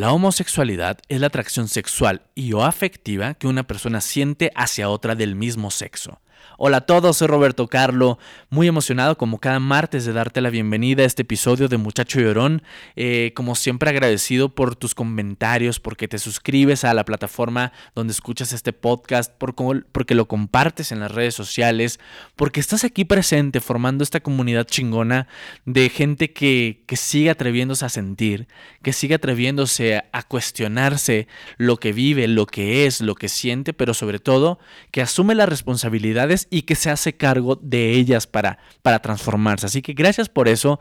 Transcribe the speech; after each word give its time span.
La 0.00 0.14
homosexualidad 0.14 0.96
es 1.10 1.20
la 1.20 1.26
atracción 1.26 1.68
sexual 1.68 2.22
y 2.34 2.54
o 2.54 2.64
afectiva 2.64 3.34
que 3.34 3.46
una 3.46 3.66
persona 3.66 4.00
siente 4.00 4.50
hacia 4.54 4.88
otra 4.88 5.14
del 5.14 5.34
mismo 5.34 5.70
sexo. 5.70 6.22
Hola 6.58 6.78
a 6.78 6.80
todos, 6.82 7.16
soy 7.16 7.28
Roberto 7.28 7.68
Carlo, 7.68 8.18
muy 8.50 8.68
emocionado 8.68 9.16
como 9.16 9.38
cada 9.38 9.60
martes 9.60 10.04
de 10.04 10.12
darte 10.12 10.40
la 10.40 10.50
bienvenida 10.50 11.02
a 11.02 11.06
este 11.06 11.22
episodio 11.22 11.68
de 11.68 11.78
Muchacho 11.78 12.20
Llorón. 12.20 12.62
Eh, 12.96 13.32
como 13.34 13.54
siempre 13.54 13.90
agradecido 13.90 14.54
por 14.54 14.76
tus 14.76 14.94
comentarios, 14.94 15.80
porque 15.80 16.08
te 16.08 16.18
suscribes 16.18 16.84
a 16.84 16.92
la 16.92 17.04
plataforma 17.04 17.72
donde 17.94 18.12
escuchas 18.12 18.52
este 18.52 18.72
podcast, 18.72 19.32
por, 19.32 19.54
porque 19.90 20.14
lo 20.14 20.28
compartes 20.28 20.92
en 20.92 21.00
las 21.00 21.12
redes 21.12 21.34
sociales, 21.34 21.98
porque 22.36 22.60
estás 22.60 22.84
aquí 22.84 23.04
presente 23.04 23.60
formando 23.60 24.04
esta 24.04 24.20
comunidad 24.20 24.66
chingona 24.66 25.28
de 25.64 25.88
gente 25.88 26.32
que, 26.32 26.82
que 26.86 26.96
sigue 26.96 27.30
atreviéndose 27.30 27.84
a 27.84 27.88
sentir, 27.88 28.48
que 28.82 28.92
sigue 28.92 29.14
atreviéndose 29.14 30.02
a 30.12 30.22
cuestionarse 30.22 31.26
lo 31.56 31.78
que 31.78 31.92
vive, 31.92 32.28
lo 32.28 32.46
que 32.46 32.86
es, 32.86 33.00
lo 33.00 33.14
que 33.14 33.28
siente, 33.28 33.72
pero 33.72 33.94
sobre 33.94 34.18
todo 34.18 34.58
que 34.90 35.02
asume 35.02 35.34
las 35.34 35.48
y 36.50 36.62
que 36.62 36.74
se 36.74 36.90
hace 36.90 37.16
cargo 37.16 37.56
de 37.56 37.92
ellas 37.92 38.26
para, 38.26 38.58
para 38.82 39.00
transformarse. 39.00 39.66
Así 39.66 39.82
que 39.82 39.92
gracias 39.92 40.28
por 40.28 40.48
eso. 40.48 40.80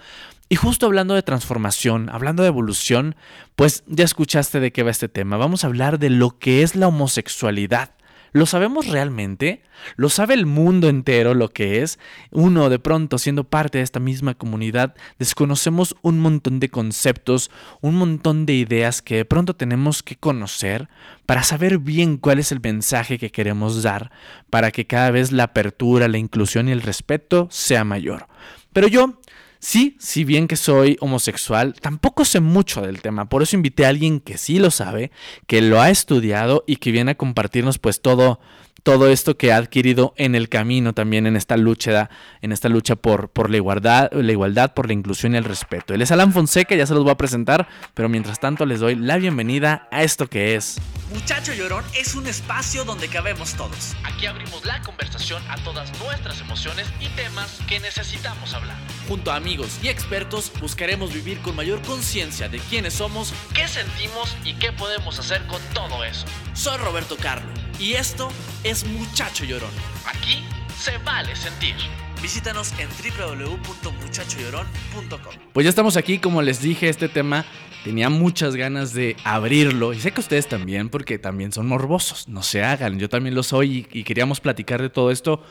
Y 0.49 0.55
justo 0.55 0.85
hablando 0.85 1.13
de 1.13 1.21
transformación, 1.21 2.09
hablando 2.09 2.43
de 2.43 2.49
evolución, 2.49 3.15
pues 3.55 3.83
ya 3.87 4.03
escuchaste 4.03 4.59
de 4.59 4.71
qué 4.71 4.83
va 4.83 4.91
este 4.91 5.09
tema. 5.09 5.37
Vamos 5.37 5.63
a 5.63 5.67
hablar 5.67 5.99
de 5.99 6.09
lo 6.09 6.39
que 6.39 6.63
es 6.63 6.75
la 6.75 6.87
homosexualidad. 6.87 7.91
¿Lo 8.31 8.45
sabemos 8.45 8.87
realmente? 8.87 9.63
¿Lo 9.95 10.09
sabe 10.09 10.33
el 10.33 10.45
mundo 10.45 10.89
entero 10.89 11.33
lo 11.33 11.49
que 11.49 11.81
es? 11.81 11.99
Uno, 12.31 12.69
de 12.69 12.79
pronto, 12.79 13.17
siendo 13.17 13.43
parte 13.43 13.79
de 13.79 13.83
esta 13.83 13.99
misma 13.99 14.35
comunidad, 14.35 14.95
desconocemos 15.17 15.95
un 16.01 16.19
montón 16.19 16.59
de 16.59 16.69
conceptos, 16.69 17.49
un 17.81 17.95
montón 17.95 18.45
de 18.45 18.53
ideas 18.53 19.01
que 19.01 19.15
de 19.17 19.25
pronto 19.25 19.55
tenemos 19.55 20.03
que 20.03 20.15
conocer 20.15 20.89
para 21.25 21.43
saber 21.43 21.79
bien 21.79 22.17
cuál 22.17 22.39
es 22.39 22.51
el 22.51 22.59
mensaje 22.61 23.17
que 23.17 23.31
queremos 23.31 23.83
dar, 23.83 24.11
para 24.49 24.71
que 24.71 24.85
cada 24.87 25.11
vez 25.11 25.31
la 25.31 25.43
apertura, 25.43 26.07
la 26.07 26.17
inclusión 26.17 26.69
y 26.69 26.71
el 26.71 26.81
respeto 26.81 27.47
sea 27.51 27.83
mayor. 27.83 28.27
Pero 28.73 28.87
yo 28.87 29.18
Sí, 29.59 29.97
si 29.99 30.23
bien 30.23 30.47
que 30.47 30.55
soy 30.55 30.95
homosexual, 31.01 31.75
tampoco 31.81 32.23
sé 32.23 32.39
mucho 32.39 32.81
del 32.81 33.01
tema, 33.01 33.27
por 33.27 33.43
eso 33.43 33.57
invité 33.57 33.85
a 33.85 33.89
alguien 33.89 34.21
que 34.21 34.37
sí 34.37 34.57
lo 34.57 34.71
sabe, 34.71 35.11
que 35.47 35.61
lo 35.61 35.81
ha 35.81 35.89
estudiado 35.89 36.63
y 36.65 36.77
que 36.77 36.91
viene 36.91 37.11
a 37.11 37.17
compartirnos 37.17 37.77
pues 37.77 38.01
todo 38.01 38.39
todo 38.83 39.09
esto 39.09 39.37
que 39.37 39.51
ha 39.51 39.57
adquirido 39.57 40.13
en 40.17 40.35
el 40.35 40.49
camino 40.49 40.93
también 40.93 41.27
en 41.27 41.35
esta 41.35 41.57
lucha, 41.57 42.09
en 42.41 42.51
esta 42.51 42.69
lucha 42.69 42.95
por, 42.95 43.29
por 43.29 43.49
la, 43.49 43.57
igualdad, 43.57 44.11
la 44.11 44.31
igualdad, 44.31 44.73
por 44.73 44.87
la 44.87 44.93
inclusión 44.93 45.33
y 45.33 45.37
el 45.37 45.43
respeto. 45.43 45.93
Él 45.93 46.01
es 46.01 46.11
Alan 46.11 46.33
Fonseca, 46.33 46.75
ya 46.75 46.85
se 46.85 46.93
los 46.93 47.03
voy 47.03 47.11
a 47.11 47.17
presentar, 47.17 47.67
pero 47.93 48.09
mientras 48.09 48.39
tanto 48.39 48.65
les 48.65 48.79
doy 48.79 48.95
la 48.95 49.17
bienvenida 49.17 49.87
a 49.91 50.03
esto 50.03 50.27
que 50.27 50.55
es. 50.55 50.79
Muchacho 51.13 51.53
Llorón 51.53 51.83
es 51.99 52.13
un 52.15 52.27
espacio 52.27 52.83
donde 52.83 53.07
cabemos 53.07 53.55
todos. 53.55 53.95
Aquí 54.03 54.27
abrimos 54.27 54.63
la 54.65 54.81
conversación 54.81 55.41
a 55.49 55.55
todas 55.63 55.91
nuestras 55.99 56.39
emociones 56.39 56.87
y 56.99 57.07
temas 57.15 57.59
que 57.67 57.79
necesitamos 57.79 58.53
hablar. 58.53 58.77
Junto 59.07 59.31
a 59.31 59.35
amigos 59.35 59.79
y 59.81 59.87
expertos 59.87 60.51
buscaremos 60.61 61.13
vivir 61.13 61.39
con 61.39 61.55
mayor 61.55 61.81
conciencia 61.81 62.47
de 62.47 62.59
quiénes 62.59 62.93
somos, 62.93 63.33
qué 63.55 63.67
sentimos 63.67 64.35
y 64.45 64.53
qué 64.55 64.71
podemos 64.71 65.17
hacer 65.17 65.41
con 65.47 65.61
todo 65.73 66.03
eso. 66.03 66.25
Soy 66.53 66.77
Roberto 66.77 67.17
Carlo 67.17 67.68
y 67.79 67.93
esto 67.93 68.29
es 68.63 68.85
Muchacho 68.85 69.45
Llorón. 69.45 69.71
Aquí 70.05 70.43
se 70.77 70.99
vale 70.99 71.35
sentir. 71.35 71.73
Visítanos 72.21 72.71
en 72.77 72.87
www.muchachollorón.com. 72.89 75.33
Pues 75.53 75.63
ya 75.63 75.69
estamos 75.69 75.95
aquí, 75.95 76.19
como 76.19 76.41
les 76.41 76.61
dije, 76.61 76.89
este 76.89 77.07
tema 77.07 77.45
tenía 77.85 78.09
muchas 78.09 78.57
ganas 78.57 78.93
de 78.93 79.15
abrirlo 79.23 79.93
y 79.93 80.01
sé 80.01 80.11
que 80.11 80.19
ustedes 80.19 80.47
también, 80.47 80.89
porque 80.89 81.17
también 81.17 81.53
son 81.53 81.67
morbosos, 81.67 82.27
no 82.27 82.43
se 82.43 82.61
hagan, 82.61 82.99
yo 82.99 83.07
también 83.07 83.35
lo 83.35 83.43
soy 83.43 83.87
y, 83.91 84.03
queríamos 84.03 84.41
platicar 84.41 84.81
de 84.81 84.89
todo 84.89 85.11
esto. 85.11 85.41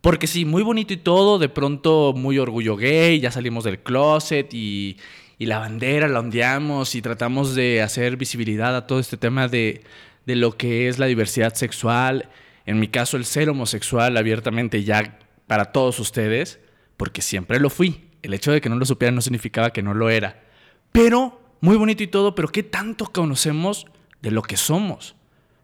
Porque 0.00 0.28
sí, 0.28 0.44
muy 0.44 0.62
bonito 0.62 0.92
y 0.92 0.98
todo, 0.98 1.40
de 1.40 1.48
pronto 1.48 2.14
muy 2.16 2.38
orgullo 2.38 2.76
gay, 2.76 3.18
ya 3.18 3.32
salimos 3.32 3.64
del 3.64 3.80
closet 3.80 4.54
y, 4.54 4.98
y 5.36 5.46
la 5.46 5.58
bandera 5.58 6.06
la 6.06 6.20
ondeamos 6.20 6.94
y 6.94 7.02
tratamos 7.02 7.56
de 7.56 7.82
hacer 7.82 8.16
visibilidad 8.16 8.76
a 8.76 8.86
todo 8.86 9.00
este 9.00 9.16
tema 9.16 9.48
de, 9.48 9.82
de 10.26 10.36
lo 10.36 10.56
que 10.56 10.88
es 10.88 10.98
la 10.98 11.06
diversidad 11.06 11.54
sexual, 11.54 12.28
en 12.66 12.80
mi 12.80 12.88
caso 12.88 13.16
el 13.16 13.24
ser 13.24 13.48
homosexual 13.48 14.16
abiertamente 14.16 14.82
ya 14.84 15.18
para 15.46 15.66
todos 15.66 15.98
ustedes, 16.00 16.58
porque 16.96 17.22
siempre 17.22 17.60
lo 17.60 17.70
fui. 17.70 18.10
El 18.22 18.34
hecho 18.34 18.50
de 18.50 18.60
que 18.60 18.68
no 18.68 18.76
lo 18.76 18.84
supieran 18.84 19.14
no 19.14 19.22
significaba 19.22 19.72
que 19.72 19.82
no 19.82 19.94
lo 19.94 20.10
era. 20.10 20.42
Pero, 20.90 21.40
muy 21.60 21.76
bonito 21.76 22.02
y 22.02 22.08
todo, 22.08 22.34
pero 22.34 22.48
¿qué 22.48 22.64
tanto 22.64 23.06
conocemos 23.06 23.86
de 24.20 24.32
lo 24.32 24.42
que 24.42 24.56
somos? 24.56 25.14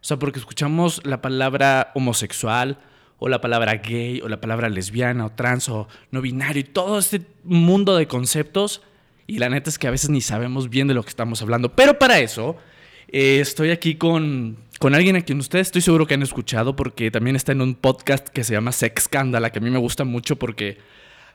O 0.01 0.05
sea, 0.05 0.17
porque 0.17 0.39
escuchamos 0.39 1.05
la 1.05 1.21
palabra 1.21 1.91
homosexual, 1.93 2.79
o 3.19 3.29
la 3.29 3.41
palabra 3.41 3.75
gay, 3.75 4.21
o 4.21 4.29
la 4.29 4.41
palabra 4.41 4.69
lesbiana, 4.69 5.25
o 5.25 5.29
trans, 5.29 5.69
o 5.69 5.87
no 6.11 6.21
binario, 6.21 6.61
y 6.61 6.65
todo 6.65 6.99
este 6.99 7.21
mundo 7.43 7.95
de 7.95 8.07
conceptos, 8.07 8.81
y 9.27 9.39
la 9.39 9.49
neta 9.49 9.69
es 9.69 9.77
que 9.77 9.87
a 9.87 9.91
veces 9.91 10.09
ni 10.09 10.21
sabemos 10.21 10.69
bien 10.69 10.87
de 10.87 10.93
lo 10.93 11.03
que 11.03 11.09
estamos 11.09 11.41
hablando. 11.41 11.75
Pero 11.75 11.97
para 11.97 12.19
eso 12.19 12.57
eh, 13.13 13.39
estoy 13.39 13.69
aquí 13.69 13.95
con, 13.95 14.57
con 14.79 14.95
alguien 14.95 15.15
a 15.15 15.21
quien 15.21 15.39
ustedes 15.39 15.67
estoy 15.67 15.83
seguro 15.83 16.07
que 16.07 16.15
han 16.15 16.23
escuchado 16.23 16.75
porque 16.75 17.11
también 17.11 17.35
está 17.35 17.51
en 17.51 17.61
un 17.61 17.75
podcast 17.75 18.27
que 18.27 18.43
se 18.43 18.53
llama 18.53 18.71
Sex 18.71 19.03
Scandal, 19.03 19.51
que 19.51 19.59
a 19.59 19.61
mí 19.61 19.69
me 19.69 19.77
gusta 19.77 20.03
mucho 20.03 20.35
porque 20.37 20.79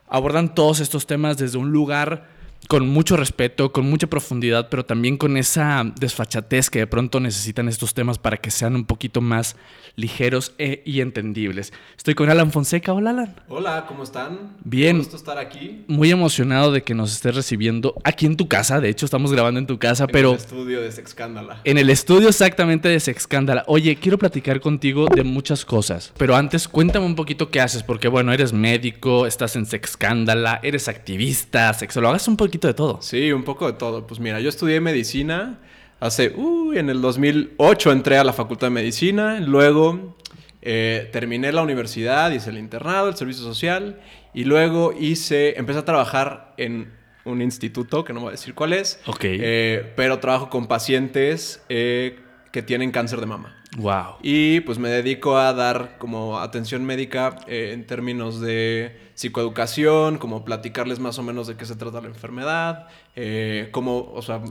abordan 0.09 0.53
todos 0.53 0.81
estos 0.81 1.07
temas 1.07 1.37
desde 1.37 1.57
un 1.57 1.71
lugar 1.71 2.27
con 2.67 2.87
mucho 2.87 3.17
respeto, 3.17 3.71
con 3.71 3.89
mucha 3.89 4.07
profundidad, 4.07 4.69
pero 4.69 4.85
también 4.85 5.17
con 5.17 5.37
esa 5.37 5.83
desfachatez 5.99 6.69
que 6.69 6.79
de 6.79 6.87
pronto 6.87 7.19
necesitan 7.19 7.67
estos 7.67 7.93
temas 7.93 8.19
para 8.19 8.37
que 8.37 8.51
sean 8.51 8.75
un 8.75 8.85
poquito 8.85 9.21
más 9.21 9.55
ligeros 9.95 10.53
e, 10.57 10.81
y 10.85 11.01
entendibles. 11.01 11.73
Estoy 11.97 12.13
con 12.13 12.29
Alan 12.29 12.51
Fonseca. 12.51 12.93
Hola, 12.93 13.09
Alan. 13.09 13.35
Hola, 13.47 13.85
¿cómo 13.87 14.03
están? 14.03 14.55
Bien. 14.63 14.97
Un 14.97 15.01
gusto 15.01 15.17
estar 15.17 15.37
aquí. 15.37 15.83
Muy 15.87 16.11
emocionado 16.11 16.71
de 16.71 16.83
que 16.83 16.93
nos 16.93 17.11
estés 17.11 17.35
recibiendo 17.35 17.95
aquí 18.03 18.25
en 18.25 18.37
tu 18.37 18.47
casa. 18.47 18.79
De 18.79 18.89
hecho, 18.89 19.05
estamos 19.05 19.31
grabando 19.31 19.59
en 19.59 19.67
tu 19.67 19.79
casa, 19.79 20.05
pero... 20.07 20.29
En 20.29 20.35
el 20.35 20.41
estudio 20.41 20.81
de 20.81 20.91
Sexcándala. 20.91 21.61
En 21.63 21.77
el 21.77 21.89
estudio 21.89 22.29
exactamente 22.29 22.87
de 22.87 22.99
Sexcándala. 22.99 23.63
Oye, 23.67 23.95
quiero 23.95 24.17
platicar 24.17 24.59
contigo 24.61 25.07
de 25.07 25.23
muchas 25.23 25.65
cosas, 25.65 26.13
pero 26.17 26.35
antes 26.35 26.67
cuéntame 26.67 27.05
un 27.05 27.15
poquito 27.15 27.49
qué 27.49 27.61
haces, 27.61 27.83
porque 27.83 28.07
bueno, 28.07 28.31
eres 28.31 28.53
médico, 28.53 29.25
estás 29.25 29.55
en 29.55 29.65
Sexcándala, 29.65 30.59
eres 30.63 30.87
activista, 30.87 31.73
sexólogo, 31.73 32.11
hagas 32.11 32.27
un 32.27 32.37
poquito 32.37 32.48
de 32.67 32.73
todo. 32.73 32.99
Sí, 33.01 33.31
un 33.31 33.43
poco 33.43 33.67
de 33.67 33.73
todo. 33.73 34.05
Pues 34.07 34.19
mira, 34.19 34.39
yo 34.39 34.49
estudié 34.49 34.81
medicina 34.81 35.59
hace, 35.99 36.33
uy, 36.35 36.77
en 36.79 36.89
el 36.89 37.01
2008 37.01 37.91
entré 37.91 38.17
a 38.17 38.23
la 38.23 38.33
Facultad 38.33 38.67
de 38.67 38.71
Medicina, 38.71 39.39
luego 39.39 40.15
eh, 40.61 41.09
terminé 41.11 41.51
la 41.51 41.61
universidad, 41.61 42.31
hice 42.31 42.49
el 42.49 42.57
internado, 42.57 43.09
el 43.09 43.15
servicio 43.15 43.43
social 43.43 43.99
y 44.33 44.43
luego 44.45 44.93
hice, 44.97 45.57
empecé 45.57 45.79
a 45.79 45.85
trabajar 45.85 46.53
en 46.57 46.93
un 47.25 47.41
instituto, 47.41 48.03
que 48.03 48.13
no 48.13 48.21
voy 48.21 48.29
a 48.29 48.31
decir 48.31 48.53
cuál 48.55 48.73
es, 48.73 48.99
Ok. 49.05 49.19
eh, 49.23 49.93
pero 49.95 50.19
trabajo 50.19 50.49
con 50.49 50.67
pacientes 50.67 51.61
eh, 51.69 52.17
que 52.51 52.61
tienen 52.63 52.91
cáncer 52.91 53.19
de 53.19 53.25
mama. 53.25 53.58
Wow. 53.77 54.15
Y 54.23 54.61
pues 54.61 54.79
me 54.79 54.89
dedico 54.89 55.37
a 55.37 55.53
dar 55.53 55.97
como 55.99 56.39
atención 56.39 56.85
médica 56.85 57.35
eh, 57.47 57.71
en 57.73 57.85
términos 57.85 58.41
de 58.41 58.97
psicoeducación, 59.13 60.17
como 60.17 60.43
platicarles 60.43 60.99
más 60.99 61.19
o 61.19 61.23
menos 61.23 61.45
de 61.47 61.55
qué 61.55 61.65
se 61.65 61.75
trata 61.75 62.01
la 62.01 62.07
enfermedad, 62.07 62.87
eh, 63.15 63.69
cómo, 63.71 64.11
o 64.11 64.21
sea, 64.23 64.41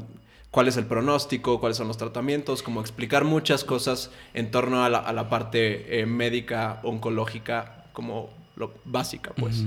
cuál 0.52 0.68
es 0.68 0.76
el 0.76 0.86
pronóstico, 0.86 1.58
cuáles 1.58 1.76
son 1.76 1.88
los 1.88 1.98
tratamientos, 1.98 2.62
como 2.62 2.80
explicar 2.80 3.24
muchas 3.24 3.64
cosas 3.64 4.12
en 4.34 4.52
torno 4.52 4.84
a 4.84 4.88
la, 4.88 4.98
a 4.98 5.12
la 5.12 5.28
parte 5.28 6.00
eh, 6.00 6.06
médica, 6.06 6.80
oncológica, 6.84 7.86
como 7.92 8.30
lo 8.54 8.72
básica, 8.84 9.32
pues. 9.34 9.64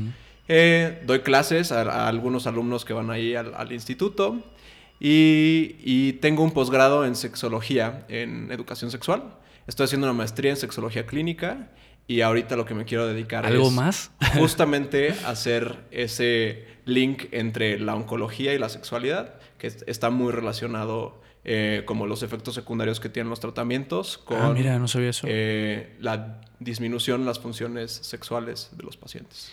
Doy 1.06 1.20
clases 1.20 1.72
a, 1.72 1.82
a 1.82 2.08
algunos 2.08 2.48
alumnos 2.48 2.86
que 2.86 2.94
van 2.94 3.10
ahí 3.10 3.36
al, 3.36 3.54
al 3.56 3.72
instituto 3.72 4.38
y, 5.00 5.76
y 5.84 6.14
tengo 6.14 6.44
un 6.44 6.52
posgrado 6.52 7.06
en 7.06 7.16
sexología, 7.16 8.06
en 8.08 8.52
educación 8.52 8.92
sexual. 8.92 9.24
Estoy 9.68 9.86
haciendo 9.86 10.08
una 10.08 10.14
maestría 10.14 10.52
en 10.52 10.58
sexología 10.58 11.06
clínica 11.06 11.70
y 12.08 12.22
ahorita 12.22 12.56
lo 12.56 12.66
que 12.66 12.74
me 12.74 12.84
quiero 12.86 13.08
dedicar 13.08 13.46
¿Algo 13.46 13.68
es 13.68 13.74
más? 13.74 14.12
justamente 14.38 15.14
hacer 15.26 15.78
ese 15.92 16.66
link 16.86 17.26
entre 17.32 17.80
la 17.80 17.96
oncología 17.96 18.54
y 18.54 18.58
la 18.58 18.70
sexualidad, 18.70 19.36
que 19.58 19.68
es- 19.68 19.84
está 19.88 20.10
muy 20.10 20.32
relacionado 20.32 21.22
eh, 21.44 21.84
como 21.86 22.06
los 22.06 22.22
efectos 22.22 22.54
secundarios 22.54 23.00
que 23.00 23.10
tienen 23.10 23.30
los 23.30 23.40
tratamientos 23.40 24.18
con 24.20 24.38
Ah, 24.40 24.52
mira, 24.54 24.78
no 24.78 24.88
sabía 24.88 25.10
eso. 25.10 25.26
eh, 25.30 25.96
la 26.00 26.42
disminución 26.60 27.22
en 27.22 27.28
las 27.28 27.40
funciones 27.40 27.92
sexuales 27.92 28.70
de 28.78 28.84
los 28.84 28.96
pacientes. 28.98 29.52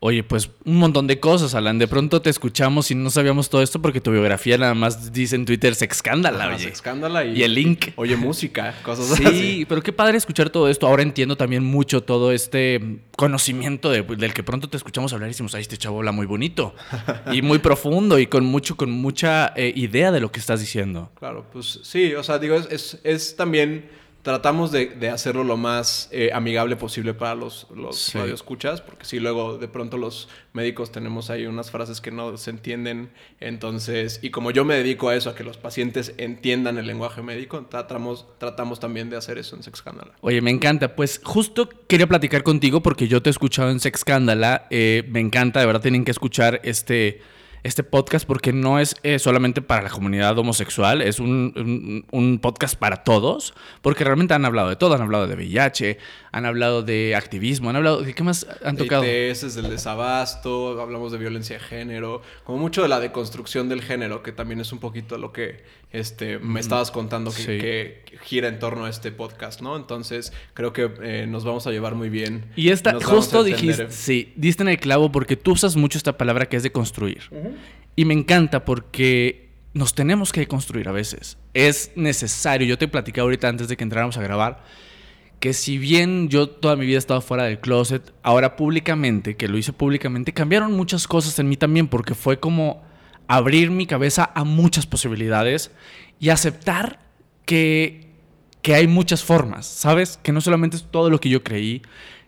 Oye, 0.00 0.22
pues 0.22 0.50
un 0.64 0.76
montón 0.76 1.08
de 1.08 1.18
cosas, 1.18 1.56
Alan. 1.56 1.76
De 1.80 1.88
pronto 1.88 2.22
te 2.22 2.30
escuchamos 2.30 2.88
y 2.92 2.94
no 2.94 3.10
sabíamos 3.10 3.50
todo 3.50 3.62
esto 3.62 3.82
porque 3.82 4.00
tu 4.00 4.12
biografía 4.12 4.56
nada 4.56 4.74
más 4.74 5.12
dice 5.12 5.34
en 5.34 5.44
Twitter 5.44 5.74
sexcándala, 5.74 6.44
Ajá, 6.44 6.54
oye. 6.54 6.64
Sexcándala 6.66 7.24
y, 7.24 7.38
Y 7.38 7.42
el 7.42 7.54
link. 7.54 7.86
Oye, 7.96 8.16
música, 8.16 8.76
cosas 8.84 9.06
Sí, 9.16 9.24
así. 9.26 9.66
pero 9.68 9.82
qué 9.82 9.92
padre 9.92 10.16
escuchar 10.16 10.50
todo 10.50 10.68
esto. 10.68 10.86
Ahora 10.86 11.02
entiendo 11.02 11.36
también 11.36 11.64
mucho 11.64 12.00
todo 12.02 12.30
este 12.30 13.00
conocimiento 13.16 13.90
de- 13.90 14.02
del 14.02 14.32
que 14.34 14.44
pronto 14.44 14.68
te 14.68 14.76
escuchamos 14.76 15.12
hablar 15.12 15.28
y 15.28 15.32
decimos, 15.32 15.54
ay, 15.56 15.62
este 15.62 15.76
chavo 15.76 15.98
habla 15.98 16.12
muy 16.12 16.26
bonito 16.26 16.76
y 17.32 17.42
muy 17.42 17.58
profundo 17.58 18.20
y 18.20 18.28
con 18.28 18.44
mucho, 18.44 18.76
con 18.76 18.92
mucha 18.92 19.52
eh, 19.56 19.72
idea 19.74 20.12
de 20.12 20.20
lo 20.20 20.30
que 20.30 20.38
estás 20.38 20.60
diciendo. 20.60 21.10
Claro, 21.18 21.44
pues 21.52 21.80
sí, 21.82 22.14
o 22.14 22.22
sea, 22.22 22.38
digo, 22.38 22.54
es, 22.54 22.68
es, 22.70 23.00
es 23.02 23.34
también. 23.36 23.90
Tratamos 24.28 24.72
de, 24.72 24.88
de 24.88 25.08
hacerlo 25.08 25.42
lo 25.42 25.56
más 25.56 26.10
eh, 26.12 26.28
amigable 26.34 26.76
posible 26.76 27.14
para 27.14 27.34
los, 27.34 27.66
los 27.74 27.96
Sí. 27.98 28.18
radioescuchas, 28.18 28.82
porque 28.82 29.06
si 29.06 29.20
luego 29.20 29.56
de 29.56 29.68
pronto 29.68 29.96
los 29.96 30.28
médicos 30.52 30.92
tenemos 30.92 31.30
ahí 31.30 31.46
unas 31.46 31.70
frases 31.70 32.02
que 32.02 32.10
no 32.10 32.36
se 32.36 32.50
entienden. 32.50 33.08
Entonces, 33.40 34.20
y 34.22 34.28
como 34.28 34.50
yo 34.50 34.66
me 34.66 34.74
dedico 34.74 35.08
a 35.08 35.16
eso, 35.16 35.30
a 35.30 35.34
que 35.34 35.44
los 35.44 35.56
pacientes 35.56 36.12
entiendan 36.18 36.76
el 36.76 36.86
lenguaje 36.86 37.22
médico, 37.22 37.64
tratamos, 37.70 38.26
tratamos 38.36 38.80
también 38.80 39.08
de 39.08 39.16
hacer 39.16 39.38
eso 39.38 39.56
en 39.56 39.62
Sexcándala. 39.62 40.12
Oye, 40.20 40.42
me 40.42 40.50
encanta. 40.50 40.94
Pues 40.94 41.22
justo 41.24 41.66
quería 41.88 42.06
platicar 42.06 42.42
contigo 42.42 42.82
porque 42.82 43.08
yo 43.08 43.22
te 43.22 43.30
he 43.30 43.32
escuchado 43.32 43.70
en 43.70 43.80
Sex 43.80 44.00
Scandala. 44.00 44.66
Eh, 44.68 45.04
me 45.08 45.20
encanta, 45.20 45.60
de 45.60 45.64
verdad 45.64 45.80
tienen 45.80 46.04
que 46.04 46.10
escuchar 46.10 46.60
este, 46.64 47.22
este 47.62 47.82
podcast 47.82 48.26
porque 48.26 48.52
no 48.52 48.78
es 48.78 48.96
eh, 49.02 49.18
solamente 49.18 49.62
para 49.62 49.82
la 49.82 49.90
comunidad 49.90 50.38
homosexual, 50.38 51.02
es 51.02 51.20
un, 51.20 51.52
un- 51.56 52.06
un 52.10 52.38
podcast 52.38 52.76
para 52.76 52.98
todos, 53.04 53.54
porque 53.82 54.04
realmente 54.04 54.34
han 54.34 54.44
hablado 54.44 54.68
de 54.68 54.76
todo. 54.76 54.94
Han 54.94 55.02
hablado 55.02 55.26
de 55.26 55.34
VIH, 55.34 55.98
han 56.32 56.46
hablado 56.46 56.82
de 56.82 57.14
activismo, 57.16 57.70
han 57.70 57.76
hablado 57.76 58.02
de 58.02 58.14
qué 58.14 58.22
más 58.22 58.46
han 58.64 58.76
tocado. 58.76 59.04
ITS, 59.04 59.54
del 59.54 59.70
desabasto, 59.70 60.80
hablamos 60.80 61.12
de 61.12 61.18
violencia 61.18 61.58
de 61.58 61.64
género, 61.64 62.22
como 62.44 62.58
mucho 62.58 62.82
de 62.82 62.88
la 62.88 63.00
deconstrucción 63.00 63.68
del 63.68 63.82
género, 63.82 64.22
que 64.22 64.32
también 64.32 64.60
es 64.60 64.72
un 64.72 64.78
poquito 64.78 65.18
lo 65.18 65.32
que 65.32 65.62
este, 65.90 66.38
me 66.38 66.60
estabas 66.60 66.90
contando 66.90 67.30
que, 67.30 67.38
Sí. 67.42 67.46
que 67.58 68.02
gira 68.22 68.48
en 68.48 68.58
torno 68.58 68.84
a 68.84 68.90
este 68.90 69.10
podcast, 69.10 69.62
¿no? 69.62 69.76
Entonces 69.76 70.32
creo 70.54 70.72
que 70.72 70.90
eh, 71.02 71.26
nos 71.28 71.44
vamos 71.44 71.66
a 71.66 71.70
llevar 71.70 71.94
muy 71.94 72.10
bien. 72.10 72.44
Y 72.56 72.68
esta, 72.70 72.94
justo 73.00 73.42
dijiste, 73.42 73.90
sí, 73.90 74.32
diste 74.36 74.62
en 74.62 74.68
el 74.68 74.78
clavo 74.78 75.10
porque 75.10 75.36
tú 75.36 75.52
usas 75.52 75.76
mucho 75.76 75.96
esta 75.96 76.18
palabra 76.18 76.46
que 76.46 76.56
es 76.56 76.62
de 76.62 76.72
construir. 76.72 77.22
Y 77.96 78.04
me 78.04 78.14
encanta 78.14 78.64
porque 78.64 79.50
nos 79.74 79.94
tenemos 79.94 80.32
que 80.32 80.46
construir 80.46 80.88
a 80.88 80.92
veces. 80.92 81.38
Es 81.54 81.92
necesario. 81.96 82.66
Yo 82.66 82.78
te 82.78 82.88
platicé 82.88 83.20
ahorita 83.20 83.48
antes 83.48 83.68
de 83.68 83.76
que 83.76 83.84
entráramos 83.84 84.16
a 84.16 84.22
grabar 84.22 84.62
que 85.40 85.52
si 85.52 85.78
bien 85.78 86.28
yo 86.28 86.48
toda 86.48 86.76
mi 86.76 86.86
vida 86.86 86.96
he 86.96 86.98
estado 86.98 87.20
fuera 87.20 87.44
del 87.44 87.60
closet, 87.60 88.12
ahora 88.22 88.56
públicamente, 88.56 89.36
que 89.36 89.48
lo 89.48 89.56
hice 89.56 89.72
públicamente, 89.72 90.32
cambiaron 90.32 90.72
muchas 90.72 91.06
cosas 91.06 91.38
en 91.38 91.48
mí 91.48 91.56
también 91.56 91.88
porque 91.88 92.14
fue 92.14 92.40
como 92.40 92.82
abrir 93.28 93.70
mi 93.70 93.86
cabeza 93.86 94.30
a 94.34 94.44
muchas 94.44 94.86
posibilidades 94.86 95.70
y 96.18 96.30
aceptar 96.30 96.98
que, 97.44 98.10
que 98.62 98.74
hay 98.74 98.88
muchas 98.88 99.22
formas, 99.22 99.66
¿sabes? 99.66 100.18
Que 100.22 100.32
no 100.32 100.40
solamente 100.40 100.76
es 100.76 100.84
todo 100.90 101.08
lo 101.08 101.20
que 101.20 101.28
yo 101.28 101.44
creí, 101.44 101.82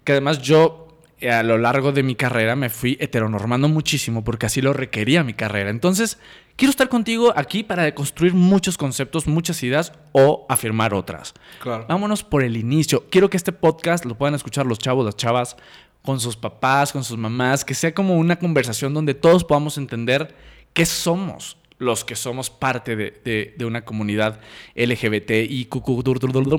que 0.05 0.13
además 0.13 0.41
yo 0.41 0.90
a 1.29 1.43
lo 1.43 1.59
largo 1.59 1.93
de 1.93 2.03
mi 2.03 2.15
carrera 2.15 2.57
me 2.57 2.71
fui 2.71 2.97
heteronormando 3.01 3.69
muchísimo 3.69 4.25
porque 4.25 4.47
así 4.47 4.61
lo 4.63 4.73
requería 4.73 5.23
mi 5.23 5.35
carrera. 5.35 5.71
Entonces, 5.71 6.19
quiero 6.57 6.71
estar 6.71 6.89
contigo 6.89 7.33
aquí 7.37 7.63
para 7.63 7.83
deconstruir 7.83 8.35
muchos 8.35 8.79
conceptos, 8.79 9.27
muchas 9.27 9.63
ideas 9.63 9.93
o 10.13 10.47
afirmar 10.49 10.95
otras. 10.95 11.35
Claro. 11.61 11.87
Vámonos 11.89 12.25
por 12.25 12.43
el 12.43 12.57
inicio. 12.57 13.05
Quiero 13.11 13.29
que 13.29 13.37
este 13.37 13.53
podcast 13.53 14.05
lo 14.05 14.17
puedan 14.17 14.35
escuchar 14.35 14.67
los 14.67 14.79
chavos, 14.79 15.05
las 15.05 15.17
chavas, 15.17 15.57
con 16.03 16.21
sus 16.21 16.37
papás, 16.37 16.93
con 16.93 17.05
sus 17.05 17.19
mamás, 17.19 17.65
que 17.65 17.75
sea 17.75 17.95
como 17.95 18.17
una 18.17 18.39
conversación 18.39 18.95
donde 18.95 19.15
todos 19.15 19.45
podamos 19.45 19.77
entender 19.77 20.35
qué 20.73 20.87
somos 20.87 21.60
los 21.81 22.05
que 22.05 22.15
somos 22.15 22.49
parte 22.51 22.95
de, 22.95 23.21
de- 23.25 23.55
de 23.59 23.65
una 23.65 23.85
comunidad 23.85 24.39
LGBT 24.77 25.31
y 25.49 25.65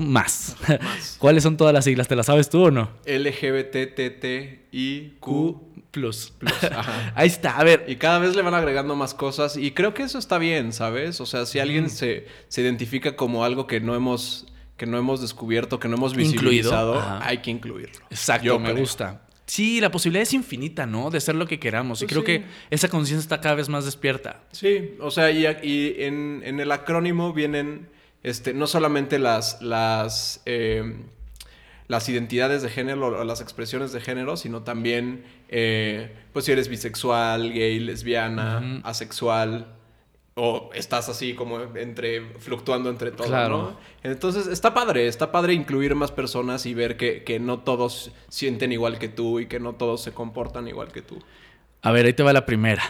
más. 0.00 0.56
¿Cuáles 1.18 1.42
son 1.44 1.56
todas 1.56 1.72
las 1.72 1.84
siglas? 1.84 2.08
¿Te 2.08 2.16
las 2.16 2.26
sabes 2.26 2.50
tú 2.50 2.64
o 2.64 2.70
no? 2.70 2.90
LGBTTTIQ. 4.32 5.56
Plus. 5.90 6.32
Ahí 7.14 7.26
está. 7.28 7.56
A 7.58 7.64
ver, 7.64 7.84
Y 7.86 7.96
cada 7.96 8.18
vez 8.18 8.34
le 8.34 8.40
van 8.42 8.54
agregando 8.54 8.96
más 8.96 9.12
cosas 9.14 9.56
y 9.58 9.72
creo 9.72 9.92
que 9.92 10.02
eso 10.04 10.18
está 10.18 10.38
bien, 10.38 10.72
¿sabes? 10.72 11.20
O 11.20 11.26
sea, 11.26 11.44
si 11.46 11.58
alguien 11.58 11.90
se, 11.90 12.26
se 12.48 12.62
identifica 12.62 13.14
como 13.14 13.44
algo 13.44 13.66
que 13.66 13.80
no 13.80 13.94
hemos 13.94 14.46
que 14.78 14.86
no 14.86 14.96
hemos 14.98 15.20
descubierto, 15.20 15.78
que 15.78 15.86
no 15.88 15.96
hemos 15.96 16.16
visibilizado, 16.16 17.00
hay 17.20 17.38
que 17.38 17.50
incluirlo. 17.52 18.04
Exacto, 18.10 18.46
Yo 18.46 18.58
me 18.58 18.70
creo. 18.70 18.78
gusta. 18.80 19.22
Sí, 19.52 19.82
la 19.82 19.90
posibilidad 19.90 20.22
es 20.22 20.32
infinita, 20.32 20.86
¿no? 20.86 21.10
De 21.10 21.20
ser 21.20 21.34
lo 21.34 21.46
que 21.46 21.58
queramos. 21.60 22.00
y 22.00 22.06
Pues 22.06 22.12
creo 22.12 22.22
sí. 22.22 22.26
que 22.26 22.44
esa 22.70 22.88
conciencia 22.88 23.20
está 23.22 23.42
cada 23.42 23.54
vez 23.54 23.68
más 23.68 23.84
despierta. 23.84 24.40
Sí, 24.50 24.94
o 24.98 25.10
sea, 25.10 25.30
y, 25.30 25.44
y 25.62 25.96
en, 26.04 26.40
en 26.42 26.58
el 26.58 26.72
acrónimo 26.72 27.34
vienen 27.34 27.90
este, 28.22 28.54
no 28.54 28.66
solamente 28.66 29.18
las, 29.18 29.60
las, 29.60 30.40
eh, 30.46 30.94
las 31.86 32.08
identidades 32.08 32.62
de 32.62 32.70
género 32.70 33.08
o 33.08 33.24
las 33.24 33.42
expresiones 33.42 33.92
de 33.92 34.00
género, 34.00 34.38
sino 34.38 34.62
también, 34.62 35.22
eh, 35.50 36.10
pues 36.32 36.46
si 36.46 36.52
eres 36.52 36.68
bisexual, 36.68 37.52
gay, 37.52 37.78
lesbiana, 37.78 38.80
asexual, 38.84 39.66
o 40.34 40.70
estás 40.74 41.08
así 41.10 41.34
como 41.34 41.60
entre, 41.76 42.22
fluctuando 42.38 42.88
entre 42.88 43.10
todo, 43.10 43.26
Claro. 43.26 43.58
¿no? 43.58 43.76
Entonces, 44.02 44.46
está 44.46 44.72
padre, 44.72 45.06
está 45.06 45.30
padre 45.30 45.52
incluir 45.52 45.94
más 45.94 46.10
personas 46.10 46.64
y 46.66 46.72
ver 46.74 46.96
que, 46.96 47.22
que 47.22 47.38
no 47.38 47.60
todos 47.60 48.12
sienten 48.28 48.72
igual 48.72 48.98
que 48.98 49.08
tú 49.08 49.40
y 49.40 49.46
que 49.46 49.60
no 49.60 49.74
todos 49.74 50.00
se 50.02 50.12
comportan 50.12 50.68
igual 50.68 50.90
que 50.90 51.02
tú. 51.02 51.18
A 51.82 51.92
ver, 51.92 52.06
ahí 52.06 52.12
te 52.14 52.22
va 52.22 52.32
la 52.32 52.46
primera. 52.46 52.82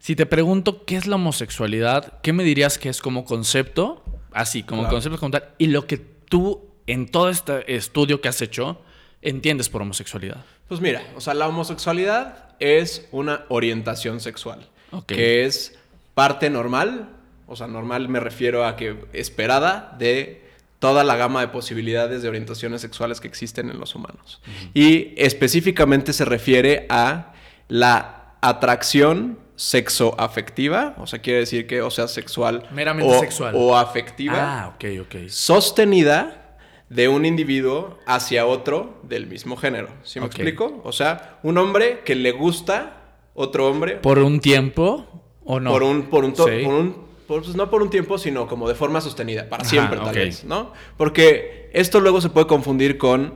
Si 0.00 0.16
te 0.16 0.26
pregunto 0.26 0.84
qué 0.84 0.96
es 0.96 1.06
la 1.06 1.14
homosexualidad, 1.16 2.20
¿qué 2.22 2.32
me 2.32 2.42
dirías 2.42 2.78
que 2.78 2.88
es 2.88 3.00
como 3.00 3.24
concepto? 3.24 4.02
Así, 4.32 4.62
como 4.64 4.82
Claro. 4.82 4.94
concepto 4.96 5.18
como 5.18 5.30
tal. 5.30 5.50
Y 5.58 5.68
lo 5.68 5.86
que 5.86 5.98
tú, 5.98 6.68
en 6.88 7.06
todo 7.08 7.28
este 7.28 7.76
estudio 7.76 8.20
que 8.20 8.28
has 8.28 8.42
hecho, 8.42 8.80
entiendes 9.20 9.68
por 9.68 9.82
homosexualidad. 9.82 10.44
Pues 10.66 10.80
mira, 10.80 11.02
o 11.14 11.20
sea, 11.20 11.34
la 11.34 11.46
homosexualidad 11.46 12.56
es 12.58 13.06
una 13.12 13.44
orientación 13.50 14.18
sexual. 14.18 14.68
Ok. 14.90 15.06
Que 15.06 15.44
es 15.44 15.78
parte 16.14 16.50
normal, 16.50 17.10
o 17.46 17.56
sea, 17.56 17.66
normal 17.66 18.08
me 18.08 18.20
refiero 18.20 18.64
a 18.66 18.76
que 18.76 18.96
esperada 19.12 19.94
de 19.98 20.42
toda 20.78 21.04
la 21.04 21.16
gama 21.16 21.40
de 21.40 21.48
posibilidades 21.48 22.22
de 22.22 22.28
orientaciones 22.28 22.80
sexuales 22.80 23.20
que 23.20 23.28
existen 23.28 23.70
en 23.70 23.78
los 23.78 23.94
humanos. 23.94 24.40
Y 24.74 25.14
específicamente 25.16 26.12
se 26.12 26.24
refiere 26.24 26.86
a 26.88 27.32
la 27.68 28.34
atracción 28.40 29.38
sexoafectiva, 29.54 30.94
o 30.98 31.06
sea, 31.06 31.20
quiere 31.20 31.40
decir 31.40 31.66
que, 31.66 31.82
o 31.82 31.90
sea, 31.90 32.08
sexual 32.08 32.68
Meramente 32.72 33.14
o, 33.14 33.20
sexual. 33.20 33.54
o 33.56 33.76
afectiva 33.76 34.34
Ah, 34.64 34.68
ok, 34.74 34.84
ok. 35.02 35.28
sostenida 35.28 36.56
de 36.88 37.08
un 37.08 37.24
individuo 37.24 37.98
hacia 38.06 38.44
otro 38.46 39.00
del 39.04 39.26
mismo 39.26 39.56
género. 39.56 39.88
¿Sí 40.02 40.18
me 40.20 40.26
explico? 40.26 40.80
O 40.84 40.92
sea, 40.92 41.38
un 41.42 41.58
hombre 41.58 42.00
que 42.04 42.14
le 42.14 42.32
gusta 42.32 42.96
otro 43.34 43.68
hombre 43.68 43.96
¿Por 43.96 44.18
un 44.18 44.40
tiempo 44.40 45.06
o 45.44 45.60
no? 45.60 45.70
por 45.70 45.82
un 45.82 46.02
por 46.04 46.24
un 46.24 46.32
to- 46.32 46.46
Sí. 46.48 46.64
por 46.64 46.74
un 46.74 46.92
por- 47.26 47.42
pues 47.42 47.54
no 47.56 47.70
por 47.70 47.82
un 47.82 47.88
tiempo, 47.90 48.18
sino 48.18 48.46
como 48.46 48.68
de 48.68 48.74
forma 48.74 49.00
sostenida, 49.00 49.48
para 49.48 49.62
Ajá, 49.62 49.70
siempre 49.70 49.98
tal 50.00 50.14
vez, 50.14 50.44
¿no? 50.44 50.72
Porque 50.96 51.70
esto 51.72 52.00
luego 52.00 52.20
se 52.20 52.28
puede 52.28 52.46
confundir 52.46 52.98
con 52.98 53.34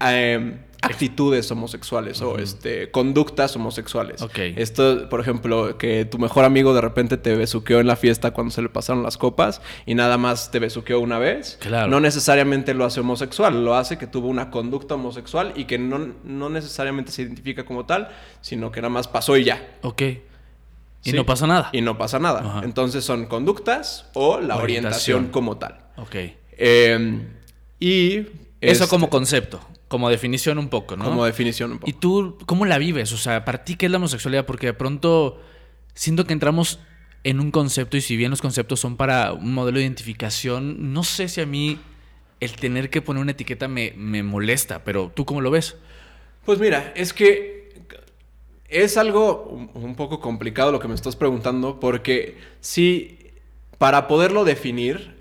eh, 0.00 0.60
actitudes 0.80 1.50
homosexuales 1.50 2.22
o 2.22 2.38
este 2.38 2.90
conductas 2.92 3.54
homosexuales. 3.56 4.22
Ok. 4.22 4.38
Esto, 4.56 5.08
por 5.08 5.20
ejemplo, 5.20 5.76
que 5.76 6.04
tu 6.04 6.18
mejor 6.18 6.44
amigo 6.44 6.72
de 6.72 6.80
repente 6.80 7.16
te 7.16 7.34
besuqueó 7.34 7.80
en 7.80 7.88
la 7.88 7.96
fiesta 7.96 8.30
cuando 8.30 8.52
se 8.52 8.62
le 8.62 8.68
pasaron 8.68 9.02
las 9.02 9.18
copas 9.18 9.60
y 9.86 9.94
nada 9.96 10.16
más 10.18 10.52
te 10.52 10.60
besuqueó 10.60 11.00
una 11.00 11.18
vez. 11.18 11.58
Claro. 11.60 11.88
No 11.90 11.98
necesariamente 12.00 12.74
lo 12.74 12.84
hace 12.84 13.00
homosexual, 13.00 13.64
lo 13.64 13.74
hace 13.74 13.98
que 13.98 14.06
tuvo 14.06 14.28
una 14.28 14.50
conducta 14.50 14.94
homosexual 14.94 15.52
y 15.56 15.64
que 15.64 15.78
no, 15.78 16.14
no 16.22 16.48
necesariamente 16.48 17.10
se 17.10 17.22
identifica 17.22 17.64
como 17.66 17.84
tal, 17.84 18.08
sino 18.40 18.70
que 18.70 18.80
nada 18.80 18.90
más 18.94 19.08
pasó 19.08 19.36
y 19.36 19.42
ya. 19.44 19.78
Ok. 19.82 20.02
Y 21.04 21.10
Sí. 21.10 21.16
no 21.16 21.24
pasa 21.24 21.46
nada. 21.46 21.70
Y 21.72 21.80
no 21.80 21.96
pasa 21.96 22.18
nada. 22.18 22.40
Ajá. 22.40 22.60
Entonces 22.64 23.04
son 23.04 23.26
conductas 23.26 24.06
o 24.14 24.40
la 24.40 24.56
Orientación. 24.56 24.62
orientación, 24.62 25.26
como 25.28 25.56
tal. 25.58 25.78
Ok. 25.96 26.16
Eh, 26.52 27.26
y... 27.80 28.16
Eso 28.60 28.84
este, 28.84 28.88
como 28.88 29.08
concepto, 29.08 29.60
como 29.86 30.10
definición 30.10 30.58
un 30.58 30.68
poco, 30.68 30.96
¿no? 30.96 31.04
Como 31.04 31.24
definición 31.24 31.70
un 31.72 31.78
poco. 31.78 31.88
¿Y 31.88 31.92
tú 31.92 32.36
cómo 32.46 32.66
la 32.66 32.76
vives? 32.78 33.12
O 33.12 33.16
sea, 33.16 33.44
para 33.44 33.62
ti, 33.64 33.76
¿qué 33.76 33.86
es 33.86 33.92
la 33.92 33.98
homosexualidad? 33.98 34.46
Porque 34.46 34.66
de 34.66 34.74
pronto 34.74 35.40
siento 35.94 36.26
que 36.26 36.32
entramos 36.32 36.80
en 37.22 37.38
un 37.38 37.52
concepto 37.52 37.96
y 37.96 38.00
si 38.00 38.16
bien 38.16 38.30
los 38.30 38.40
conceptos 38.42 38.80
son 38.80 38.96
para 38.96 39.32
un 39.32 39.54
modelo 39.54 39.78
de 39.78 39.84
identificación, 39.84 40.92
no 40.92 41.04
sé 41.04 41.28
si 41.28 41.40
a 41.40 41.46
mí 41.46 41.78
el 42.40 42.52
tener 42.56 42.90
que 42.90 43.00
poner 43.02 43.22
una 43.22 43.30
etiqueta 43.32 43.68
me, 43.68 43.92
me 43.96 44.24
molesta, 44.24 44.82
pero 44.82 45.12
¿tú 45.14 45.24
cómo 45.24 45.40
lo 45.40 45.50
ves? 45.52 45.76
Pues 46.44 46.58
mira, 46.58 46.92
es 46.96 47.12
que 47.12 47.57
es 48.68 48.96
algo 48.96 49.44
un- 49.74 49.94
poco 49.96 50.20
complicado 50.20 50.70
lo 50.72 50.78
que 50.80 50.88
me 50.88 50.94
estás 50.94 51.16
preguntando, 51.16 51.80
porque 51.80 52.38
si 52.60 53.18
para 53.78 54.06
poderlo 54.08 54.44
definir, 54.44 55.16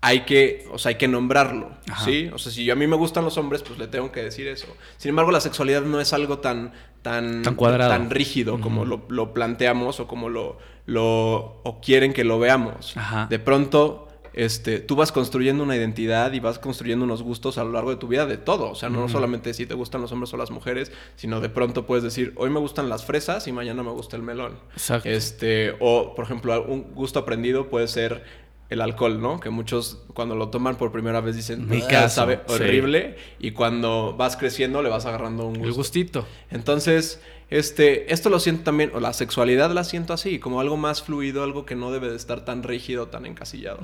hay 0.00 0.20
que, 0.20 0.66
o 0.72 0.78
sea, 0.78 0.90
hay 0.90 0.94
que 0.94 1.08
nombrarlo, 1.08 1.70
Ajá. 1.90 2.04
¿sí? 2.04 2.30
O 2.32 2.38
sea, 2.38 2.52
si 2.52 2.64
yo 2.64 2.72
a 2.72 2.76
mí 2.76 2.86
me 2.86 2.96
gustan 2.96 3.24
los 3.24 3.36
hombres, 3.36 3.62
pues 3.62 3.78
le 3.78 3.88
tengo 3.88 4.12
que 4.12 4.22
decir 4.22 4.46
eso. 4.46 4.68
Sin 4.96 5.08
embargo, 5.10 5.32
la 5.32 5.40
sexualidad 5.40 5.82
no 5.82 6.00
es 6.00 6.12
algo 6.12 6.38
tan 6.38 6.72
tan 7.02 7.42
Tan 7.42 7.54
cuadrado. 7.54 7.90
tan 7.90 8.10
rígido 8.10 8.60
como 8.60 8.84
lo, 8.84 9.02
lo 9.08 9.32
planteamos 9.32 10.00
o 10.00 10.06
como 10.08 10.28
lo, 10.28 10.58
lo 10.86 11.60
o 11.62 11.80
quieren 11.80 12.12
que 12.12 12.24
lo 12.24 12.38
veamos. 12.38 12.96
Ajá. 12.96 13.26
De 13.30 13.38
pronto 13.38 14.07
este, 14.38 14.78
tú 14.78 14.94
vas 14.94 15.10
construyendo 15.10 15.64
una 15.64 15.74
identidad 15.76 16.32
y 16.32 16.38
vas 16.38 16.60
construyendo 16.60 17.04
unos 17.04 17.22
gustos 17.24 17.58
a 17.58 17.64
lo 17.64 17.72
largo 17.72 17.90
de 17.90 17.96
tu 17.96 18.06
vida 18.06 18.24
de 18.24 18.36
todo. 18.36 18.70
O 18.70 18.74
sea, 18.76 18.88
no 18.88 19.08
solamente 19.08 19.52
si 19.52 19.66
te 19.66 19.74
gustan 19.74 20.00
los 20.00 20.12
hombres 20.12 20.32
o 20.32 20.36
las 20.36 20.50
mujeres, 20.52 20.92
sino 21.16 21.40
de 21.40 21.48
pronto 21.48 21.86
puedes 21.86 22.04
decir, 22.04 22.32
hoy 22.36 22.48
me 22.48 22.60
gustan 22.60 22.88
las 22.88 23.04
fresas 23.04 23.48
y 23.48 23.52
mañana 23.52 23.82
me 23.82 23.90
gusta 23.90 24.16
el 24.16 24.22
melón. 24.22 24.52
Exacto. 24.74 25.08
Este, 25.08 25.74
o, 25.80 26.14
por 26.14 26.24
ejemplo, 26.24 26.64
un 26.64 26.94
gusto 26.94 27.18
aprendido 27.18 27.68
puede 27.68 27.88
ser 27.88 28.22
el 28.70 28.80
alcohol, 28.82 29.20
¿no? 29.20 29.40
Que 29.40 29.50
muchos 29.50 30.04
cuando 30.14 30.34
lo 30.36 30.50
toman 30.50 30.76
por 30.76 30.92
primera 30.92 31.20
vez 31.20 31.34
dicen, 31.34 31.66
Mi 31.68 31.80
"Ah, 31.82 31.86
caso, 31.88 32.16
sabe 32.16 32.40
sí. 32.46 32.52
horrible. 32.54 33.16
Y 33.40 33.52
cuando 33.52 34.14
vas 34.16 34.36
creciendo 34.36 34.82
le 34.82 34.88
vas 34.88 35.04
agarrando 35.06 35.46
un 35.46 35.56
El 35.56 35.62
gusto. 35.62 35.76
gustito. 35.78 36.26
Entonces, 36.50 37.20
este, 37.50 38.12
esto 38.12 38.28
lo 38.30 38.40
siento 38.40 38.64
también, 38.64 38.90
o 38.94 39.00
la 39.00 39.12
sexualidad 39.12 39.70
la 39.72 39.84
siento 39.84 40.12
así, 40.12 40.38
como 40.38 40.60
algo 40.60 40.76
más 40.76 41.02
fluido, 41.02 41.42
algo 41.42 41.64
que 41.64 41.74
no 41.76 41.90
debe 41.90 42.10
de 42.10 42.16
estar 42.16 42.44
tan 42.44 42.62
rígido, 42.62 43.08
tan 43.08 43.24
encasillado. 43.26 43.80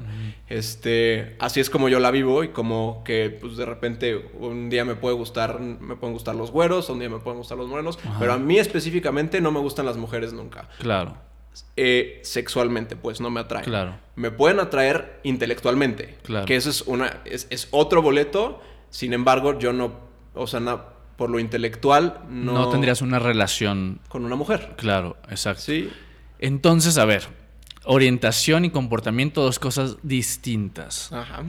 Este, 0.48 1.36
así 1.40 1.60
es 1.60 1.70
como 1.70 1.88
yo 1.88 1.98
la 2.00 2.10
vivo 2.10 2.44
y 2.44 2.48
como 2.48 3.02
que, 3.04 3.30
pues, 3.40 3.56
de 3.56 3.64
repente 3.66 4.16
un 4.38 4.70
día 4.70 4.84
me 4.84 4.94
puede 4.94 5.16
gustar, 5.16 5.60
me 5.60 5.96
pueden 5.96 6.12
gustar 6.14 6.34
los 6.34 6.50
güeros, 6.50 6.88
un 6.90 6.98
día 6.98 7.08
me 7.10 7.18
pueden 7.18 7.38
gustar 7.38 7.58
los 7.58 7.68
morenos, 7.68 7.98
pero 8.18 8.32
a 8.34 8.38
mí 8.38 8.58
específicamente 8.58 9.40
no 9.40 9.50
me 9.50 9.60
gustan 9.60 9.86
las 9.86 9.96
mujeres 9.96 10.32
nunca. 10.32 10.68
Claro, 10.78 11.16
Eh, 11.76 12.20
sexualmente, 12.24 12.96
pues, 12.96 13.20
no 13.20 13.30
me 13.30 13.40
atraen. 13.40 13.64
claro. 13.64 13.94
Me 14.16 14.30
pueden 14.30 14.60
atraer 14.60 15.20
intelectualmente. 15.24 16.16
Claro. 16.22 16.46
Que 16.46 16.56
eso 16.56 16.70
es 16.70 16.82
una. 16.82 17.20
Es, 17.24 17.46
es 17.50 17.68
otro 17.72 18.00
boleto. 18.02 18.60
Sin 18.90 19.12
embargo, 19.12 19.58
yo 19.58 19.72
no. 19.72 19.92
O 20.34 20.46
sea, 20.46 20.60
na- 20.60 20.84
por 21.16 21.30
lo 21.30 21.38
intelectual, 21.38 22.20
no. 22.28 22.52
No, 22.52 22.68
tendrías 22.70 23.02
una 23.02 23.18
relación. 23.18 24.00
Con 24.08 24.24
una 24.24 24.36
mujer. 24.36 24.74
Claro, 24.76 25.16
exacto. 25.30 25.62
Sí. 25.62 25.90
Entonces, 26.38 26.98
a 26.98 27.04
ver, 27.04 27.24
orientación 27.84 28.64
y 28.64 28.70
comportamiento, 28.70 29.42
dos 29.42 29.58
cosas 29.58 29.96
distintas. 30.02 31.12
Ajá. 31.12 31.44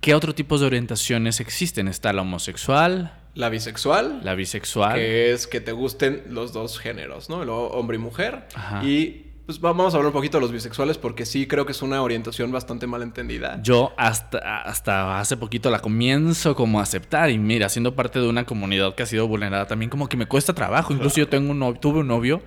¿Qué 0.00 0.14
otro 0.14 0.34
tipo 0.34 0.58
de 0.58 0.66
orientaciones 0.66 1.40
existen? 1.40 1.88
Está 1.88 2.12
la 2.12 2.22
homosexual, 2.22 3.12
La 3.34 3.48
bisexual. 3.48 4.20
la 4.22 4.34
bisexual. 4.34 4.94
Que 4.94 5.32
es 5.32 5.46
que 5.46 5.60
te 5.60 5.72
gusten 5.72 6.22
los 6.30 6.52
dos 6.52 6.78
géneros, 6.78 7.28
¿no? 7.28 7.42
El 7.42 7.48
hombre 7.50 7.96
y 7.96 8.00
mujer. 8.00 8.46
Ajá. 8.54 8.84
Y. 8.84 9.24
Pues 9.48 9.60
va- 9.60 9.72
vamos 9.72 9.94
a 9.94 9.96
hablar 9.96 10.08
un 10.08 10.12
poquito 10.12 10.36
de 10.36 10.42
los 10.42 10.52
bisexuales 10.52 10.98
porque 10.98 11.24
sí 11.24 11.46
creo 11.46 11.64
que 11.64 11.72
es 11.72 11.80
una 11.80 12.02
orientación 12.02 12.52
bastante 12.52 12.86
mal 12.86 13.00
entendida. 13.00 13.58
Yo 13.62 13.94
hasta, 13.96 14.36
hasta 14.60 15.18
hace 15.18 15.38
poquito 15.38 15.70
la 15.70 15.78
comienzo 15.80 16.54
como 16.54 16.80
a 16.80 16.82
aceptar 16.82 17.30
y 17.30 17.38
mira, 17.38 17.70
siendo 17.70 17.94
parte 17.96 18.18
de 18.20 18.28
una 18.28 18.44
comunidad 18.44 18.94
que 18.94 19.04
ha 19.04 19.06
sido 19.06 19.26
vulnerada 19.26 19.66
también 19.66 19.88
como 19.88 20.06
que 20.06 20.18
me 20.18 20.26
cuesta 20.26 20.52
trabajo. 20.52 20.92
Incluso 20.92 21.16
yo 21.16 21.28
tengo 21.28 21.50
un 21.52 21.58
novio- 21.60 21.80
tuve 21.80 22.00
un 22.00 22.08
novio 22.08 22.42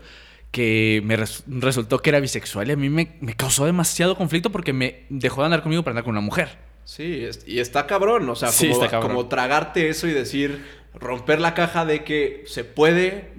que 0.51 1.01
me 1.03 1.15
res- 1.15 1.43
resultó 1.47 1.97
que 2.03 2.11
era 2.11 2.19
bisexual 2.19 2.69
y 2.69 2.73
a 2.73 2.75
mí 2.77 2.87
me, 2.89 3.17
me 3.19 3.33
causó 3.35 3.65
demasiado 3.65 4.15
conflicto 4.15 4.51
porque 4.51 4.71
me 4.71 5.07
dejó 5.09 5.41
de 5.41 5.45
andar 5.45 5.63
conmigo 5.63 5.81
para 5.81 5.93
andar 5.93 6.03
con 6.03 6.11
una 6.11 6.21
mujer. 6.21 6.59
Sí, 6.83 7.25
y 7.47 7.57
está 7.59 7.87
cabrón, 7.87 8.29
o 8.29 8.35
sea, 8.35 8.49
Sí, 8.49 8.67
como, 8.67 8.79
está 8.83 8.91
cabrón. 8.91 9.11
como 9.15 9.27
tragarte 9.27 9.89
eso 9.89 10.05
y 10.07 10.11
decir, 10.13 10.63
romper 10.93 11.39
la 11.39 11.53
caja 11.53 11.85
de 11.85 12.03
que 12.03 12.43
se 12.47 12.63
puede, 12.63 13.31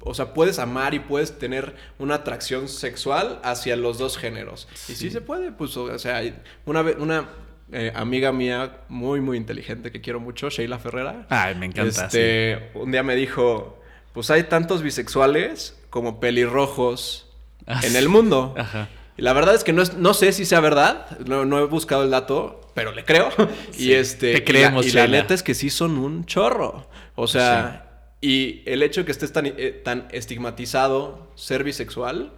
o 0.00 0.14
sea, 0.14 0.34
puedes 0.34 0.58
amar 0.58 0.94
y 0.94 0.98
puedes 0.98 1.38
tener 1.38 1.74
una 1.98 2.16
atracción 2.16 2.68
sexual 2.68 3.38
hacia 3.44 3.76
los 3.76 3.98
dos 3.98 4.18
géneros. 4.18 4.68
Y 4.88 4.94
sí 4.94 5.10
se 5.10 5.20
puede, 5.20 5.52
pues, 5.52 5.76
o 5.76 5.98
sea, 5.98 6.20
una, 6.66 6.82
ve- 6.82 6.96
una 6.98 7.28
eh, 7.70 7.92
amiga 7.94 8.32
mía 8.32 8.78
muy, 8.88 9.20
muy 9.20 9.36
inteligente 9.36 9.92
que 9.92 10.00
quiero 10.00 10.18
mucho, 10.20 10.50
Sheila 10.50 10.78
Ferrera, 10.78 11.26
Ay, 11.30 11.54
me 11.54 11.66
encanta. 11.66 12.06
este, 12.06 12.70
un 12.74 12.90
día 12.90 13.02
me 13.02 13.14
dijo, 13.14 13.80
pues 14.12 14.30
hay 14.30 14.42
tantos 14.44 14.82
bisexuales 14.82 15.78
como 15.90 16.20
pelirrojos 16.20 17.28
Ah, 17.64 17.80
en 17.84 17.94
el 17.94 18.08
mundo. 18.08 18.54
Ajá. 18.58 18.88
Y 19.16 19.22
la 19.22 19.32
verdad 19.34 19.54
es 19.54 19.62
que 19.62 19.72
no, 19.72 19.82
es- 19.82 19.94
no 19.96 20.14
sé 20.14 20.32
si 20.32 20.44
sea 20.44 20.58
verdad, 20.58 21.16
no, 21.26 21.44
no 21.44 21.60
he 21.60 21.64
buscado 21.66 22.02
el 22.02 22.10
dato, 22.10 22.60
pero 22.74 22.92
le 22.92 23.04
creo. 23.04 23.28
Sí, 23.72 23.88
y 23.90 23.92
este, 23.92 24.32
te 24.32 24.38
y 24.38 24.40
la- 24.40 24.44
creemos, 24.44 24.86
y 24.86 24.92
la, 24.92 25.06
neta 25.06 25.34
es 25.34 25.42
que 25.42 25.54
sí 25.54 25.70
son 25.70 25.98
un 25.98 26.24
chorro. 26.24 26.88
O 27.14 27.26
sea, 27.26 27.88
y 28.20 28.62
el 28.66 28.82
hecho 28.82 29.00
de 29.00 29.06
que 29.06 29.12
estés 29.12 29.32
tan, 29.32 29.46
eh, 29.46 29.80
tan 29.84 30.08
estigmatizado 30.12 31.30
ser 31.34 31.64
bisexual 31.64 32.32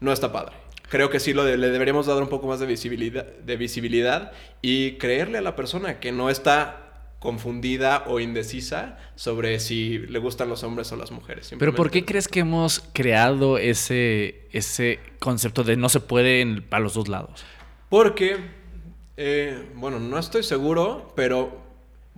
no 0.00 0.12
está 0.12 0.32
padre. 0.32 0.56
Creo 0.88 1.08
que 1.10 1.20
sí 1.20 1.32
lo 1.32 1.44
de- 1.44 1.56
le 1.56 1.68
deberíamos 1.70 2.06
dar 2.06 2.20
un 2.22 2.28
poco 2.28 2.46
más 2.46 2.60
de 2.60 2.66
visibilidad, 2.66 3.24
de 3.26 3.56
visibilidad 3.56 4.32
y 4.60 4.92
creerle 4.98 5.38
a 5.38 5.40
la 5.40 5.56
persona 5.56 6.00
que 6.00 6.12
no 6.12 6.28
está 6.28 6.78
confundida 7.18 8.02
o 8.08 8.18
indecisa 8.18 8.98
sobre 9.14 9.60
si 9.60 9.98
le 9.98 10.18
gustan 10.18 10.48
los 10.48 10.64
hombres 10.64 10.90
o 10.92 10.96
las 10.96 11.12
mujeres. 11.12 11.54
Pero 11.56 11.72
¿por 11.74 11.90
qué 11.90 12.04
crees 12.04 12.26
que 12.26 12.40
hemos 12.40 12.80
creado 12.92 13.58
ese, 13.58 14.48
ese 14.50 14.98
concepto 15.20 15.62
de 15.62 15.76
no 15.76 15.88
se 15.88 16.00
puede 16.00 16.40
en- 16.40 16.66
a 16.72 16.80
los 16.80 16.94
dos 16.94 17.06
lados? 17.08 17.44
Porque, 17.88 18.38
eh, 19.24 19.68
bueno, 19.76 20.00
no 20.00 20.18
estoy 20.18 20.42
seguro, 20.42 21.12
pero 21.14 21.62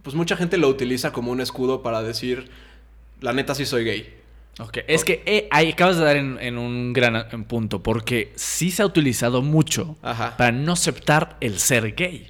pues 0.02 0.16
mucha 0.16 0.36
gente 0.36 0.56
lo 0.56 0.68
utiliza 0.68 1.12
como 1.12 1.32
un 1.32 1.42
escudo 1.42 1.82
para 1.82 2.02
decir, 2.02 2.48
la 3.20 3.34
neta 3.34 3.54
sí 3.54 3.66
soy 3.66 3.84
gay. 3.84 4.14
Ok, 4.58 4.78
es 4.86 5.04
que 5.04 5.22
eh, 5.26 5.46
ahí 5.50 5.72
acabas 5.72 5.98
de 5.98 6.04
dar 6.04 6.16
en, 6.16 6.38
en 6.40 6.56
un 6.56 6.94
gran 6.94 7.44
punto, 7.44 7.82
porque 7.82 8.32
sí 8.36 8.70
se 8.70 8.82
ha 8.82 8.86
utilizado 8.86 9.42
mucho 9.42 9.96
Ajá. 10.00 10.34
para 10.38 10.52
no 10.52 10.72
aceptar 10.72 11.36
el 11.40 11.58
ser 11.58 11.94
gay. 11.94 12.28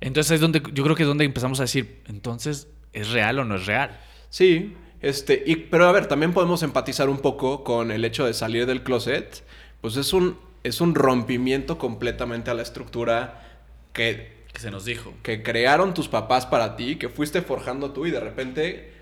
Entonces 0.00 0.32
es 0.32 0.40
donde 0.40 0.62
yo 0.72 0.82
creo 0.82 0.96
que 0.96 1.02
es 1.02 1.08
donde 1.08 1.26
empezamos 1.26 1.60
a 1.60 1.64
decir, 1.64 2.00
entonces, 2.06 2.68
¿es 2.94 3.10
real 3.10 3.40
o 3.40 3.44
no 3.44 3.56
es 3.56 3.66
real? 3.66 4.00
Sí, 4.30 4.74
este, 5.02 5.42
y, 5.44 5.56
pero 5.56 5.88
a 5.88 5.92
ver, 5.92 6.06
también 6.06 6.32
podemos 6.32 6.62
empatizar 6.62 7.10
un 7.10 7.18
poco 7.18 7.64
con 7.64 7.90
el 7.90 8.02
hecho 8.04 8.24
de 8.24 8.32
salir 8.32 8.64
del 8.64 8.82
closet. 8.82 9.44
Pues 9.82 9.96
es 9.96 10.14
un, 10.14 10.38
es 10.62 10.80
un 10.80 10.94
rompimiento 10.94 11.76
completamente 11.76 12.50
a 12.50 12.54
la 12.54 12.62
estructura 12.62 13.42
que, 13.96 14.44
Que 14.52 14.60
se 14.60 14.70
nos 14.70 14.84
dijo. 14.84 15.12
que 15.22 15.42
crearon 15.42 15.94
tus 15.94 16.08
papás 16.08 16.46
para 16.46 16.76
ti, 16.76 16.96
que 16.96 17.08
fuiste 17.08 17.42
forjando 17.42 17.90
tú 17.90 18.06
y 18.06 18.10
de 18.12 18.20
repente, 18.20 18.92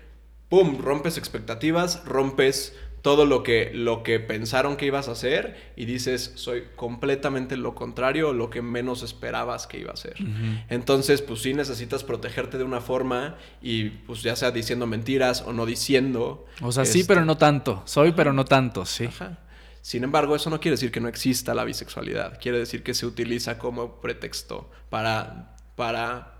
¡pum!, 0.49 0.79
rompes 0.79 1.17
expectativas, 1.17 2.03
rompes 2.05 2.75
todo 3.01 3.25
lo 3.27 3.43
que, 3.43 3.69
lo 3.71 4.01
que 4.01 4.19
pensaron 4.19 4.77
que 4.77 4.87
ibas 4.87 5.09
a 5.09 5.11
hacer 5.11 5.73
y 5.75 5.85
dices, 5.85 6.31
soy 6.37 6.63
completamente 6.75 7.55
lo 7.55 7.75
contrario, 7.75 8.33
lo 8.33 8.49
que 8.49 8.63
menos 8.63 9.03
esperabas 9.03 9.67
que 9.67 9.77
iba 9.77 9.93
a 9.93 9.95
ser. 9.95 10.15
Entonces, 10.69 11.21
pues 11.21 11.39
sí 11.43 11.53
necesitas 11.53 12.03
protegerte 12.03 12.57
de 12.57 12.63
una 12.63 12.81
forma 12.81 13.35
y 13.61 13.89
pues 14.07 14.23
ya 14.23 14.35
sea 14.35 14.49
diciendo 14.49 14.87
mentiras 14.87 15.43
o 15.43 15.53
no 15.53 15.67
diciendo. 15.67 16.47
O 16.63 16.71
sea, 16.71 16.83
sí, 16.85 17.01
este, 17.01 17.13
pero 17.13 17.25
no 17.25 17.37
tanto. 17.37 17.83
Soy, 17.85 18.11
pero 18.13 18.33
no 18.33 18.43
tanto, 18.43 18.87
sí. 18.87 19.05
Ajá. 19.05 19.37
Sin 19.85 20.03
embargo, 20.03 20.35
eso 20.35 20.49
no 20.49 20.59
quiere 20.59 20.73
decir 20.73 20.91
que 20.91 20.99
no 20.99 21.07
exista 21.07 21.53
la 21.53 21.63
bisexualidad. 21.63 22.39
Quiere 22.41 22.57
decir 22.57 22.81
que 22.81 22.95
se 22.95 23.05
utiliza 23.05 23.59
como 23.59 24.01
pretexto 24.01 24.71
para, 24.89 25.55
para 25.75 26.39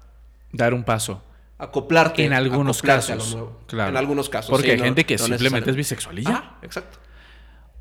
Dar 0.51 0.73
un 0.73 0.83
paso. 0.83 1.21
acoplarte. 1.59 2.25
En 2.25 2.33
algunos 2.33 2.79
acoplarte 2.79 3.11
a 3.11 3.15
lo 3.15 3.21
casos. 3.21 3.35
nuevo. 3.35 3.61
Claro. 3.67 3.89
En 3.91 3.97
algunos 3.97 4.29
casos. 4.29 4.49
Porque 4.49 4.65
sí, 4.65 4.71
hay 4.71 4.77
no- 4.79 4.83
gente 4.85 5.05
que 5.05 5.13
no 5.17 5.25
simplemente 5.25 5.69
es 5.69 5.75
necesariamente. 5.75 5.77
bisexual 5.77 6.19
y 6.19 6.23
ya. 6.23 6.31
Ah, 6.55 6.59
exacto. 6.63 6.97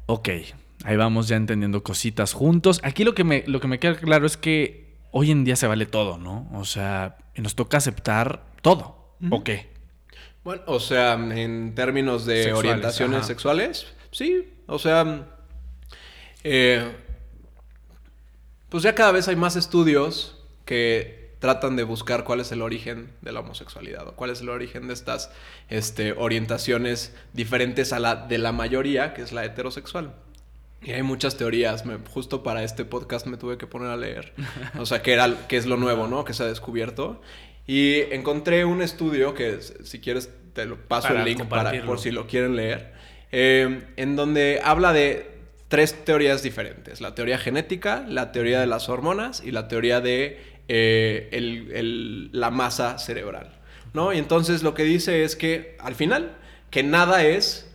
Ok, 0.05 0.29
ahí 0.85 0.97
vamos 0.99 1.29
ya 1.29 1.37
entendiendo 1.37 1.83
cositas 1.83 2.35
juntos. 2.35 2.79
Aquí 2.85 3.03
lo 3.05 3.15
que 3.15 3.25
me, 3.25 3.43
lo 3.47 3.59
que 3.59 3.67
me 3.69 3.79
queda 3.79 3.97
claro 3.97 4.27
es 4.27 4.37
que 4.37 4.99
hoy 5.13 5.31
en 5.31 5.45
día 5.45 5.57
se 5.57 5.67
vale 5.67 5.87
todo, 5.87 6.19
¿no? 6.19 6.47
O 6.53 6.67
sea, 6.67 7.17
nos 7.37 7.55
toca 7.55 7.79
aceptar 7.79 8.45
todo. 8.61 9.17
¿O 9.31 9.43
qué? 9.43 9.73
Bueno, 10.45 10.61
o 10.67 10.79
sea, 10.79 11.15
en 11.15 11.75
términos 11.75 12.27
de 12.27 12.43
Sexuales, 12.43 12.59
orientaciones 12.71 13.17
ajá. 13.21 13.27
sexuales, 13.27 13.87
sí. 14.11 14.53
O 14.67 14.79
sea, 14.79 15.31
eh, 16.45 16.93
pues 18.69 18.83
ya 18.83 18.95
cada 18.95 19.13
vez 19.13 19.29
hay 19.29 19.37
más 19.37 19.57
estudios 19.57 20.43
que 20.65 21.33
tratan 21.39 21.77
de 21.77 21.83
buscar 21.83 22.25
cuál 22.25 22.41
es 22.41 22.51
el 22.53 22.63
origen 22.63 23.11
de 23.21 23.33
la 23.33 23.41
homosexualidad 23.41 24.09
o 24.09 24.13
cuál 24.17 24.31
es 24.31 24.41
el 24.41 24.49
origen 24.49 24.89
de 24.89 24.95
estas 24.95 25.31
este, 25.69 26.13
orientaciones 26.13 27.15
diferentes 27.35 27.93
a 27.93 27.99
la 28.01 28.17
de 28.17 28.39
la 28.39 28.53
mayoría, 28.53 29.13
que 29.15 29.23
es 29.23 29.33
la 29.33 29.45
heterosexual. 29.45 30.15
Y 30.83 30.93
hay 30.93 31.03
muchas 31.03 31.37
teorías. 31.37 31.85
me- 31.87 31.99
justo 32.11 32.43
para 32.43 32.63
este 32.63 32.85
podcast 32.85 33.27
me 33.27 33.37
tuve 33.37 33.59
que 33.59 33.67
poner 33.67 33.89
a 33.91 33.97
leer. 33.97 34.33
O 34.79 34.87
sea, 34.87 35.03
que, 35.03 35.13
era, 35.13 35.47
que 35.49 35.57
es 35.57 35.67
lo 35.67 35.77
nuevo, 35.77 36.09
¿no? 36.09 36.25
Que 36.25 36.33
se 36.35 36.43
ha 36.43 36.47
descubierto. 36.47 37.21
Y 37.67 38.01
encontré 38.13 38.65
un 38.65 38.83
estudio 38.83 39.35
que, 39.35 39.61
si 39.61 40.01
quieres, 40.01 40.31
te 40.55 40.65
lo 40.67 40.77
paso 40.77 41.09
Para 41.09 41.21
el 41.21 41.27
link 41.27 41.45
para, 41.47 41.85
por 41.85 41.99
si 42.01 42.11
lo 42.11 42.27
quieren 42.27 42.57
leer. 42.57 42.93
eh, 43.33 43.83
en 43.97 44.17
donde 44.17 44.61
habla 44.63 44.93
de 44.93 45.34
tres 45.75 46.05
teorías 46.05 46.43
diferentes. 46.43 47.01
La 47.01 47.15
teoría 47.15 47.37
genética, 47.39 48.05
la 48.09 48.31
teoría 48.33 48.61
de 48.61 48.67
las 48.67 48.89
hormonas 48.89 49.43
y 49.45 49.51
la 49.51 49.67
teoría 49.69 50.01
de 50.01 50.39
eh, 50.69 51.29
el- 51.33 51.71
el- 51.73 52.31
la 52.33 52.51
masa 52.51 52.99
cerebral. 52.99 53.51
¿no? 53.93 54.13
Y 54.13 54.19
entonces 54.19 54.63
lo 54.63 54.73
que 54.75 54.83
dice 54.85 55.23
es 55.25 55.37
que 55.37 55.77
al 55.79 55.95
final, 55.95 56.37
que 56.71 56.83
nada 56.83 57.25
es 57.25 57.71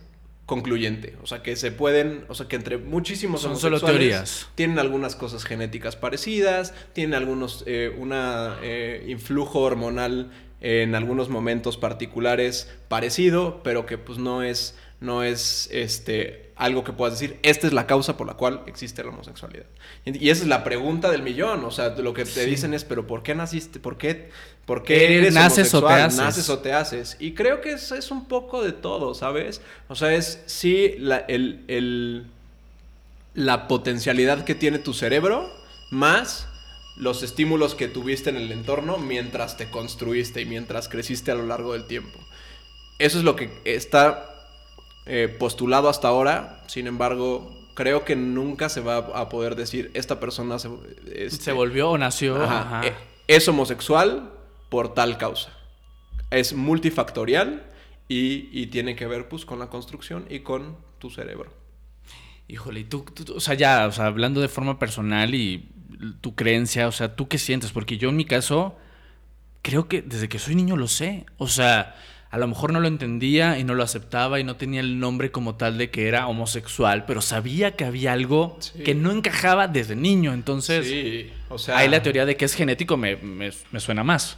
concluyente. 0.46 1.14
O 1.22 1.26
sea, 1.26 1.42
que 1.42 1.54
se 1.56 1.70
pueden, 1.70 2.24
o 2.28 2.34
sea, 2.34 2.48
que 2.48 2.56
entre 2.56 2.76
muchísimos 2.78 3.42
Son 3.42 3.56
solo 3.56 3.80
teorías. 3.80 4.48
tienen 4.56 4.78
algunas 4.80 5.14
cosas 5.14 5.44
genéticas 5.44 5.94
parecidas, 5.94 6.74
tienen 6.92 7.14
algunos, 7.14 7.62
eh, 7.66 7.94
una 7.96 8.58
eh, 8.62 9.04
influjo 9.08 9.60
hormonal 9.60 10.30
en 10.60 10.94
algunos 10.94 11.28
momentos 11.28 11.76
particulares 11.76 12.68
parecido, 12.88 13.62
pero 13.62 13.86
que 13.86 13.96
pues 13.96 14.18
no 14.18 14.42
es, 14.42 14.76
no 15.00 15.22
es 15.22 15.68
este, 15.72 16.49
algo 16.60 16.84
que 16.84 16.92
puedas 16.92 17.18
decir, 17.18 17.38
esta 17.42 17.66
es 17.66 17.72
la 17.72 17.86
causa 17.86 18.16
por 18.16 18.26
la 18.26 18.34
cual 18.34 18.62
existe 18.66 19.02
la 19.02 19.08
homosexualidad. 19.10 19.66
Y, 20.04 20.28
esa 20.30 20.42
es 20.42 20.48
la 20.48 20.62
pregunta 20.62 21.10
del 21.10 21.22
millón, 21.22 21.64
o 21.64 21.70
sea, 21.70 21.88
lo 21.96 22.14
que 22.14 22.24
te 22.24 22.44
Sí. 22.44 22.50
dicen 22.50 22.74
es, 22.74 22.84
pero 22.84 23.06
¿por 23.06 23.22
qué 23.22 23.34
naciste? 23.34 23.80
¿Por 23.80 23.96
qué, 23.98 24.30
por 24.66 24.82
qué 24.84 25.06
Eres- 25.06 25.18
eres 25.18 25.34
naces 25.34 25.74
o 25.74 25.80
te 25.80 25.86
homosexual? 25.86 26.06
haces. 26.06 26.18
Naces 26.20 26.48
o 26.50 26.58
te 26.60 26.72
haces. 26.72 27.16
Y 27.18 27.34
creo 27.34 27.60
que 27.60 27.72
es, 27.72 27.90
es 27.92 28.10
un 28.10 28.26
poco 28.28 28.62
de 28.62 28.72
todo, 28.72 29.14
¿sabes? 29.14 29.60
O 29.88 29.94
sea, 29.94 30.14
es 30.14 30.42
sí 30.46 30.94
la, 30.98 31.16
el, 31.18 31.64
el- 31.68 32.26
la 33.34 33.68
potencialidad 33.68 34.44
que 34.44 34.54
tiene 34.54 34.78
tu 34.78 34.92
cerebro 34.92 35.48
más 35.90 36.46
los 36.96 37.22
estímulos 37.22 37.74
que 37.74 37.88
tuviste 37.88 38.28
en 38.28 38.36
el 38.36 38.52
entorno 38.52 38.98
mientras 38.98 39.56
te 39.56 39.70
construiste 39.70 40.42
y 40.42 40.44
mientras 40.46 40.88
creciste 40.88 41.30
a 41.30 41.34
lo 41.34 41.46
largo 41.46 41.72
del 41.72 41.86
tiempo. 41.86 42.18
Eso 42.98 43.16
es 43.18 43.24
lo 43.24 43.36
que 43.36 43.50
está 43.64 44.26
eh, 45.10 45.28
postulado 45.28 45.88
hasta 45.88 46.08
ahora. 46.08 46.62
Sin 46.68 46.86
embargo, 46.86 47.50
creo 47.74 48.04
que 48.04 48.14
nunca 48.16 48.68
se 48.68 48.80
va 48.80 48.96
a 48.98 49.28
poder 49.28 49.56
decir 49.56 49.90
esta 49.94 50.20
persona 50.20 50.58
se, 50.58 50.68
este, 51.14 51.42
Se 51.44 51.52
volvió 51.52 51.90
o 51.90 51.98
nació. 51.98 52.36
Ajá. 52.42 52.60
ajá. 52.78 52.86
Eh, 52.86 52.94
Es 53.26 53.46
homosexual 53.48 54.30
por 54.68 54.94
tal 54.94 55.18
causa. 55.18 55.50
Es 56.30 56.52
multifactorial 56.54 57.64
y, 58.08 58.48
y 58.52 58.66
tiene 58.68 58.94
que 58.96 59.06
ver 59.06 59.28
pues 59.28 59.44
con 59.44 59.58
la 59.58 59.66
construcción 59.68 60.26
y 60.30 60.40
con 60.40 60.76
tu 60.98 61.10
cerebro. 61.10 61.52
Híjole, 62.48 62.84
tú- 62.84 63.04
tú- 63.14 63.34
o 63.36 63.40
sea, 63.40 63.54
ya, 63.54 63.86
o 63.86 63.92
sea, 63.92 64.06
hablando 64.06 64.40
de 64.40 64.48
forma 64.48 64.78
personal 64.78 65.34
y 65.34 65.68
tu 66.20 66.34
creencia, 66.34 66.88
o 66.88 66.92
sea, 66.92 67.14
¿tú 67.14 67.28
qué 67.28 67.38
sientes? 67.38 67.70
Porque 67.72 67.96
yo 67.98 68.08
en 68.08 68.16
mi 68.16 68.24
caso, 68.24 68.76
creo 69.62 69.86
que 69.88 70.02
desde 70.02 70.28
que 70.28 70.38
soy 70.40 70.54
niño 70.56 70.76
lo 70.76 70.88
sé. 70.88 71.26
O 71.38 71.46
sea, 71.46 71.94
a 72.30 72.38
lo 72.38 72.46
mejor 72.46 72.72
no 72.72 72.78
lo 72.80 72.86
entendía 72.88 73.58
y 73.58 73.64
no 73.64 73.74
lo 73.74 73.82
aceptaba 73.82 74.38
y 74.38 74.44
no 74.44 74.54
tenía 74.56 74.80
el 74.80 75.00
nombre 75.00 75.30
como 75.32 75.56
tal 75.56 75.78
de 75.78 75.90
que 75.90 76.06
era 76.06 76.28
homosexual, 76.28 77.04
pero 77.06 77.20
sabía 77.22 77.72
que 77.76 77.84
había 77.84 78.12
algo 78.12 78.56
Sí. 78.60 78.82
que 78.84 78.94
no 78.94 79.10
encajaba 79.10 79.66
desde 79.66 79.96
niño. 79.96 80.32
Entonces, 80.32 80.86
sí, 80.86 81.30
o 81.48 81.58
sea, 81.58 81.78
ahí 81.78 81.88
la 81.88 82.02
teoría 82.02 82.26
de 82.26 82.36
que 82.36 82.44
es 82.44 82.54
genético 82.54 82.96
me, 82.96 83.16
me- 83.16 83.50
me 83.72 83.80
suena 83.80 84.04
más. 84.04 84.36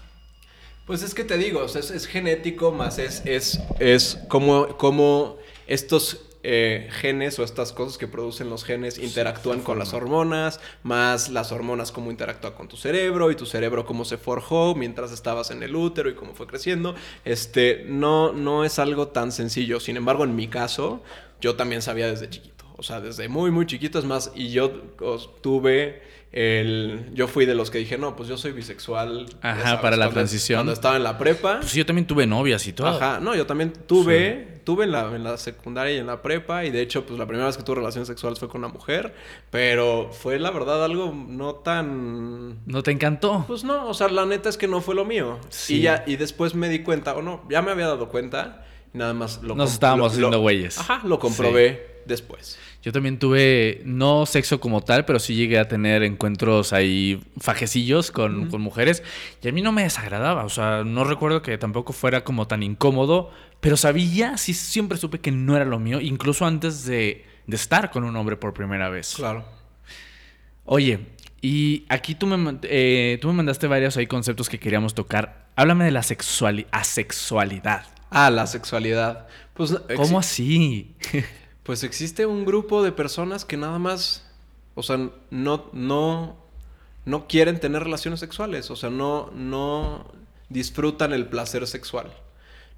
Pues 0.87 1.03
es 1.03 1.15
que 1.15 1.23
te 1.25 1.37
digo, 1.39 1.61
o 1.61 1.69
sea, 1.69 1.81
es, 1.81 1.91
es 1.91 2.07
genético, 2.07 2.73
más 2.73 2.99
es, 2.99 3.23
es, 3.25 3.61
es 3.79 4.19
como, 4.29 4.69
como 4.79 5.37
estos 5.67 6.21
eh, 6.43 6.89
genes 6.91 7.39
o 7.39 7.45
estas 7.45 7.73
cosas 7.73 7.99
que 7.99 8.09
producen 8.09 8.51
los 8.51 8.65
genes 8.65 8.99
interactúan 8.99 9.61
con 9.61 9.79
las 9.79 9.95
hormonas, 9.95 10.61
más 10.83 11.29
las 11.29 11.53
hormonas 11.53 11.93
cómo 11.93 12.11
interactúan 12.11 12.55
con 12.55 12.69
tu 12.69 12.77
cerebro 12.77 13.31
y 13.31 13.37
tu 13.37 13.47
cerebro 13.47 13.87
cómo 13.87 14.05
se 14.05 14.19
forjó 14.19 14.75
mientras 14.75 15.13
estabas 15.13 15.51
en 15.51 15.63
el 15.63 15.77
útero 15.77 16.11
y 16.11 16.15
cómo 16.15 16.35
fue 16.35 16.47
creciendo. 16.47 16.95
Este, 17.25 17.85
no, 17.87 18.33
no 18.33 18.65
es 18.65 18.79
algo 18.79 19.09
tan 19.09 19.33
sencillo. 19.33 19.81
Sin 19.81 19.97
embargo, 19.97 20.25
en 20.25 20.35
mi 20.35 20.49
caso, 20.49 21.03
yo 21.41 21.57
también 21.57 21.83
sabía 21.83 22.09
desde 22.09 22.29
chiquito. 22.29 22.52
O 22.83 22.85
sea, 22.85 23.01
desde 23.01 23.29
muy, 23.29 23.53
muy 23.53 23.65
chiquito 23.65 24.01
es 24.01 24.05
más. 24.05 24.33
Y 24.35 24.51
yo 24.51 24.69
tuve 25.41 26.03
el... 26.33 27.11
Yo 27.15 27.29
fui 27.29 27.47
de 27.47 27.55
los 27.55 27.71
que 27.71 27.79
dije, 27.79 27.97
no, 27.97 28.17
pues 28.17 28.29
yo 28.29 28.37
soy 28.37 28.51
bisexual. 28.51 29.27
Ajá, 29.41 29.81
para 29.81 29.97
la 29.97 30.07
cuando- 30.07 30.15
transición. 30.15 30.59
Cuando 30.59 30.73
estaba 30.73 30.97
en 30.97 31.05
la 31.05 31.17
prepa. 31.17 31.61
Pues 31.61 31.75
yo 31.75 31.87
también 31.87 32.09
tuve 32.09 32.27
novias 32.27 32.67
y 32.67 32.73
todo. 32.73 32.89
Ajá, 32.89 33.21
no, 33.21 33.37
yo 33.37 33.47
también 33.47 33.73
tuve, 33.87 34.59
tuve 34.65 34.83
en 34.85 34.91
la, 34.91 35.15
en 35.15 35.23
la 35.23 35.37
secundaria 35.37 35.95
y 35.95 35.99
en 35.99 36.09
la 36.09 36.23
prepa, 36.23 36.65
y 36.65 36.71
de 36.73 36.81
hecho, 36.81 37.07
pues 37.07 37.19
la 37.21 37.27
primera 37.27 37.47
vez 37.47 37.57
que 37.57 37.63
tuve 37.63 37.77
relaciones 37.77 38.09
sexuales 38.09 38.41
fue 38.41 38.49
con 38.49 38.59
una 38.65 38.69
mujer, 38.73 39.15
pero 39.51 40.11
fue 40.13 40.41
la 40.41 40.51
verdad 40.51 40.85
algo 40.85 41.15
no 41.15 41.55
tan... 41.55 42.67
¿No 42.67 42.83
te 42.83 42.91
encantó? 42.91 43.45
Pues 43.47 43.63
no, 43.63 43.87
o 43.89 43.95
sea, 43.95 44.09
la 44.09 44.27
neta 44.27 44.49
es 44.49 44.57
que 44.57 44.67
no 44.67 44.81
fue 44.81 44.97
lo 44.97 45.05
mío. 45.05 45.39
Sí. 45.51 45.77
Y 45.77 45.83
ya, 45.83 46.03
y 46.07 46.17
después 46.17 46.57
me 46.57 46.69
di 46.69 46.81
cuenta, 46.81 47.15
o 47.15 47.23
no, 47.23 47.45
ya 47.49 47.63
me 47.63 47.71
había 47.71 47.87
dado 47.87 48.09
cuenta, 48.09 48.67
nada 48.93 49.15
más 49.15 49.41
lo 49.43 49.55
Nos 49.55 49.73
estábamos 49.75 50.07
lo- 50.17 50.27
haciendo 50.29 50.41
güeyes. 50.41 50.79
Ajá, 50.79 51.03
lo 51.07 51.19
comprobé 51.19 52.03
después. 52.07 52.59
Yo 52.83 52.91
también 52.91 53.19
tuve, 53.19 53.81
no 53.85 54.27
sexo 54.27 54.59
como 54.59 54.81
tal, 54.81 55.05
pero 55.05 55.21
sí 55.21 55.37
llegué 55.37 55.59
a 55.61 55.69
tener 55.69 56.03
encuentros 56.03 56.73
ahí 56.73 57.23
fajecillos 57.39 58.11
con, 58.11 58.51
con 58.51 58.61
mujeres. 58.61 59.05
Y 59.41 59.49
a 59.49 59.53
mí 59.53 59.63
no 59.63 59.71
me 59.71 59.85
desagradaba. 59.85 60.45
O 60.45 60.49
sea, 60.49 60.83
no 60.85 61.05
recuerdo 61.05 61.43
que 61.43 61.57
tampoco 61.59 61.93
fuera 61.93 62.25
como 62.25 62.49
tan 62.49 62.65
incómodo. 62.65 63.31
Pero 63.61 63.77
sabía, 63.77 64.37
sí 64.37 64.53
siempre 64.53 64.99
supe 64.99 65.21
que 65.21 65.31
no 65.31 65.55
era 65.55 65.65
lo 65.65 65.79
mío. 65.79 66.01
Incluso 66.01 66.45
antes 66.45 66.85
de, 66.85 67.25
de 67.47 67.57
estar 67.57 67.93
con 67.93 68.03
un 68.03 68.17
hombre 68.17 68.37
por 68.37 68.53
primera 68.53 68.89
vez. 68.89 69.15
Claro. 69.15 69.45
Oye, 70.65 70.99
y 71.41 71.85
aquí 71.89 72.17
tú 72.17 72.27
me, 72.27 72.59
eh, 72.63 73.19
tú 73.21 73.29
me 73.29 73.35
mandaste 73.35 73.69
varios 73.69 73.97
ahí 73.97 74.09
conceptos 74.09 74.49
que 74.49 74.59
queríamos 74.59 74.95
tocar. 74.95 75.47
Háblame 75.55 75.85
de 75.85 75.93
la 75.93 76.03
sexuali 76.03 76.67
asexualidad. 76.73 77.87
Ah, 78.11 78.31
la 78.31 78.47
sexualidad. 78.47 79.27
Pues, 79.55 79.73
¿Cómo 79.97 80.19
así? 80.19 80.97
Pues 81.63 81.85
existe 81.85 82.27
un 82.27 82.45
grupo 82.45 82.83
de 82.83 82.93
personas 82.93 83.45
que 83.45 83.57
nada 83.57 83.79
más, 83.79 84.25
o 84.75 84.83
sea, 84.83 85.11
no, 85.31 85.71
no, 85.73 86.37
no 87.05 87.27
quieren 87.29 87.61
tener 87.61 87.85
relaciones 87.85 88.21
sexuales, 88.21 88.71
o 88.71 88.77
sea, 88.77 88.91
no, 88.91 89.31
no 89.35 90.11
disfrutan 90.49 91.13
el 91.13 91.27
placer 91.27 91.67
sexual. 91.67 92.13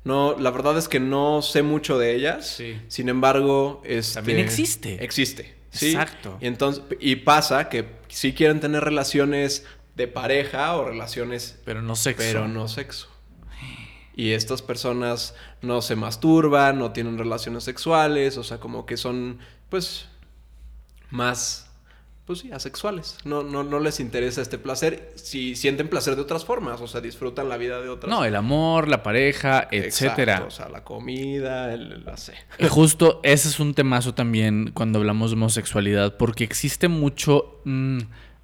No, 0.04 0.36
la 0.38 0.50
verdad 0.50 0.76
es 0.76 0.86
que 0.88 1.00
no 1.00 1.40
sé 1.40 1.62
mucho 1.62 1.98
de 1.98 2.14
ellas. 2.14 2.46
Sí. 2.46 2.78
Sin 2.88 3.08
embargo, 3.08 3.80
este, 3.84 4.14
También 4.16 4.38
existe. 4.38 5.02
Existe. 5.02 5.54
¿sí? 5.70 5.92
Exacto. 5.92 6.36
Y 6.42 6.46
entonces, 6.46 6.84
y 7.00 7.16
pasa 7.16 7.70
que 7.70 7.86
sí 8.08 8.34
quieren 8.34 8.60
tener 8.60 8.84
relaciones 8.84 9.64
de 9.96 10.06
pareja 10.06 10.76
o 10.76 10.84
relaciones 10.84 11.58
Pero 11.64 11.80
no 11.80 11.96
sexo. 11.96 12.22
pero 12.22 12.48
no 12.48 12.68
sexo. 12.68 13.08
Y 14.16 14.32
estas 14.32 14.62
personas 14.62 15.34
no 15.60 15.82
se 15.82 15.96
masturban, 15.96 16.78
no 16.78 16.92
tienen 16.92 17.18
relaciones 17.18 17.64
sexuales, 17.64 18.38
o 18.38 18.44
sea, 18.44 18.58
como 18.58 18.86
que 18.86 18.96
son, 18.96 19.38
pues, 19.70 20.06
más, 21.10 21.68
pues 22.24 22.38
sí, 22.38 22.52
asexuales. 22.52 23.18
No, 23.24 23.42
no, 23.42 23.64
no 23.64 23.80
les 23.80 24.00
interesa 24.00 24.40
este 24.40 24.56
placer 24.56 25.12
si 25.16 25.56
sienten 25.56 25.88
placer 25.88 26.16
de 26.16 26.22
otras 26.22 26.44
formas, 26.44 26.80
o 26.80 26.86
sea, 26.86 27.00
disfrutan 27.00 27.48
la 27.48 27.56
vida 27.56 27.80
de 27.80 27.88
otras 27.88 28.08
No, 28.08 28.24
el 28.24 28.36
amor, 28.36 28.88
la 28.88 29.02
pareja, 29.02 29.68
Exacto, 29.70 29.76
etcétera. 29.76 30.44
o 30.46 30.50
sea, 30.50 30.68
la 30.68 30.84
comida, 30.84 31.74
el, 31.74 32.04
la 32.04 32.16
sé. 32.16 32.34
Y 32.58 32.68
Justo 32.68 33.20
ese 33.24 33.48
es 33.48 33.58
un 33.60 33.74
temazo 33.74 34.14
también 34.14 34.70
cuando 34.72 35.00
hablamos 35.00 35.30
de 35.32 35.36
homosexualidad, 35.36 36.16
porque 36.16 36.44
existe 36.44 36.88
mucho. 36.88 37.60
mm, 37.64 37.98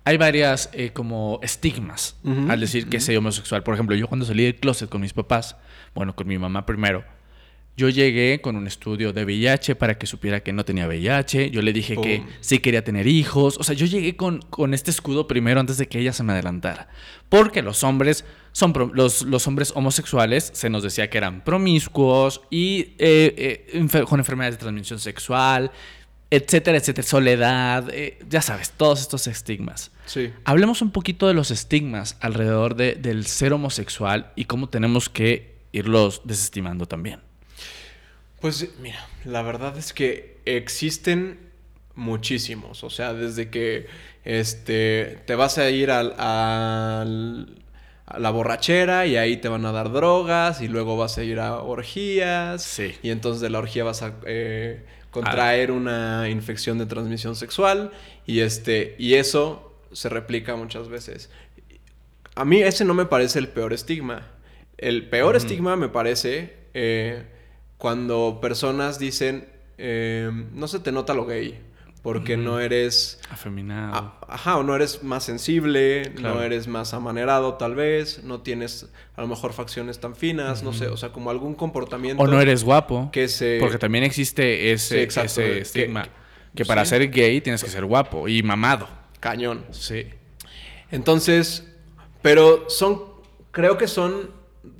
hay 0.05 0.17
varias 0.17 0.71
eh, 0.73 0.91
como 0.93 1.39
estigmas 1.43 2.17
al 2.49 2.61
decir 2.61 2.89
que 2.89 3.01
soy 3.01 3.17
homosexual. 3.17 3.63
Por 3.63 3.75
ejemplo, 3.75 3.95
yo 3.97 4.09
cuando 4.09 4.25
salí 4.27 4.45
del 4.45 4.57
closet 4.57 4.89
con 4.89 5.01
mis 5.01 5.13
papás, 5.13 5.57
bueno, 5.95 6.15
con 6.17 6.27
mi 6.27 6.39
mamá 6.39 6.65
primero, 6.67 7.05
yo 7.77 7.89
llegué 7.89 8.41
con 8.43 8.57
un 8.57 8.67
estudio 8.67 9.13
de 9.13 9.25
VIH 9.25 9.75
para 9.77 9.97
que 9.97 10.07
supiera 10.07 10.41
que 10.41 10.53
no 10.53 10.65
tenía 10.65 10.87
VIH. 10.87 11.51
Yo 11.51 11.63
le 11.63 11.73
dije 11.73 11.97
que 11.97 12.19
Pum. 12.19 12.27
sí 12.41 12.59
quería 12.59 12.85
tener 12.85 13.07
hijos. 13.07 13.57
O 13.59 13.63
sea, 13.63 13.75
yo 13.75 13.87
llegué 13.87 14.17
con, 14.17 14.41
con 14.43 14.75
este 14.75 14.91
escudo 14.91 15.27
primero 15.27 15.61
antes 15.61 15.79
de 15.79 15.87
que 15.89 15.99
ella 15.99 16.13
se 16.13 16.23
me 16.23 16.33
adelantara. 16.33 16.89
Porque 17.31 17.63
los 17.63 17.83
hombres 17.85 18.25
son 18.53 18.73
pro- 18.75 18.91
los, 18.93 19.23
los 19.23 19.47
hombres 19.47 19.73
homosexuales 19.75 20.51
se 20.53 20.69
nos 20.69 20.83
decía 20.83 21.09
que 21.09 21.17
eran 21.19 21.43
promiscuos 21.43 22.43
y 22.51 22.97
eh, 22.99 23.67
eh, 23.73 24.05
con 24.07 24.19
enfermedades 24.19 24.57
de 24.57 24.61
transmisión 24.61 24.99
sexual, 24.99 25.71
etcétera, 26.31 26.79
etcétera, 26.79 27.07
soledad, 27.07 27.89
eh, 27.93 28.19
ya 28.29 28.41
sabes, 28.43 28.71
todos 28.71 29.01
estos 29.01 29.27
estigmas. 29.27 29.91
Sí. 30.07 30.33
Hablemos 30.45 30.81
un 30.83 30.91
poquito 30.93 31.27
de 31.29 31.35
los 31.35 31.51
estigmas 31.51 32.17
alrededor 32.21 32.77
de- 32.77 32.95
del 32.95 33.27
ser 33.27 33.53
homosexual 33.53 34.31
y 34.37 34.45
cómo 34.45 34.69
tenemos 34.69 35.09
que 35.09 35.55
irlos 35.73 36.23
desestimando 36.25 36.87
también. 36.87 37.21
Pues 38.41 38.69
mira, 38.81 39.07
la 39.25 39.43
verdad 39.43 39.77
es 39.77 39.93
que 39.93 40.39
existen 40.47 41.39
muchísimos. 41.95 42.85
O 42.85 42.91
sea, 42.91 43.13
desde 43.13 43.51
que 43.51 43.87
este 44.25 45.19
te 45.27 45.35
vas 45.35 45.59
a 45.59 45.69
ir 45.71 45.91
al, 45.91 46.15
al- 46.19 47.57
a 48.07 48.19
la 48.19 48.31
borrachera 48.31 49.07
y 49.07 49.17
ahí 49.17 49.37
te 49.37 49.49
van 49.49 49.65
a 49.67 49.73
dar 49.73 49.93
drogas 49.93 50.63
y 50.63 50.69
luego 50.69 50.97
vas 50.97 51.19
a 51.19 51.23
ir 51.23 51.39
a 51.39 51.57
orgías. 51.61 52.63
Sí. 52.63 52.95
Y 53.03 53.11
entonces 53.11 53.41
de 53.43 53.51
la 53.51 53.59
orgía 53.59 53.85
vas 53.85 54.03
a 54.03 54.15
eh, 54.27 54.85
contraer 55.11 55.71
una 55.71 56.29
infección 56.29 56.79
de 56.79 56.87
transmisión 56.87 57.37
sexual. 57.37 57.93
Y 58.27 58.41
este. 58.41 58.95
Y 58.99 59.15
eso 59.15 59.73
se 59.93 60.09
replica 60.09 60.57
muchas 60.57 60.89
veces. 60.89 61.31
A 62.35 62.45
mí 62.45 62.63
ese 62.63 62.85
no 62.85 62.95
me 62.95 63.07
parece 63.07 63.39
el 63.39 63.49
peor 63.49 63.73
estigma. 63.73 64.27
El 64.79 65.09
peor 65.09 65.37
estigma 65.37 65.77
me 65.77 65.89
parece 65.89 66.57
eh, 66.73 67.25
cuando 67.77 68.39
personas 68.41 68.99
dicen, 68.99 69.49
eh, 69.79 70.31
no 70.55 70.69
se 70.69 70.81
te 70.81 70.93
nota 70.93 71.13
lo 71.13 71.27
gay. 71.27 71.59
Porque 72.03 72.37
no 72.37 72.61
eres... 72.61 73.21
Afeminado. 73.31 73.95
a- 73.95 74.19
ajá, 74.35 74.57
o 74.59 74.63
no 74.63 74.75
eres 74.75 75.03
más 75.03 75.25
sensible, 75.25 76.13
Claro. 76.17 76.37
no 76.37 76.43
eres 76.43 76.67
más 76.67 76.95
amanerado 76.95 77.55
tal 77.55 77.75
vez, 77.75 78.23
no 78.25 78.41
tienes 78.41 78.89
a 79.17 79.21
lo 79.21 79.27
mejor 79.29 79.53
facciones 79.53 80.01
tan 80.01 80.17
finas, 80.17 80.63
no 80.63 80.73
sé, 80.73 80.87
o 80.89 80.97
sea, 80.97 81.11
como 81.13 81.31
algún 81.31 81.55
comportamiento... 81.55 82.23
o 82.23 82.27
no 82.27 82.41
eres 82.41 82.65
guapo. 82.65 83.11
que 83.13 83.29
se... 83.29 83.59
Porque 83.61 83.79
también 83.79 84.05
existe 84.05 84.73
ese, 84.73 84.95
Sí, 84.97 85.01
exacto, 85.01 85.41
ese 85.41 85.43
que- 85.43 85.59
estigma. 85.61 86.03
que- 86.05 86.11
Que, 86.57 86.65
para 86.65 86.85
sí. 86.85 86.91
ser 86.91 87.11
gay 87.11 87.41
tienes 87.41 87.63
que 87.63 87.71
ser 87.71 87.85
guapo 87.85 88.27
y 88.29 88.43
mamado. 88.43 88.89
Cañón. 89.21 89.65
Sí. 89.71 90.07
Entonces, 90.91 91.67
pero 92.23 92.69
son, 92.69 93.03
creo 93.51 93.79
que 93.79 93.87
son, 93.89 94.31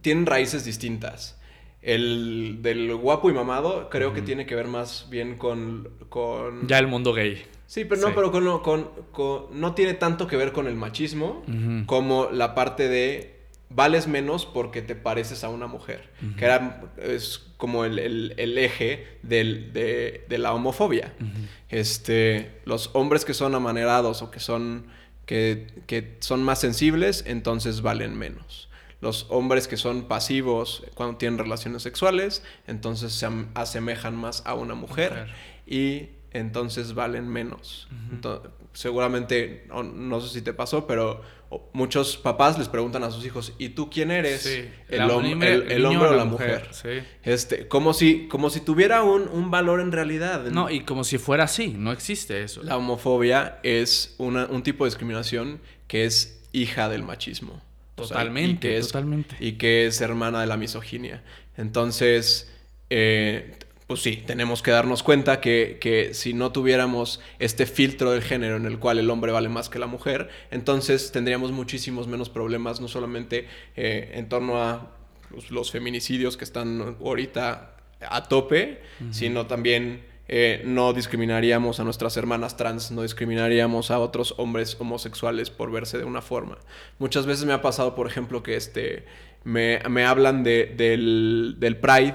tienen 0.03 0.27
raíces 0.27 0.65
distintas. 0.65 1.39
El 1.83 2.59
del 2.61 2.95
guapo 2.95 3.31
y 3.31 3.33
mamado 3.33 3.89
creo 3.91 4.13
que 4.13 4.21
tiene 4.23 4.45
que 4.47 4.55
ver 4.55 4.67
más 4.67 5.07
bien 5.11 5.37
con... 5.39 5.89
con... 6.09 6.67
Ya 6.69 6.79
el 6.79 6.87
mundo 6.87 7.13
gay. 7.15 7.43
Sí, 7.67 7.85
pero 7.85 8.01
no, 8.01 8.09
Sí. 8.09 8.13
pero 8.17 8.31
con, 8.33 8.61
con- 8.61 8.91
con- 9.13 9.47
no 9.61 9.75
tiene 9.75 9.95
tanto 9.95 10.27
que 10.27 10.37
ver 10.37 10.53
con 10.53 10.67
el 10.67 10.75
machismo 10.75 11.43
como 11.87 12.29
la 12.31 12.55
parte 12.55 12.89
de 12.89 13.41
vales 13.73 14.09
menos 14.09 14.47
porque 14.47 14.83
te 14.83 14.97
pareces 14.97 15.45
a 15.45 15.49
una 15.49 15.69
mujer, 15.69 16.11
que 16.37 16.45
era, 16.45 16.83
es 17.01 17.47
como 17.57 17.85
el, 17.85 17.99
el- 18.01 18.35
el 18.37 18.59
eje 18.59 19.07
del- 19.23 19.73
de, 19.73 20.27
de 20.29 20.39
la 20.39 20.53
homofobia. 20.53 21.15
este, 21.69 22.51
los 22.65 22.91
hombres 22.95 23.25
que 23.25 23.35
son 23.35 23.55
amanerados 23.55 24.23
o 24.23 24.31
que 24.31 24.41
son, 24.41 24.87
que, 25.25 25.67
que 25.87 26.17
son 26.21 26.43
más 26.43 26.61
sensibles, 26.61 27.23
entonces 27.27 27.81
valen 27.83 28.19
menos. 28.19 28.69
Los 29.01 29.27
hombres 29.31 29.67
que 29.67 29.77
son 29.77 30.03
pasivos 30.09 30.83
cuando 30.95 31.17
tienen 31.17 31.39
relaciones 31.39 31.83
sexuales, 31.83 32.43
entonces 32.67 33.13
se 33.13 33.27
asemejan 33.55 34.15
más 34.15 34.43
a 34.45 34.55
una 34.55 34.75
mujer 34.75 35.11
Mujer. 35.11 35.29
y 35.67 36.09
entonces 36.33 36.95
valen 36.95 37.27
menos. 37.29 37.89
Seguramente, 38.73 39.65
no, 39.69 39.83
no 39.83 40.21
sé 40.21 40.29
si 40.33 40.43
te 40.43 40.53
pasó, 40.53 40.87
pero 40.87 41.23
muchos 41.73 42.17
papás 42.17 42.57
les 42.57 42.69
preguntan 42.69 43.03
a 43.03 43.11
sus 43.11 43.25
hijos, 43.27 43.53
¿y 43.59 43.71
tú 43.71 43.91
quién 43.91 44.13
eres? 44.13 44.43
Sí. 44.43 44.69
¿El, 44.89 44.99
La- 44.99 45.09
hom- 45.09 45.25
dime, 45.25 45.53
el- 45.55 45.85
hombre 45.85 46.09
o 46.09 46.15
la 46.15 46.25
mujer? 46.25 46.69
Sí. 46.71 47.01
Este, 47.25 47.67
como 47.67 47.93
si, 47.93 48.29
como 48.29 48.49
si 48.49 48.61
tuviera 48.61 49.03
un, 49.03 49.23
un 49.29 49.51
valor 49.51 49.81
en 49.81 49.91
realidad. 49.91 50.45
No, 50.45 50.71
y 50.71 50.85
como 50.85 51.03
si 51.03 51.19
fuera 51.19 51.45
así, 51.45 51.75
no 51.77 51.91
existe 51.91 52.45
eso. 52.45 52.63
La 52.63 52.77
homofobia 52.77 53.59
es 53.65 54.15
una- 54.19 54.47
un 54.47 54.63
tipo 54.63 54.85
de 54.85 54.91
discriminación 54.91 55.61
que 55.89 56.05
es 56.05 56.41
hija 56.53 56.89
del 56.89 57.03
machismo. 57.03 57.61
O 58.01 58.07
sea, 58.07 58.17
Totalmente, 58.19 58.69
y 58.69 58.71
que 58.71 58.79
es- 58.79 58.87
totalmente. 58.89 59.37
Y 59.41 59.53
que 59.53 59.87
es 59.87 60.01
hermana 60.01 60.41
de 60.41 60.47
la 60.47 60.57
misoginia. 60.57 61.23
Entonces, 61.57 62.51
eh, 62.91 63.53
pues 63.87 64.03
sí, 64.03 64.23
tenemos 64.27 64.63
que 64.63 64.71
darnos 64.71 65.03
cuenta 65.03 65.41
que, 65.41 65.79
que 65.81 66.15
si 66.15 66.33
no 66.33 66.53
tuviéramos 66.53 67.21
este 67.39 67.67
filtro 67.67 68.13
del 68.13 68.23
género 68.23 68.57
en 68.57 68.65
el 68.67 68.79
cual 68.79 68.99
el 68.99 69.11
hombre 69.11 69.33
vale 69.33 69.49
más 69.49 69.69
que 69.69 69.79
la 69.79 69.87
mujer, 69.87 70.29
entonces 70.51 71.11
tendríamos 71.13 71.51
muchísimos 71.53 72.07
menos 72.07 72.29
problemas, 72.29 72.81
no 72.81 72.87
solamente 72.89 73.49
eh, 73.77 74.13
en 74.15 74.29
torno 74.29 74.63
a 74.63 74.93
los, 75.35 75.51
los 75.51 75.71
feminicidios 75.73 76.37
que 76.37 76.45
están 76.45 76.97
ahorita 77.01 77.77
a 78.01 78.25
tope, 78.29 78.81
sino 79.11 79.47
también 79.47 80.03
eh, 80.33 80.63
no 80.65 80.93
discriminaríamos 80.93 81.81
a 81.81 81.85
nuestras 81.85 82.17
hermanas 82.17 82.57
trans, 82.57 82.93
no 82.93 83.03
discriminaríamos 83.03 83.91
a 83.91 83.99
otros 83.99 84.35
hombres 84.39 84.77
homosexuales 84.79 85.51
por 85.51 85.73
verse 85.73 85.99
de 85.99 86.05
una 86.05 86.23
forma. 86.23 86.59
Muchas 87.01 87.27
veces 87.27 87.45
me 87.47 87.53
ha 87.53 87.61
pasado, 87.63 87.97
por 87.97 88.07
ejemplo, 88.07 88.41
que 88.45 88.55
este, 88.55 89.07
me, 89.43 89.81
me 89.89 90.05
hablan 90.05 90.45
de- 90.45 90.73
del, 90.77 91.57
del 91.59 91.77
Pride, 91.79 92.15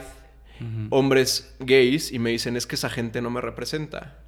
hombres 0.89 1.53
gays, 1.59 2.11
y 2.11 2.19
me 2.19 2.29
dicen, 2.29 2.55
es 2.55 2.65
que 2.65 2.75
esa 2.75 2.89
gente 2.89 3.21
no 3.21 3.29
me 3.29 3.41
representa. 3.41 4.19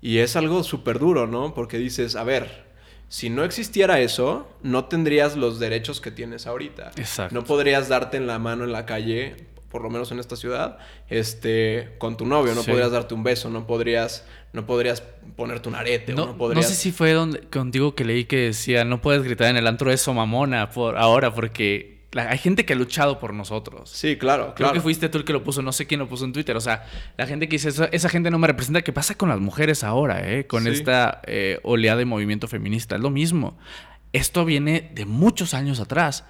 Y 0.00 0.18
es 0.18 0.36
algo 0.36 0.62
súper 0.62 0.98
duro, 1.00 1.26
¿no? 1.26 1.54
Porque 1.54 1.78
dices, 1.78 2.14
a 2.14 2.22
ver, 2.22 2.66
si 3.08 3.30
no 3.30 3.42
existiera 3.42 3.98
eso, 4.00 4.48
no 4.62 4.84
tendrías 4.84 5.36
los 5.36 5.58
derechos 5.58 6.00
que 6.00 6.10
tienes 6.12 6.46
ahorita. 6.46 6.92
Exacto. 6.96 7.34
No 7.34 7.42
podrías 7.44 7.88
darte 7.88 8.16
en 8.16 8.26
la 8.28 8.38
mano 8.38 8.62
en 8.64 8.70
la 8.72 8.86
calle, 8.86 9.34
por 9.70 9.82
lo 9.82 9.90
menos 9.90 10.10
en 10.12 10.18
esta 10.18 10.34
ciudad, 10.36 10.78
este, 11.08 11.94
con 11.98 12.16
tu 12.16 12.24
novio. 12.26 12.54
No 12.54 12.62
Sí. 12.62 12.70
podrías 12.70 12.90
darte 12.92 13.14
un 13.14 13.22
beso, 13.22 13.50
no 13.50 13.66
podrías, 13.66 14.24
no 14.52 14.66
podrías 14.66 15.02
ponerte 15.36 15.68
un 15.68 15.74
arete, 15.74 16.12
o 16.14 16.16
No, 16.16 16.54
no 16.54 16.62
sé 16.62 16.74
si 16.74 16.92
fue 16.92 17.12
donde, 17.12 17.40
contigo 17.42 17.94
que 17.94 18.04
leí 18.04 18.24
que 18.24 18.36
decía, 18.36 18.84
no 18.84 19.00
puedes 19.02 19.22
gritar 19.22 19.48
en 19.50 19.56
el 19.56 19.66
antro 19.66 19.90
eso 19.92 20.14
mamona 20.14 20.70
por 20.70 20.96
ahora 20.96 21.34
porque 21.34 21.98
la- 22.12 22.30
hay 22.30 22.38
gente 22.38 22.64
que 22.64 22.72
ha 22.72 22.76
luchado 22.76 23.18
por 23.18 23.34
nosotros. 23.34 23.90
Sí, 23.90 24.16
claro, 24.16 24.44
Creo 24.54 24.54
claro. 24.54 24.72
que 24.74 24.80
fuiste 24.80 25.08
tú 25.10 25.18
el 25.18 25.24
que 25.24 25.34
lo 25.34 25.44
puso, 25.44 25.60
no 25.60 25.72
sé 25.72 25.86
quién 25.86 26.00
lo 26.00 26.08
puso 26.08 26.24
en 26.24 26.32
Twitter. 26.32 26.56
O 26.56 26.60
sea, 26.60 26.86
la 27.18 27.26
gente 27.26 27.48
que 27.48 27.56
dice, 27.56 27.68
esa, 27.68 27.84
esa 27.86 28.08
gente 28.08 28.30
no 28.30 28.38
me 28.38 28.46
representa. 28.46 28.80
¿Qué 28.80 28.92
pasa 28.94 29.14
con 29.16 29.28
las 29.28 29.38
mujeres 29.40 29.84
ahora, 29.84 30.26
eh? 30.32 30.46
Con 30.46 30.62
Sí. 30.64 30.70
esta 30.70 31.20
eh, 31.26 31.60
oleada 31.62 31.98
de 31.98 32.06
movimiento 32.06 32.48
feminista. 32.48 32.96
Es 32.96 33.02
lo 33.02 33.10
mismo. 33.10 33.58
Esto 34.14 34.46
viene 34.46 34.90
de 34.94 35.04
muchos 35.04 35.52
años 35.52 35.80
atrás. 35.80 36.24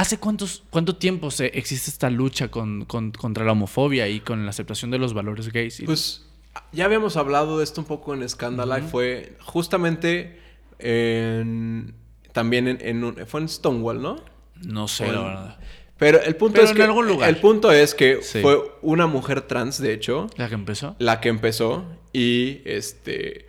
¿Hace 0.00 0.18
cuántos, 0.18 0.62
cuánto 0.70 0.96
tiempo 0.96 1.30
se, 1.30 1.46
existe 1.58 1.90
esta 1.90 2.08
lucha 2.08 2.48
con- 2.50 2.86
con- 2.86 3.10
contra 3.12 3.44
la 3.44 3.52
homofobia 3.52 4.08
y 4.08 4.20
con 4.20 4.44
la 4.46 4.50
aceptación 4.50 4.90
de 4.90 4.96
los 4.98 5.12
valores 5.12 5.52
gays? 5.52 5.80
Y- 5.80 5.84
Pues 5.84 6.24
ya 6.72 6.86
habíamos 6.86 7.18
hablado 7.18 7.58
de 7.58 7.64
esto 7.64 7.82
un 7.82 7.86
poco 7.86 8.14
en 8.14 8.26
Scandal 8.26 8.82
y 8.82 8.88
fue 8.88 9.36
justamente 9.40 10.40
en- 10.78 11.94
también 12.32 12.66
en, 12.68 12.78
en 12.80 13.04
un- 13.04 13.26
fue 13.26 13.40
en 13.42 13.48
Stonewall, 13.48 14.00
¿no? 14.00 14.16
no 14.62 14.88
sé, 14.88 15.12
la 15.12 15.20
verdad. 15.22 15.58
Pero 15.98 16.22
el 16.22 16.34
punto 16.36 16.54
Pero 16.54 16.64
es 16.64 16.70
en 16.70 16.76
que 16.78 16.82
algún 16.82 17.06
lugar. 17.06 17.28
el 17.28 17.36
punto 17.36 17.70
es 17.70 17.94
que 17.94 18.20
Sí. 18.22 18.40
fue 18.40 18.58
una 18.80 19.06
mujer 19.06 19.42
trans, 19.42 19.78
de 19.82 19.92
hecho, 19.92 20.28
¿La 20.36 20.48
que 20.48 20.54
empezó? 20.54 20.96
la 20.98 21.20
que 21.20 21.28
empezó 21.28 21.84
y 22.14 22.62
este 22.64 23.46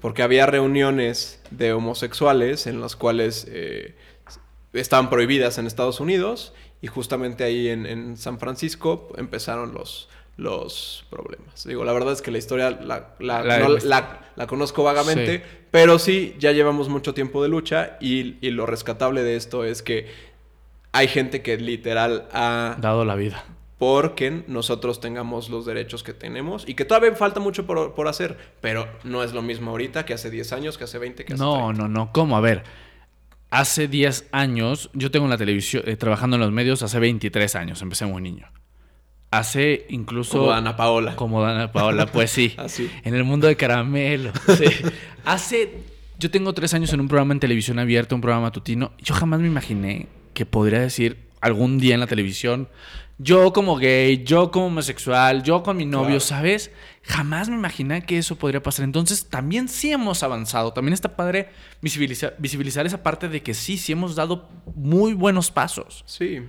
porque 0.00 0.22
había 0.22 0.44
reuniones 0.44 1.40
de 1.50 1.72
homosexuales 1.72 2.66
en 2.66 2.82
las 2.82 2.94
cuales 2.94 3.46
eh, 3.48 3.94
estaban 4.74 5.08
prohibidas 5.10 5.58
en 5.58 5.66
Estados 5.66 6.00
Unidos 6.00 6.52
y 6.82 6.86
justamente 6.88 7.44
ahí 7.44 7.68
en, 7.68 7.86
en 7.86 8.16
San 8.16 8.38
Francisco 8.38 9.08
empezaron 9.16 9.72
los 9.74 10.08
los 10.36 11.06
problemas. 11.10 11.64
Digo, 11.64 11.84
la 11.84 11.92
verdad 11.92 12.12
es 12.12 12.20
que 12.20 12.32
la 12.32 12.38
historia 12.38 12.70
la, 12.72 13.14
la- 13.20 13.44
La- 13.44 13.58
no- 13.60 13.68
la- 13.84 14.20
la 14.34 14.46
conozco 14.48 14.82
vagamente, 14.82 15.44
pero 15.70 16.00
sí, 16.00 16.34
ya 16.40 16.50
llevamos 16.50 16.88
mucho 16.88 17.14
tiempo 17.14 17.40
de 17.40 17.48
lucha 17.48 17.96
y, 18.00 18.36
y 18.44 18.50
lo 18.50 18.66
rescatable 18.66 19.22
de 19.22 19.36
esto 19.36 19.62
es 19.64 19.82
que 19.84 20.08
hay 20.90 21.06
gente 21.06 21.40
que 21.40 21.56
literal 21.56 22.26
ha 22.32 22.76
Dado 22.80 23.04
la 23.04 23.14
vida. 23.14 23.44
porque 23.78 24.42
nosotros 24.48 25.00
tengamos 25.00 25.50
los 25.50 25.66
derechos 25.66 26.02
que 26.02 26.14
tenemos 26.14 26.68
y 26.68 26.74
que 26.74 26.84
todavía 26.84 27.14
falta 27.14 27.38
mucho 27.38 27.64
por, 27.64 27.94
por 27.94 28.08
hacer, 28.08 28.36
pero 28.60 28.88
no 29.04 29.22
es 29.22 29.34
lo 29.34 29.42
mismo 29.42 29.70
ahorita 29.70 30.04
que 30.04 30.14
hace 30.14 30.30
10 30.30 30.52
años, 30.52 30.78
que 30.78 30.82
hace 30.84 30.98
20, 30.98 31.24
que 31.24 31.34
hace 31.34 31.42
No, 31.44 31.66
30. 31.66 31.82
no, 31.82 31.88
no. 31.88 32.12
¿Cómo? 32.12 32.36
A 32.36 32.40
ver. 32.40 32.64
Hace 33.54 33.86
10 33.86 34.30
años, 34.32 34.90
yo 34.94 35.12
tengo 35.12 35.26
en 35.26 35.30
la 35.30 35.36
televisión, 35.38 35.84
eh, 35.86 35.94
trabajando 35.94 36.34
en 36.34 36.40
los 36.40 36.50
medios 36.50 36.82
hace 36.82 36.98
23 36.98 37.54
años, 37.54 37.80
empecé 37.82 38.04
muy 38.04 38.20
niño. 38.20 38.48
Hace 39.30 39.86
incluso... 39.90 40.38
Como 40.38 40.50
Ana 40.50 40.76
Paola. 40.76 41.14
Como 41.14 41.40
Dana 41.40 41.70
Paola, 41.70 42.06
pues 42.06 42.32
sí. 42.32 42.54
Así. 42.58 42.90
En 43.04 43.14
el 43.14 43.22
mundo 43.22 43.46
de 43.46 43.54
caramelo. 43.54 44.32
sí. 44.58 44.64
Hace... 45.24 45.70
Yo 46.18 46.32
tengo 46.32 46.52
tres 46.52 46.74
años 46.74 46.92
en 46.94 46.98
un 46.98 47.06
programa 47.06 47.32
en 47.32 47.38
televisión 47.38 47.78
abierta, 47.78 48.16
un 48.16 48.20
programa 48.22 48.46
matutino. 48.46 48.90
Yo 48.98 49.14
jamás 49.14 49.38
me 49.38 49.46
imaginé 49.46 50.08
que 50.32 50.46
podría 50.46 50.80
decir 50.80 51.18
algún 51.40 51.78
día 51.78 51.94
en 51.94 52.00
la 52.00 52.08
televisión, 52.08 52.68
yo 53.18 53.52
como 53.52 53.76
gay, 53.76 54.24
yo 54.24 54.50
como 54.50 54.66
homosexual, 54.66 55.42
yo 55.42 55.62
con 55.62 55.76
mi 55.76 55.86
novio, 55.86 56.06
Claro. 56.06 56.20
¿sabes? 56.20 56.70
Jamás 57.02 57.48
me 57.48 57.54
imaginé 57.56 58.04
que 58.04 58.18
eso 58.18 58.36
podría 58.36 58.62
pasar. 58.62 58.84
Entonces, 58.84 59.26
también 59.28 59.68
sí 59.68 59.92
hemos 59.92 60.22
avanzado. 60.22 60.72
También 60.72 60.94
está 60.94 61.14
padre 61.16 61.48
visibilizar, 61.82 62.34
visibilizar 62.38 62.86
esa 62.86 63.02
parte 63.02 63.28
de 63.28 63.42
que 63.42 63.54
sí, 63.54 63.76
sí 63.78 63.92
hemos 63.92 64.16
dado 64.16 64.48
muy 64.74 65.12
buenos 65.14 65.50
pasos. 65.50 66.02
Sí. 66.06 66.40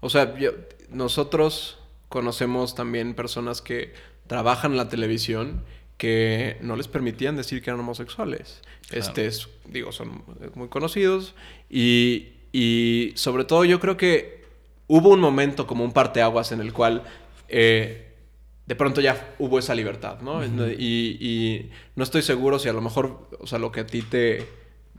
O 0.00 0.10
sea, 0.10 0.36
yo- 0.38 0.52
nosotros 0.90 1.78
conocemos 2.08 2.74
también 2.74 3.14
personas 3.14 3.62
que 3.62 3.94
trabajan 4.26 4.72
en 4.72 4.76
la 4.76 4.88
televisión 4.88 5.64
que 5.96 6.58
no 6.60 6.76
les 6.76 6.88
permitían 6.88 7.36
decir 7.36 7.62
que 7.62 7.70
eran 7.70 7.80
homosexuales. 7.80 8.60
Este 8.90 9.26
es, 9.26 9.48
digo, 9.66 9.92
son 9.92 10.22
muy 10.54 10.68
conocidos 10.68 11.34
y, 11.70 12.28
y 12.52 13.12
sobre 13.14 13.44
todo 13.44 13.64
yo 13.64 13.80
creo 13.80 13.96
que 13.96 14.41
hubo 14.88 15.10
un 15.10 15.20
momento 15.20 15.66
como 15.66 15.84
un 15.84 15.92
parteaguas 15.92 16.52
en 16.52 16.60
el 16.60 16.72
cual 16.72 17.02
eh, 17.48 18.08
de 18.66 18.74
pronto 18.76 19.00
ya 19.00 19.34
hubo 19.38 19.58
esa 19.58 19.74
libertad, 19.74 20.20
¿no? 20.20 20.44
y, 20.44 21.18
y 21.20 21.70
no 21.96 22.04
estoy 22.04 22.22
seguro 22.22 22.58
si 22.58 22.68
a 22.68 22.72
lo 22.72 22.80
mejor, 22.80 23.28
o 23.40 23.46
sea, 23.46 23.58
lo 23.58 23.72
que 23.72 23.80
a 23.80 23.86
ti 23.86 24.02
te, 24.02 24.46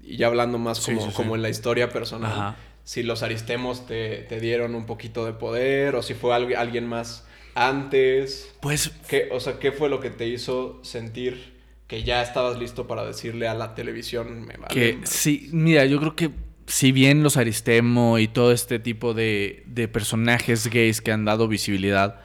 y 0.04 0.17
ya 0.17 0.28
hablando 0.28 0.58
más 0.58 0.80
como, 0.82 1.02
sí, 1.02 1.08
sí. 1.10 1.13
como 1.15 1.36
en 1.36 1.41
la 1.41 1.50
historia 1.50 1.89
personal, 1.89 2.32
Ajá. 2.32 2.56
si 2.84 3.04
los 3.04 3.24
aristemos 3.24 3.86
te, 3.88 4.17
te 4.24 4.39
dieron 4.39 4.76
un 4.76 4.86
poquito 4.86 5.26
de 5.26 5.34
poder 5.34 5.96
o 5.96 6.02
si 6.04 6.13
fue 6.13 6.32
algu- 6.36 6.58
alguien 6.58 6.88
más 6.88 7.26
antes. 7.56 8.54
Pues 8.62 8.89
¿Qué, 9.08 9.30
o 9.32 9.39
sea, 9.39 9.60
¿qué 9.60 9.72
fue 9.72 9.89
lo 9.89 10.00
que 10.02 10.10
te 10.10 10.28
hizo 10.28 10.80
sentir 10.84 11.54
que 11.88 12.04
ya 12.04 12.22
estabas 12.22 12.58
listo 12.60 12.88
para 12.88 13.06
decirle 13.06 13.48
a 13.48 13.54
la 13.54 13.76
televisión? 13.76 14.41
Me 14.46 14.58
vale 14.58 14.74
Que 14.74 14.93
madre"? 14.96 15.08
sí, 15.08 15.50
mira, 15.54 15.86
yo 15.86 16.00
creo 16.00 16.15
que 16.15 16.32
si 16.67 16.91
bien 16.91 17.23
los 17.23 17.38
Aristemo 17.38 18.19
y 18.19 18.28
todo 18.28 18.52
este 18.52 18.80
tipo 18.80 19.13
de, 19.13 19.63
de 19.67 19.88
personajes 19.88 20.67
gays 20.67 21.02
que 21.02 21.12
han 21.12 21.26
dado 21.26 21.47
visibilidad 21.47 22.21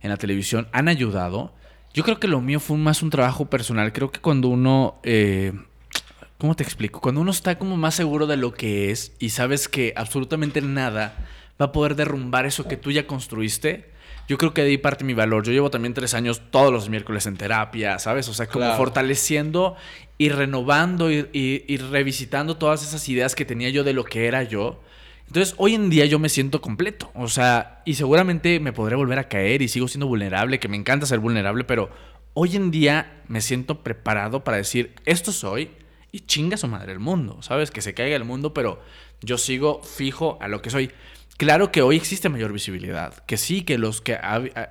en 0.00 0.10
la 0.10 0.16
televisión 0.16 0.68
han 0.72 0.88
ayudado, 0.88 1.54
Yo 1.94 2.04
creo 2.04 2.18
que 2.18 2.28
lo 2.28 2.40
mío 2.40 2.58
fue 2.58 2.78
más 2.78 3.02
un 3.02 3.10
trabajo 3.10 3.46
personal. 3.46 3.92
Creo 3.92 4.10
que 4.10 4.20
cuando 4.20 4.48
uno... 4.48 4.98
eh, 5.02 5.52
¿Cómo 6.38 6.56
te 6.56 6.64
explico? 6.64 7.00
Cuando 7.00 7.20
uno 7.20 7.30
está 7.30 7.56
como 7.56 7.76
más 7.76 7.94
seguro 7.94 8.26
de 8.26 8.36
lo 8.36 8.52
que 8.52 8.90
es 8.90 9.12
y 9.20 9.28
sabes 9.30 9.68
que 9.68 9.92
absolutamente 9.94 10.60
nada 10.60 11.14
va 11.60 11.66
a 11.66 11.72
poder 11.72 11.94
derrumbar 11.94 12.46
eso 12.46 12.66
que 12.66 12.76
tú 12.76 12.90
ya 12.90 13.06
construiste, 13.06 13.91
yo 14.32 14.38
creo 14.38 14.52
que 14.54 14.62
de 14.62 14.68
ahí 14.70 14.78
parte 14.78 15.04
mi 15.04 15.14
valor. 15.14 15.44
Yo 15.44 15.52
llevo 15.52 15.70
también 15.70 15.94
tres 15.94 16.14
años 16.14 16.42
todos 16.50 16.72
los 16.72 16.88
miércoles 16.88 17.26
en 17.26 17.36
terapia, 17.36 17.98
¿sabes? 17.98 18.28
O 18.28 18.34
sea, 18.34 18.46
como 18.46 18.64
Claro. 18.64 18.76
fortaleciendo 18.78 19.76
y 20.18 20.28
renovando 20.30 21.10
y, 21.10 21.28
y- 21.32 21.64
y 21.68 21.76
revisitando 21.76 22.56
todas 22.56 22.82
esas 22.82 23.08
ideas 23.08 23.34
que 23.34 23.44
tenía 23.44 23.68
yo 23.70 23.84
de 23.84 23.92
lo 23.92 24.04
que 24.04 24.26
era 24.26 24.42
yo. 24.42 24.80
Entonces, 25.26 25.54
hoy 25.58 25.74
en 25.74 25.88
día 25.90 26.04
yo 26.06 26.18
me 26.18 26.28
siento 26.28 26.60
completo. 26.60 27.10
O 27.14 27.28
sea, 27.28 27.82
y 27.84 27.94
seguramente 27.94 28.58
me 28.60 28.72
podré 28.72 28.96
volver 28.96 29.18
a 29.18 29.28
caer 29.28 29.62
y 29.62 29.68
sigo 29.68 29.86
siendo 29.88 30.06
vulnerable, 30.06 30.58
que 30.60 30.68
me 30.68 30.76
encanta 30.76 31.06
ser 31.06 31.20
vulnerable, 31.20 31.64
pero 31.64 31.90
hoy 32.34 32.56
en 32.56 32.70
día 32.70 33.22
me 33.28 33.40
siento 33.40 33.82
preparado 33.82 34.44
para 34.44 34.56
decir, 34.58 34.94
esto 35.06 35.32
soy 35.32 35.70
y 36.10 36.20
chinga 36.20 36.56
su 36.56 36.68
madre 36.68 36.92
el 36.92 36.98
mundo, 36.98 37.40
¿sabes? 37.42 37.70
Que 37.70 37.80
se 37.82 37.94
caiga 37.94 38.16
el 38.16 38.24
mundo, 38.24 38.52
pero 38.52 38.80
yo 39.22 39.38
sigo 39.38 39.82
fijo 39.82 40.38
a 40.40 40.48
lo 40.48 40.60
que 40.62 40.70
soy. 40.70 40.90
Claro 41.42 41.72
que 41.72 41.82
hoy 41.82 41.96
existe 41.96 42.28
mayor 42.28 42.52
visibilidad, 42.52 43.14
que 43.26 43.36
sí, 43.36 43.62
que 43.62 43.76
los 43.76 44.00
que 44.00 44.16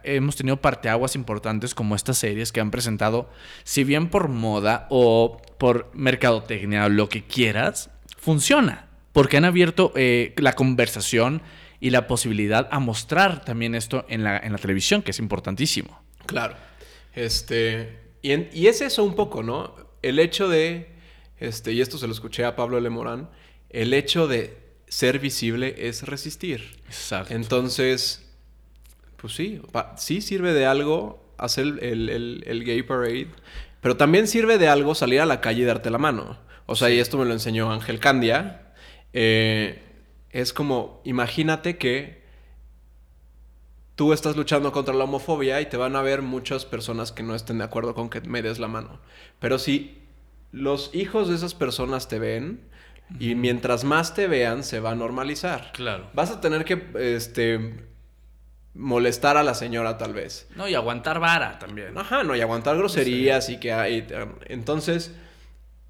hemos 0.05 0.37
tenido 0.37 0.61
parteaguas 0.61 1.17
importantes 1.17 1.75
como 1.75 1.95
estas 1.95 2.17
series 2.17 2.53
que 2.53 2.61
han 2.61 2.71
presentado, 2.71 3.29
si 3.65 3.83
bien 3.83 4.07
por 4.07 4.29
moda 4.29 4.87
o 4.89 5.41
por 5.57 5.91
mercadotecnia 5.93 6.85
o 6.85 6.89
lo 6.89 7.09
que 7.09 7.25
quieras, 7.25 7.89
funciona, 8.17 8.87
porque 9.11 9.35
han 9.35 9.43
abierto 9.43 9.91
eh, 9.97 10.33
la 10.37 10.53
conversación 10.53 11.41
y 11.81 11.89
la 11.89 12.07
posibilidad 12.07 12.69
a 12.71 12.79
mostrar 12.79 13.43
también 13.43 13.75
esto 13.75 14.05
en 14.07 14.23
la, 14.23 14.37
en 14.37 14.53
la 14.53 14.57
televisión, 14.57 15.01
que 15.01 15.11
es 15.11 15.19
importantísimo. 15.19 16.01
Claro. 16.25 16.55
Este. 17.13 17.99
Y, 18.21 18.31
y 18.57 18.67
es 18.67 18.79
eso 18.79 19.03
un 19.03 19.15
poco, 19.15 19.43
¿no? 19.43 19.75
El 20.01 20.19
hecho 20.19 20.47
de. 20.47 20.87
Este, 21.37 21.73
y 21.73 21.81
esto 21.81 21.97
se 21.97 22.07
lo 22.07 22.13
escuché 22.13 22.45
a 22.45 22.55
Pablo 22.55 22.79
Lemorán. 22.79 23.29
El 23.69 23.93
hecho 23.93 24.25
de 24.29 24.70
ser 24.91 25.19
visible 25.19 25.73
es 25.87 26.03
resistir. 26.03 26.81
Exacto. 26.87 27.33
Entonces, 27.33 28.29
pues 29.15 29.33
sí, 29.33 29.61
sí 29.95 30.19
sirve 30.19 30.51
de 30.53 30.65
algo 30.65 31.23
hacer 31.37 31.63
el, 31.65 31.79
el- 31.81 32.09
el- 32.09 32.43
el 32.45 32.63
gay 32.65 32.83
parade, 32.83 33.29
pero 33.79 33.95
también 33.95 34.27
sirve 34.27 34.57
de 34.57 34.67
algo 34.67 34.93
salir 34.93 35.21
a 35.21 35.25
la 35.25 35.39
calle 35.39 35.61
y 35.61 35.65
darte 35.65 35.89
la 35.89 35.97
mano. 35.97 36.37
O 36.65 36.75
sea, 36.75 36.89
y 36.89 36.99
esto 36.99 37.17
me 37.17 37.23
lo 37.25 37.31
enseñó 37.33 37.71
Ángel 37.71 37.99
Candia. 37.99 38.73
eh, 39.13 39.81
es 40.29 40.53
como, 40.53 41.01
imagínate 41.05 41.77
que 41.77 42.21
tú 43.95 44.13
estás 44.13 44.35
luchando 44.35 44.71
contra 44.71 44.93
la 44.93 45.03
homofobia 45.03 45.61
y 45.61 45.65
te 45.67 45.77
van 45.77 45.95
a 45.95 46.01
ver 46.01 46.21
muchas 46.21 46.65
personas 46.65 47.11
que 47.11 47.23
no 47.23 47.35
estén 47.35 47.57
de 47.59 47.63
acuerdo 47.65 47.93
con 47.93 48.09
que 48.09 48.21
me 48.21 48.41
des 48.41 48.59
la 48.59 48.67
mano. 48.67 48.99
Pero 49.39 49.59
si 49.59 49.99
los 50.51 50.89
hijos 50.93 51.27
de 51.29 51.35
esas 51.35 51.53
personas 51.53 52.07
te 52.07 52.19
ven 52.19 52.61
y 53.19 53.35
mientras 53.35 53.83
más 53.83 54.13
te 54.13 54.27
vean 54.27 54.63
se 54.63 54.79
va 54.79 54.91
a 54.91 54.95
normalizar. 54.95 55.71
Claro. 55.73 56.09
Vas 56.13 56.31
a 56.31 56.41
tener 56.41 56.65
que 56.65 56.87
este 56.95 57.87
molestar 58.73 59.37
a 59.37 59.43
la 59.43 59.53
señora 59.53 59.97
tal 59.97 60.13
vez. 60.13 60.47
No, 60.55 60.67
y 60.67 60.75
aguantar 60.75 61.19
vara 61.19 61.59
también. 61.59 61.97
Ajá, 61.97 62.23
no, 62.23 62.35
y 62.35 62.41
aguantar 62.41 62.77
groserías 62.77 63.49
y 63.49 63.57
que 63.57 63.73
hay. 63.73 64.07
Entonces. 64.45 65.13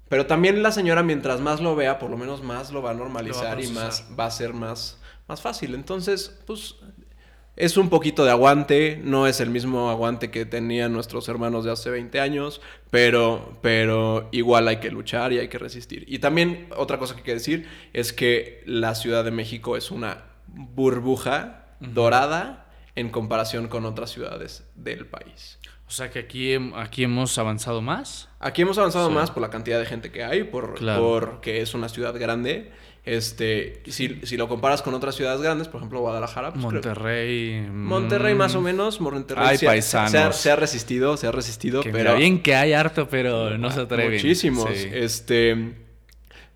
Pero 0.08 0.26
también 0.26 0.62
la 0.62 0.72
señora, 0.72 1.02
mientras 1.02 1.40
más 1.40 1.62
lo 1.62 1.74
vea, 1.74 1.98
por 1.98 2.10
lo 2.10 2.18
menos 2.18 2.42
más 2.42 2.70
lo 2.70 2.82
va 2.82 2.90
a 2.90 2.94
normalizar 2.94 3.62
y 3.62 3.68
más 3.68 4.06
va 4.18 4.26
a 4.26 4.30
ser 4.30 4.52
más, 4.52 4.98
más 5.26 5.40
fácil. 5.40 5.74
Entonces, 5.74 6.38
pues. 6.46 6.76
Es 7.54 7.76
un 7.76 7.90
poquito 7.90 8.24
de 8.24 8.30
aguante, 8.30 8.98
no 9.04 9.26
es 9.26 9.40
el 9.40 9.50
mismo 9.50 9.90
aguante 9.90 10.30
que 10.30 10.46
tenían 10.46 10.92
nuestros 10.92 11.28
hermanos 11.28 11.64
de 11.64 11.72
hace 11.72 11.90
20 11.90 12.18
años, 12.18 12.62
pero, 12.90 13.58
pero 13.60 14.28
igual 14.32 14.68
hay 14.68 14.78
que 14.78 14.90
luchar 14.90 15.34
y 15.34 15.38
hay 15.38 15.48
que 15.48 15.58
resistir. 15.58 16.04
Y 16.08 16.18
también 16.18 16.68
otra 16.76 16.98
cosa 16.98 17.14
que 17.14 17.20
hay 17.20 17.24
que 17.24 17.34
decir 17.34 17.68
es 17.92 18.12
que 18.14 18.62
la 18.64 18.94
Ciudad 18.94 19.22
de 19.22 19.32
México 19.32 19.76
es 19.76 19.90
una 19.90 20.24
burbuja 20.46 21.66
dorada 21.80 22.66
en 22.94 23.10
comparación 23.10 23.68
con 23.68 23.84
otras 23.84 24.10
ciudades 24.10 24.64
del 24.74 25.06
país. 25.06 25.58
O 25.86 25.90
sea 25.94 26.10
que 26.10 26.20
aquí, 26.20 26.54
aquí 26.74 27.04
hemos 27.04 27.36
avanzado 27.38 27.82
más. 27.82 28.28
Aquí 28.40 28.62
hemos 28.62 28.78
avanzado 28.78 29.08
Sí. 29.08 29.14
más 29.14 29.30
por 29.30 29.42
la 29.42 29.50
cantidad 29.50 29.78
de 29.78 29.84
gente 29.84 30.10
que 30.10 30.24
hay, 30.24 30.44
por 30.44 30.74
Claro. 30.74 31.02
porque 31.02 31.60
es 31.60 31.74
una 31.74 31.90
ciudad 31.90 32.18
grande. 32.18 32.70
Este, 33.04 33.82
si, 33.88 34.20
si 34.22 34.36
lo 34.36 34.48
comparas 34.48 34.80
con 34.80 34.94
otras 34.94 35.16
ciudades 35.16 35.40
grandes, 35.42 35.66
por 35.66 35.78
ejemplo 35.80 36.00
Guadalajara, 36.00 36.52
pues 36.52 36.64
creo- 36.66 36.72
Monterrey. 36.82 37.66
Monterrey 37.68 38.34
mm, 38.34 38.38
más 38.38 38.54
o 38.54 38.60
menos, 38.60 39.00
Monterrey 39.00 39.44
Ay, 39.48 39.58
se, 39.58 39.66
ha- 39.66 39.70
paisanos. 39.70 40.10
se 40.12 40.18
ha, 40.18 40.32
se 40.32 40.50
ha 40.52 40.56
resistido, 40.56 41.16
se 41.16 41.26
ha 41.26 41.32
resistido, 41.32 41.82
Que 41.82 41.90
pero 41.90 42.10
mira, 42.10 42.14
bien 42.14 42.42
que 42.42 42.54
hay 42.54 42.72
harto, 42.74 43.08
pero 43.08 43.58
no 43.58 43.70
se 43.72 43.80
atreven. 43.80 44.12
Muchísimos. 44.12 44.68
Sí. 44.72 44.88
Este, 44.92 45.74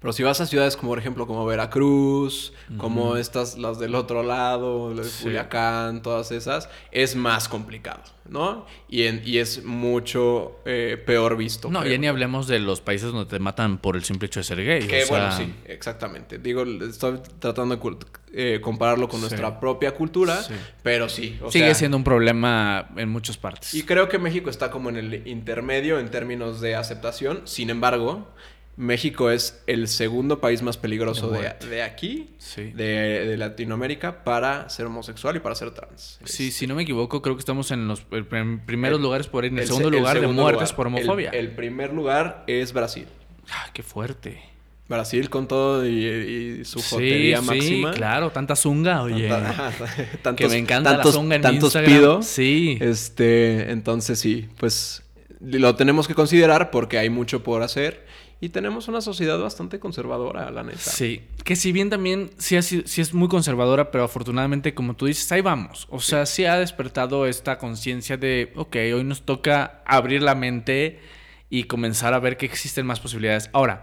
pero 0.07 0.13
si 0.13 0.23
vas 0.23 0.41
a 0.41 0.47
ciudades 0.47 0.77
como 0.77 0.93
por 0.93 1.01
ejemplo 1.01 1.27
como 1.27 1.45
Veracruz, 1.47 2.53
como 2.77 3.17
estas 3.17 3.59
las 3.59 3.81
del 3.81 3.97
otro 3.97 4.23
lado, 4.23 4.95
la 4.95 5.03
de 5.03 5.09
Sí. 5.09 5.25
Culiacán, 5.25 6.01
todas 6.01 6.31
esas, 6.31 6.69
es 6.93 7.17
más 7.17 7.49
complicado, 7.49 8.03
¿no? 8.29 8.67
Y, 8.89 9.03
en- 9.03 9.21
y 9.27 9.39
es 9.39 9.65
mucho 9.65 10.61
eh, 10.65 10.97
peor 11.05 11.37
visto. 11.37 11.69
No, 11.73 11.81
creo. 11.81 11.91
ya 11.91 11.99
ni 11.99 12.07
hablemos 12.07 12.47
de 12.47 12.61
los 12.61 12.81
países 12.81 13.11
donde 13.11 13.29
te 13.29 13.41
matan 13.41 13.79
por 13.79 13.97
el 13.97 14.05
simple 14.05 14.27
hecho 14.27 14.39
de 14.39 14.45
ser 14.45 14.65
gay. 14.65 14.87
Que 14.87 15.03
o 15.03 15.07
sea, 15.07 15.19
bueno, 15.19 15.37
sí, 15.37 15.53
exactamente. 15.65 16.39
Digo, 16.39 16.63
estoy 16.89 17.19
tratando 17.41 17.75
de 17.77 17.97
eh, 18.33 18.61
compararlo 18.61 19.09
con 19.09 19.19
Sí. 19.19 19.27
nuestra 19.27 19.59
propia 19.59 19.91
cultura, 19.93 20.41
Sí. 20.41 20.55
pero 20.85 21.09
sí. 21.09 21.37
o 21.43 21.51
Sigue 21.51 21.65
sea, 21.67 21.75
siendo 21.75 21.97
un 21.97 22.05
problema 22.05 22.91
en 22.97 23.09
muchas 23.09 23.39
partes. 23.39 23.75
Y 23.75 23.83
creo 23.83 24.09
que 24.09 24.19
México 24.21 24.51
está 24.51 24.71
como 24.71 24.89
en 24.89 24.97
el 24.99 25.27
intermedio 25.27 25.99
en 25.99 26.11
términos 26.13 26.61
de 26.61 26.77
aceptación. 26.77 27.41
Sin 27.45 27.71
embargo, 27.71 28.29
México 28.77 29.31
es 29.31 29.63
el 29.67 29.89
segundo 29.89 30.39
país 30.41 30.61
más 30.63 30.77
peligroso 30.77 31.31
De 31.31 31.83
aquí, 31.83 32.29
Sí. 32.39 32.73
de, 32.73 33.27
de 33.27 33.37
Latinoamérica, 33.39 34.23
para 34.23 34.69
ser 34.69 34.85
homosexual 34.87 35.35
y 35.37 35.41
para 35.41 35.55
ser 35.55 35.71
trans. 35.71 36.19
Sí, 36.25 36.51
si 36.51 36.67
no 36.67 36.75
me 36.75 36.83
equivoco, 36.83 37.23
creo 37.23 37.37
que 37.37 37.41
estamos 37.41 37.71
en 37.71 37.89
los 37.89 38.03
primeros 38.67 38.99
El- 38.99 39.03
lugares 39.03 39.29
por 39.29 39.45
en 39.47 39.55
el, 39.59 39.63
se- 39.65 39.69
segundo 39.69 39.91
lugar 39.91 40.17
segundo 40.19 40.33
de 40.35 40.43
muertes 40.43 40.63
lugar. 40.71 40.77
por 40.77 40.87
homofobia. 40.89 41.31
El, 41.31 41.47
el 41.47 41.51
primer 41.53 41.93
lugar 41.95 42.45
es 42.47 42.73
Brasil. 42.75 43.07
Ah, 43.51 43.71
qué 43.73 43.83
fuerte. 43.83 44.41
Brasil 44.89 45.31
con 45.31 45.49
todo 45.49 45.85
y, 45.87 46.05
y 46.61 46.65
su 46.65 46.79
Sí, 46.81 46.89
jotería 46.91 47.41
sí, 47.41 47.45
máxima. 47.47 47.91
claro, 47.93 48.31
tanta 48.31 48.55
zunga, 48.55 49.03
oye. 49.03 49.27
Tanta- 49.29 49.73
tantos, 50.23 50.35
que 50.37 50.49
me 50.49 50.59
encanta 50.59 50.91
tantos, 50.93 51.15
la 51.15 51.21
zunga 51.21 51.37
en 51.37 51.43
tantos 51.43 51.75
Instagram. 51.75 51.93
pido. 51.93 52.23
Sí. 52.23 52.79
Este, 52.81 53.71
entonces 53.73 54.19
sí, 54.19 54.49
pues 54.59 55.03
lo 55.41 55.75
tenemos 55.77 56.07
que 56.07 56.15
considerar 56.15 56.71
porque 56.71 56.99
hay 56.99 57.11
mucho 57.11 57.43
por 57.43 57.63
hacer 57.63 58.05
y 58.41 58.51
tenemos 58.51 58.89
una 58.89 59.01
sociedad 59.01 59.39
bastante 59.39 59.81
conservadora, 59.81 60.51
la 60.51 60.63
neta. 60.63 60.79
Sí, 60.79 61.23
que 61.43 61.57
si 61.57 61.73
bien 61.73 61.89
también 61.89 62.31
sí, 62.37 62.57
es 62.57 63.15
muy 63.15 63.29
conservadora, 63.29 63.91
pero 63.91 64.05
afortunadamente, 64.05 64.75
como 64.75 64.95
tú 64.95 65.07
dices, 65.07 65.31
ahí 65.33 65.41
vamos. 65.41 65.87
O 65.91 66.01
sea, 66.01 66.27
sí 66.27 66.45
ha 66.45 66.59
despertado 66.59 67.27
esta 67.27 67.57
conciencia 67.59 68.17
de, 68.17 68.53
ok, 68.55 68.77
hoy 68.95 69.05
nos 69.05 69.23
toca 69.23 69.83
abrir 69.87 70.23
la 70.23 70.35
mente 70.35 71.01
y 71.49 71.65
comenzar 71.65 72.13
a 72.13 72.19
ver 72.19 72.37
que 72.37 72.47
existen 72.47 72.85
más 72.85 73.01
posibilidades. 73.01 73.49
Ahora, 73.55 73.83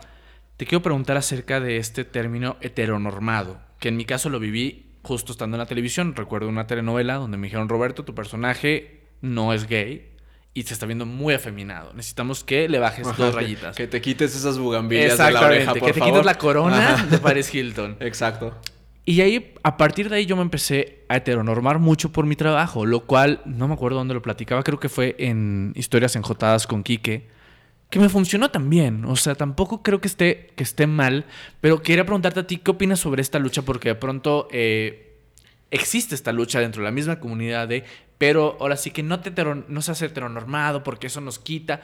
te 0.58 0.68
quiero 0.68 0.84
preguntar 0.84 1.18
acerca 1.18 1.60
de 1.60 1.78
este 1.78 2.06
término 2.06 2.58
heteronormado, 2.62 3.60
que 3.80 3.90
en 3.90 3.98
mi 3.98 4.06
caso 4.06 4.30
lo 4.30 4.40
viví 4.40 4.92
justo 5.02 5.32
estando 5.32 5.58
en 5.58 5.60
la 5.60 5.66
televisión. 5.66 6.16
Recuerdo 6.16 6.48
una 6.48 6.68
telenovela 6.68 7.16
donde 7.16 7.38
me 7.38 7.48
dijeron, 7.48 7.70
Roberto, 7.70 8.06
tu 8.06 8.14
personaje 8.14 9.02
no 9.22 9.52
es 9.52 9.68
gay 9.68 10.13
y 10.54 10.64
se 10.64 10.74
está 10.74 10.86
viendo 10.86 11.06
muy 11.06 11.34
afeminado. 11.34 11.94
Necesitamos 11.94 12.44
que 12.44 12.70
le 12.70 12.80
bajes 12.80 13.08
Ajá, 13.08 13.24
dos 13.24 13.36
rayitas. 13.36 13.76
Que 13.76 13.88
te 13.88 14.02
quites 14.02 14.36
esas 14.36 14.58
bugambillas 14.60 15.18
de 15.18 15.32
la 15.32 15.42
oreja, 15.42 15.74
por 15.74 15.88
que 15.88 15.94
te 15.94 16.00
favor. 16.00 16.14
quites 16.14 16.26
la 16.26 16.38
corona 16.38 16.94
Ajá. 16.94 17.06
de 17.08 17.18
Paris 17.18 17.54
Hilton. 17.54 17.98
Exacto. 18.02 18.56
Y 19.06 19.20
ahí, 19.22 19.54
a 19.64 19.76
partir 19.76 20.10
de 20.10 20.18
ahí, 20.18 20.26
yo 20.26 20.36
me 20.36 20.44
empecé 20.44 21.04
a 21.10 21.18
heteronormar 21.18 21.80
mucho 21.80 22.12
por 22.12 22.26
mi 22.26 22.36
trabajo, 22.36 22.86
lo 22.86 23.02
cual 23.02 23.42
no 23.46 23.68
me 23.68 23.74
acuerdo 23.74 23.98
dónde 23.98 24.14
lo 24.14 24.22
platicaba, 24.22 24.64
creo 24.64 24.80
que 24.80 24.88
fue 24.88 25.16
en 25.20 25.74
Historias 25.76 26.16
Enjotadas 26.16 26.68
con 26.68 26.84
Quique, 26.84 27.28
que 27.90 28.00
me 28.00 28.08
funcionó 28.08 28.50
también. 28.50 29.04
O 29.06 29.18
sea, 29.18 29.36
tampoco 29.36 29.84
creo 29.84 30.00
que 30.00 30.08
esté, 30.08 30.52
que 30.56 30.64
esté 30.64 30.88
mal, 30.88 31.26
pero 31.60 31.82
quería 31.82 32.06
preguntarte 32.06 32.40
a 32.40 32.48
ti, 32.48 32.58
¿qué 32.58 32.72
opinas 32.72 33.00
sobre 33.00 33.22
esta 33.22 33.40
lucha? 33.40 33.64
Porque 33.64 33.90
de 33.90 33.96
pronto 33.96 34.48
eh, 34.52 35.18
existe 35.70 36.16
esta 36.16 36.32
lucha 36.32 36.60
dentro 36.62 36.82
de 36.82 36.86
la 36.86 36.92
misma 36.92 37.20
comunidad 37.20 37.68
de, 37.68 37.84
pero 38.26 38.58
ahora 38.62 38.78
sí 38.78 38.92
que 38.92 39.04
no, 39.04 39.20
te 39.20 39.32
hetero- 39.34 39.66
no 39.68 39.82
seas 39.82 40.02
heteronormado 40.02 40.82
porque 40.84 41.08
eso 41.08 41.20
nos 41.20 41.40
quita. 41.40 41.82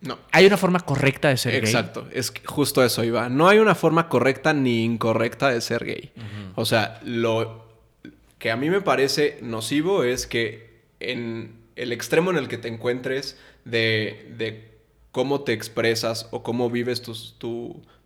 No. 0.00 0.18
Hay 0.32 0.46
una 0.46 0.56
forma 0.56 0.80
correcta 0.80 1.28
de 1.28 1.36
ser 1.36 1.52
gay. 1.52 1.60
Exacto, 1.60 2.06
es 2.12 2.32
justo 2.44 2.82
eso 2.84 3.04
iba. 3.04 3.28
No 3.28 3.48
hay 3.48 3.58
una 3.58 3.74
forma 3.74 4.08
correcta 4.08 4.52
ni 4.52 4.84
incorrecta 4.84 5.50
de 5.50 5.60
ser 5.60 5.84
gay. 5.84 6.12
O 6.54 6.64
sea, 6.64 7.00
lo 7.04 7.66
que 8.38 8.50
a 8.50 8.56
mí 8.56 8.70
me 8.70 8.80
parece 8.80 9.38
nocivo 9.42 10.04
es 10.04 10.26
que 10.26 10.80
en 11.00 11.56
el 11.76 11.92
extremo 11.92 12.30
en 12.30 12.36
el 12.38 12.48
que 12.48 12.58
te 12.58 12.68
encuentres 12.68 13.36
de, 13.64 14.32
de 14.38 14.70
cómo 15.12 15.42
te 15.42 15.52
expresas 15.52 16.28
o 16.30 16.42
cómo 16.42 16.70
vives 16.70 17.02
tu, 17.02 17.14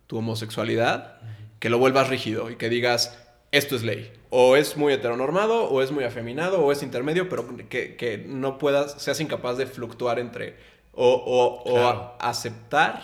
tu 0.07 0.17
homosexualidad, 0.17 1.19
que 1.59 1.69
lo 1.69 1.77
vuelvas 1.77 2.09
rígido 2.09 2.49
y 2.49 2.55
que 2.55 2.69
digas, 2.69 3.17
esto 3.51 3.75
es 3.75 3.83
ley. 3.83 4.11
O 4.33 4.55
es 4.55 4.77
muy 4.77 4.93
heteronormado, 4.93 5.65
o 5.69 5.81
es 5.81 5.91
muy 5.91 6.05
afeminado, 6.05 6.61
o 6.63 6.71
es 6.71 6.81
intermedio, 6.83 7.27
pero 7.29 7.45
que, 7.69 7.95
que 7.97 8.17
no 8.17 8.57
puedas, 8.57 8.93
seas 9.01 9.19
incapaz 9.19 9.57
de 9.57 9.65
fluctuar 9.67 10.17
entre 10.19 10.55
o, 10.93 11.05
o- 11.13 11.61
o 11.69 11.73
Claro. 11.73 12.13
aceptar 12.19 13.03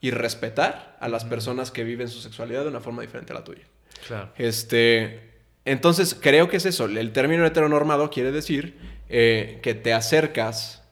y 0.00 0.12
respetar 0.12 0.96
a 1.00 1.08
las 1.08 1.24
personas 1.24 1.70
que 1.70 1.84
viven 1.84 2.08
su 2.08 2.20
sexualidad 2.20 2.62
de 2.62 2.68
una 2.68 2.80
forma 2.80 3.02
diferente 3.02 3.32
a 3.32 3.34
la 3.36 3.44
tuya. 3.44 3.64
Claro. 4.06 4.30
Este, 4.38 5.20
entonces, 5.64 6.14
creo 6.18 6.48
que 6.48 6.56
es 6.58 6.64
eso. 6.64 6.84
El 6.86 7.12
término 7.12 7.44
heteronormado 7.44 8.08
quiere 8.10 8.30
decir 8.32 8.78
eh, 9.08 9.58
que 9.62 9.74
te 9.74 9.92
acercas 9.92 10.82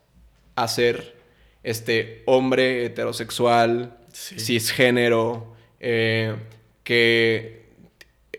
a 0.57 0.67
ser 0.69 1.15
este 1.63 2.23
hombre 2.27 2.85
heterosexual, 2.87 3.95
Sí. 4.13 4.41
cisgénero, 4.41 5.55
eh, 5.81 6.35
que 6.83 7.58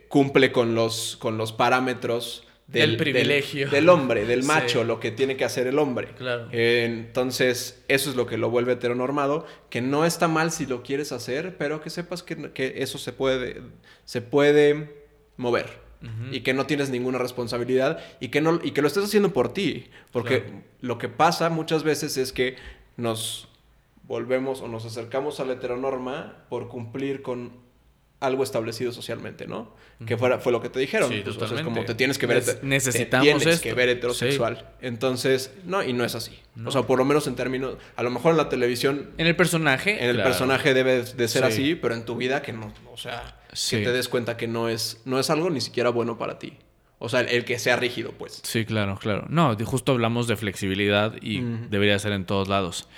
cumple 0.10 0.52
con 0.52 0.76
los, 0.76 1.16
con 1.18 1.38
los 1.38 1.54
parámetros 1.54 2.44
Del 2.68 2.98
privilegio. 2.98 3.70
del, 3.70 3.88
hombre, 3.90 4.26
del 4.26 4.42
Sí. 4.44 4.48
macho, 4.48 4.84
lo 4.84 5.00
que 5.00 5.12
tiene 5.12 5.38
que 5.38 5.46
hacer 5.46 5.66
el 5.68 5.80
hombre. 5.80 6.10
Claro. 6.18 6.50
Eh, 6.52 6.84
entonces, 6.86 7.84
eso 7.88 8.10
es 8.10 8.16
lo 8.16 8.26
que 8.26 8.38
lo 8.38 8.50
vuelve 8.50 8.74
heteronormado, 8.74 9.46
que 9.70 9.82
no 9.82 10.06
está 10.06 10.28
mal 10.28 10.52
si 10.52 10.66
lo 10.66 10.84
quieres 10.84 11.12
hacer, 11.12 11.58
pero 11.58 11.82
que 11.82 11.90
sepas 11.90 12.22
que, 12.24 12.52
que 12.52 12.76
eso 12.84 12.98
se 12.98 13.14
puede, 13.14 13.62
se 14.06 14.22
puede 14.22 15.08
mover. 15.38 15.88
Y 16.32 16.42
que 16.42 16.54
no 16.54 16.66
tienes 16.66 16.90
ninguna 16.90 17.18
responsabilidad 17.18 18.00
y 18.22 18.30
que, 18.30 18.40
no, 18.40 18.62
y 18.64 18.72
que 18.72 18.82
lo 18.82 18.88
estés 18.88 19.04
haciendo 19.04 19.34
por 19.34 19.52
ti. 19.54 19.90
Porque 20.14 20.44
Claro. 20.44 20.62
lo 20.80 20.98
que 20.98 21.10
pasa 21.10 21.50
muchas 21.50 21.84
veces 21.84 22.16
es 22.16 22.32
que 22.32 22.56
nos 22.96 23.50
volvemos 24.04 24.62
o 24.62 24.70
nos 24.70 24.86
acercamos 24.86 25.42
a 25.42 25.46
la 25.46 25.54
heteronorma 25.54 26.46
por 26.50 26.70
cumplir 26.70 27.22
con 27.22 27.52
algo 28.22 28.44
establecido 28.44 28.92
socialmente, 28.92 29.48
¿no? 29.48 29.74
Que 30.06 30.18
fuera, 30.18 30.40
fue 30.40 30.52
lo 30.52 30.62
que 30.62 30.70
te 30.70 30.80
dijeron. 30.80 31.10
Sí, 31.10 31.22
Pues, 31.24 31.38
totalmente. 31.38 31.64
como 31.64 31.86
te 31.86 31.96
tienes 31.96 32.18
que 32.18 32.26
ver... 32.26 32.44
Te- 32.44 32.60
necesitamos 32.66 33.26
te 33.26 33.34
tienes 33.34 33.48
esto. 33.56 33.64
que 33.64 33.74
ver 33.74 33.90
heterosexual. 33.90 34.70
Entonces, 34.82 35.54
no, 35.66 35.84
y 35.84 35.94
no 35.94 36.04
es 36.04 36.16
así. 36.16 36.38
O 36.66 36.72
sea, 36.72 36.82
por 36.84 36.98
lo 37.00 37.06
menos 37.06 37.28
en 37.28 37.36
términos... 37.36 37.76
A 37.96 38.04
lo 38.04 38.10
mejor 38.10 38.32
en 38.32 38.38
la 38.38 38.50
televisión, 38.50 39.12
En 39.18 39.28
el 39.28 39.36
personaje. 39.38 40.04
en 40.04 40.10
el 40.10 40.16
claro. 40.18 40.30
personaje 40.32 40.74
debe 40.74 41.04
de 41.04 41.28
ser 41.30 41.44
Sí. 41.46 41.48
así, 41.48 41.76
pero 41.76 41.96
en 41.96 42.04
tu 42.04 42.16
vida 42.18 42.42
que 42.42 42.52
no... 42.52 42.74
O 42.92 42.98
sea, 42.98 43.38
que 43.70 43.78
te 43.84 43.92
des 43.94 44.10
cuenta 44.10 44.36
que 44.36 44.48
no 44.48 44.68
es, 44.70 45.02
no 45.06 45.18
es 45.20 45.30
algo 45.30 45.50
ni 45.50 45.62
siquiera 45.62 45.90
bueno 45.90 46.18
para 46.18 46.40
ti. 46.40 46.58
O 47.02 47.08
sea, 47.08 47.22
el, 47.22 47.46
que 47.46 47.58
sea 47.60 47.78
rígido, 47.78 48.12
pues. 48.18 48.42
Sí, 48.44 48.66
claro, 48.66 48.98
claro. 49.00 49.26
No, 49.30 49.56
justo 49.64 49.94
hablamos 49.94 50.28
de 50.28 50.36
flexibilidad 50.36 51.16
y 51.22 51.40
debería 51.70 51.98
ser 52.00 52.12
en 52.12 52.26
todos 52.26 52.50
lados. 52.50 52.90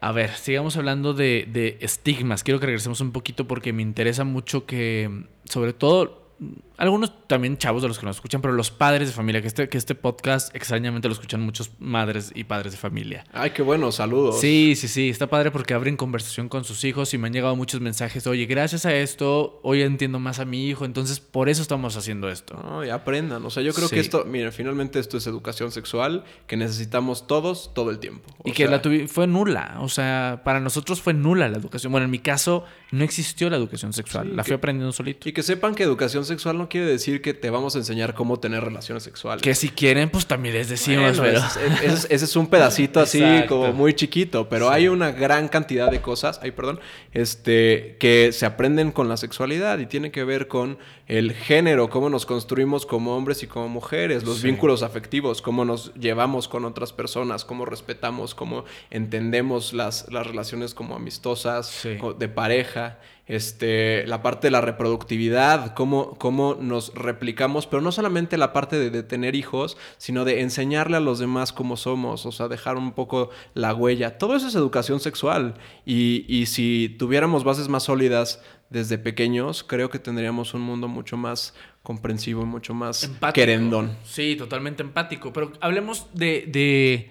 A 0.00 0.12
ver, 0.12 0.30
sigamos 0.30 0.76
hablando 0.76 1.12
de, 1.12 1.46
de 1.52 1.76
estigmas. 1.80 2.42
Quiero 2.42 2.58
que 2.58 2.66
regresemos 2.66 3.00
un 3.02 3.12
poquito 3.12 3.46
porque 3.46 3.72
me 3.72 3.82
interesa 3.82 4.24
mucho 4.24 4.64
que, 4.64 5.26
sobre 5.44 5.74
todo, 5.74 6.34
algunos 6.80 7.26
también 7.28 7.56
chavos 7.58 7.82
de 7.82 7.88
los 7.88 7.98
que 7.98 8.06
nos 8.06 8.16
escuchan, 8.16 8.40
pero 8.40 8.54
los 8.54 8.70
padres 8.70 9.08
de 9.08 9.14
familia, 9.14 9.40
que 9.40 9.46
este, 9.48 9.68
que 9.68 9.78
este 9.78 9.94
podcast 9.94 10.54
extrañamente 10.56 11.06
lo 11.08 11.14
escuchan 11.14 11.40
muchos 11.42 11.70
madres 11.78 12.32
y 12.34 12.44
padres 12.44 12.72
de 12.72 12.78
familia. 12.78 13.24
Ay, 13.32 13.50
qué 13.50 13.62
bueno, 13.62 13.92
saludos. 13.92 14.40
Sí, 14.40 14.74
sí, 14.76 14.88
sí, 14.88 15.08
está 15.10 15.28
padre 15.28 15.50
porque 15.50 15.74
abren 15.74 15.96
conversación 15.96 16.48
con 16.48 16.64
sus 16.64 16.82
hijos 16.84 17.12
y 17.14 17.18
me 17.18 17.28
han 17.28 17.32
llegado 17.32 17.54
muchos 17.54 17.80
mensajes, 17.80 18.26
oye, 18.26 18.46
gracias 18.46 18.86
a 18.86 18.94
esto, 18.94 19.60
hoy 19.62 19.82
entiendo 19.82 20.18
más 20.18 20.40
a 20.40 20.44
mi 20.44 20.66
hijo, 20.68 20.84
entonces 20.84 21.20
por 21.20 21.48
eso 21.48 21.62
estamos 21.62 21.96
haciendo 21.96 22.28
esto. 22.30 22.54
No, 22.62 22.84
y 22.84 22.90
aprendan. 22.90 23.44
O 23.44 23.50
sea, 23.50 23.62
yo 23.62 23.72
creo 23.74 23.88
Sí. 23.88 23.94
que 23.96 24.00
esto, 24.00 24.24
miren, 24.24 24.52
finalmente 24.52 24.98
esto 24.98 25.18
es 25.18 25.26
educación 25.26 25.70
sexual 25.72 26.24
que 26.46 26.56
necesitamos 26.56 27.26
todos 27.26 27.72
todo 27.74 27.90
el 27.90 27.98
tiempo. 27.98 28.30
O 28.38 28.48
Y 28.48 28.52
que 28.52 28.66
la 28.68 28.80
tuvi- 28.80 29.06
fue 29.06 29.26
nula. 29.26 29.76
O 29.80 29.88
sea, 29.90 30.40
para 30.44 30.60
nosotros 30.60 31.02
fue 31.02 31.12
nula 31.12 31.48
la 31.48 31.58
educación. 31.58 31.92
Bueno, 31.92 32.06
en 32.06 32.10
mi 32.10 32.20
caso 32.20 32.64
no 32.90 33.04
existió 33.04 33.50
la 33.50 33.56
educación 33.56 33.92
sexual. 33.92 34.28
Sí, 34.30 34.34
la 34.36 34.44
fui 34.44 34.54
aprendiendo 34.54 34.92
solito. 34.92 35.28
Y 35.28 35.32
que 35.32 35.42
sepan 35.42 35.74
que 35.74 35.82
educación 35.82 36.24
sexual 36.24 36.56
no 36.56 36.69
quiere 36.70 36.86
decir 36.86 37.20
que 37.20 37.34
te 37.34 37.50
vamos 37.50 37.74
a 37.74 37.78
enseñar 37.78 38.14
cómo 38.14 38.40
tener 38.40 38.64
relaciones 38.64 39.02
sexuales. 39.02 39.42
Que 39.42 39.54
si 39.54 39.68
quieren, 39.68 40.08
pues 40.08 40.26
también 40.26 40.54
les 40.54 40.70
decimos, 40.70 41.18
Bueno, 41.18 41.34
pero... 41.34 41.66
ese, 41.68 41.86
ese 41.86 41.94
es, 41.94 42.06
ese 42.08 42.24
es 42.24 42.36
un 42.36 42.46
pedacito 42.46 43.00
así 43.00 43.22
como 43.48 43.74
muy 43.74 43.92
chiquito, 43.92 44.48
pero 44.48 44.70
hay 44.70 44.88
una 44.88 45.10
gran 45.10 45.48
cantidad 45.48 45.90
de 45.90 46.00
cosas, 46.00 46.40
ay, 46.42 46.52
perdón, 46.52 46.80
este, 47.12 47.96
que 48.00 48.30
se 48.32 48.46
aprenden 48.46 48.92
con 48.92 49.10
la 49.10 49.18
sexualidad 49.18 49.78
y 49.78 49.84
tiene 49.84 50.10
que 50.10 50.24
ver 50.24 50.48
con 50.48 50.78
el 51.18 51.32
género, 51.32 51.90
cómo 51.90 52.08
nos 52.08 52.24
construimos 52.24 52.86
como 52.86 53.16
hombres 53.16 53.42
y 53.42 53.48
como 53.48 53.68
mujeres, 53.68 54.22
los 54.22 54.38
Sí. 54.38 54.46
vínculos 54.46 54.84
afectivos, 54.84 55.42
cómo 55.42 55.64
nos 55.64 55.92
llevamos 55.94 56.46
con 56.46 56.64
otras 56.64 56.92
personas, 56.92 57.44
cómo 57.44 57.64
respetamos, 57.64 58.36
cómo 58.36 58.64
entendemos 58.90 59.72
las, 59.72 60.06
las 60.12 60.24
relaciones 60.26 60.72
como 60.72 60.94
amistosas, 60.94 61.66
Sí. 61.66 61.98
de 62.16 62.28
pareja, 62.28 63.00
este, 63.26 64.06
la 64.06 64.22
parte 64.22 64.46
de 64.48 64.50
la 64.52 64.60
reproductividad, 64.60 65.74
cómo, 65.74 66.16
cómo 66.18 66.56
nos 66.60 66.94
replicamos, 66.94 67.66
pero 67.66 67.80
no 67.82 67.90
solamente 67.92 68.36
la 68.36 68.52
parte 68.52 68.78
de, 68.78 68.90
de 68.90 69.02
tener 69.02 69.34
hijos, 69.34 69.76
sino 69.98 70.24
de 70.24 70.40
enseñarle 70.42 70.96
a 70.96 71.00
los 71.00 71.18
demás 71.18 71.52
cómo 71.52 71.76
somos, 71.76 72.26
o 72.26 72.32
sea, 72.32 72.46
dejar 72.48 72.76
un 72.76 72.92
poco 72.92 73.30
la 73.54 73.74
huella. 73.74 74.18
Todo 74.18 74.36
eso 74.36 74.46
es 74.48 74.54
educación 74.54 75.00
sexual. 75.00 75.54
Y, 75.84 76.24
y 76.28 76.46
si 76.46 76.94
tuviéramos 76.98 77.42
bases 77.44 77.68
más 77.68 77.84
sólidas 77.84 78.40
desde 78.70 78.98
pequeños, 78.98 79.64
creo 79.64 79.90
que 79.90 79.98
tendríamos 79.98 80.54
un 80.54 80.62
mundo 80.62 80.88
mucho 80.88 81.16
más 81.16 81.54
comprensivo 81.82 82.42
y 82.42 82.46
mucho 82.46 82.72
más 82.72 83.04
Empático. 83.04 83.34
querendón. 83.34 83.96
Sí, 84.04 84.36
totalmente 84.36 84.82
empático. 84.82 85.32
Pero 85.32 85.52
hablemos 85.60 86.06
de, 86.14 86.44
de- 86.46 87.10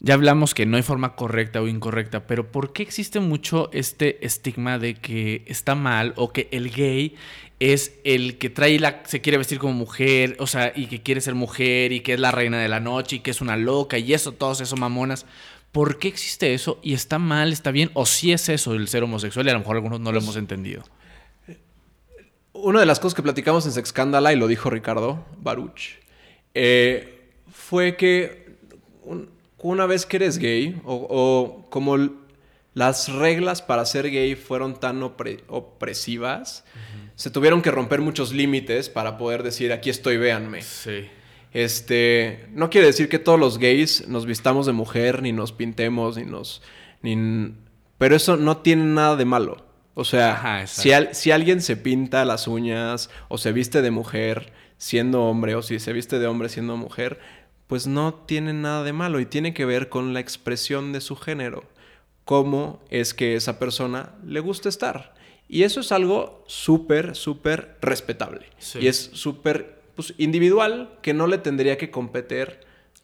Ya 0.00 0.14
hablamos 0.14 0.52
que 0.54 0.66
no 0.66 0.76
hay 0.76 0.82
forma 0.82 1.14
correcta 1.16 1.62
o 1.62 1.68
incorrecta, 1.68 2.26
pero 2.26 2.50
¿por 2.52 2.72
qué 2.72 2.82
existe 2.82 3.20
mucho 3.20 3.70
este 3.72 4.24
estigma 4.26 4.78
de 4.78 4.94
que 4.94 5.44
está 5.46 5.74
mal 5.74 6.12
o 6.16 6.32
que 6.32 6.48
el 6.52 6.70
gay 6.70 7.14
es 7.60 7.94
el 8.04 8.38
que 8.38 8.50
trae 8.50 8.78
la... 8.80 9.02
se 9.06 9.20
quiere 9.20 9.38
vestir 9.38 9.58
como 9.60 9.72
mujer, 9.72 10.36
o 10.40 10.48
sea, 10.48 10.72
y 10.74 10.86
que 10.88 11.00
quiere 11.00 11.20
ser 11.20 11.36
mujer 11.36 11.92
y 11.92 12.00
que 12.00 12.14
es 12.14 12.20
la 12.20 12.32
reina 12.32 12.58
de 12.58 12.68
la 12.68 12.80
noche 12.80 13.16
y 13.16 13.20
que 13.20 13.30
es 13.30 13.40
una 13.40 13.56
loca 13.56 13.96
y 13.98 14.12
eso, 14.12 14.32
todos 14.32 14.60
esos 14.60 14.78
mamonas? 14.80 15.24
¿Por 15.72 15.98
qué 15.98 16.08
existe 16.08 16.52
eso? 16.54 16.78
¿Y 16.82 16.92
está 16.92 17.18
mal, 17.18 17.52
está 17.52 17.70
bien? 17.70 17.90
¿O 17.94 18.04
sí 18.06 18.30
es 18.32 18.48
eso 18.50 18.74
el 18.74 18.88
ser 18.88 19.02
homosexual 19.02 19.46
y 19.46 19.50
a 19.50 19.54
lo 19.54 19.58
mejor 19.60 19.76
algunos 19.76 20.00
no 20.00 20.12
lo 20.12 20.18
hemos 20.18 20.36
entendido? 20.36 20.82
Una 22.52 22.80
de 22.80 22.86
las 22.86 23.00
cosas 23.00 23.14
que 23.14 23.22
platicamos 23.22 23.64
en 23.64 23.72
Sexcándala, 23.72 24.32
y 24.32 24.36
lo 24.36 24.46
dijo 24.46 24.68
Ricardo 24.68 25.24
Baruch, 25.38 25.98
eh, 26.54 27.30
fue 27.50 27.96
que 27.96 28.54
un- 29.04 29.30
una 29.58 29.86
vez 29.86 30.04
que 30.04 30.16
eres 30.18 30.36
gay, 30.38 30.80
o, 30.84 30.94
o 31.08 31.70
como 31.70 31.96
las 32.74 33.08
reglas 33.10 33.62
para 33.62 33.86
ser 33.86 34.10
gay 34.10 34.34
fueron 34.34 34.78
tan 34.78 35.00
opre- 35.00 35.40
opresivas, 35.48 36.64
se 37.16 37.30
tuvieron 37.30 37.62
que 37.62 37.70
romper 37.70 38.00
muchos 38.00 38.32
límites 38.32 38.88
para 38.90 39.16
poder 39.16 39.42
decir, 39.42 39.72
aquí 39.72 39.88
estoy, 39.88 40.16
véanme. 40.18 40.60
Sí. 40.62 41.08
Este, 41.52 42.46
no 42.52 42.70
quiere 42.70 42.86
decir 42.86 43.08
que 43.08 43.18
todos 43.18 43.38
los 43.38 43.58
gays 43.58 44.08
nos 44.08 44.26
vistamos 44.26 44.66
de 44.66 44.72
mujer, 44.72 45.22
ni 45.22 45.32
nos 45.32 45.52
pintemos, 45.52 46.16
ni 46.16 46.24
nos... 46.24 46.62
Ni, 47.02 47.54
pero 47.98 48.16
eso 48.16 48.36
no 48.36 48.58
tiene 48.58 48.84
nada 48.84 49.16
de 49.16 49.24
malo. 49.24 49.64
O 49.94 50.04
sea, 50.04 50.32
Ajá, 50.32 50.66
si, 50.66 50.92
al- 50.92 51.14
si 51.14 51.30
alguien 51.30 51.60
se 51.60 51.76
pinta 51.76 52.24
las 52.24 52.48
uñas 52.48 53.10
o 53.28 53.36
se 53.36 53.52
viste 53.52 53.82
de 53.82 53.90
mujer 53.90 54.52
siendo 54.78 55.24
hombre 55.24 55.54
o 55.54 55.62
si 55.62 55.78
se 55.78 55.92
viste 55.92 56.18
de 56.18 56.26
hombre 56.26 56.48
siendo 56.48 56.76
mujer, 56.76 57.20
pues 57.66 57.86
no 57.86 58.14
tiene 58.14 58.54
nada 58.54 58.82
de 58.84 58.92
malo 58.94 59.20
y 59.20 59.26
tiene 59.26 59.52
que 59.52 59.66
ver 59.66 59.88
con 59.90 60.14
la 60.14 60.20
expresión 60.20 60.92
de 60.92 61.00
su 61.02 61.16
género. 61.16 61.64
Cómo 62.24 62.82
es 62.88 63.12
que 63.14 63.34
esa 63.36 63.58
persona 63.58 64.14
le 64.24 64.40
gusta 64.40 64.68
estar. 64.68 65.14
Y 65.48 65.64
eso 65.64 65.80
es 65.80 65.92
algo 65.92 66.42
súper, 66.46 67.14
súper 67.14 67.76
respetable. 67.82 68.46
Sí. 68.58 68.78
Y 68.80 68.86
es 68.86 69.10
súper 69.12 69.81
pues, 69.94 70.14
individual 70.18 70.98
que 71.02 71.14
no 71.14 71.26
le 71.26 71.38
tendría 71.38 71.76
que 71.78 71.90
competir 71.90 72.60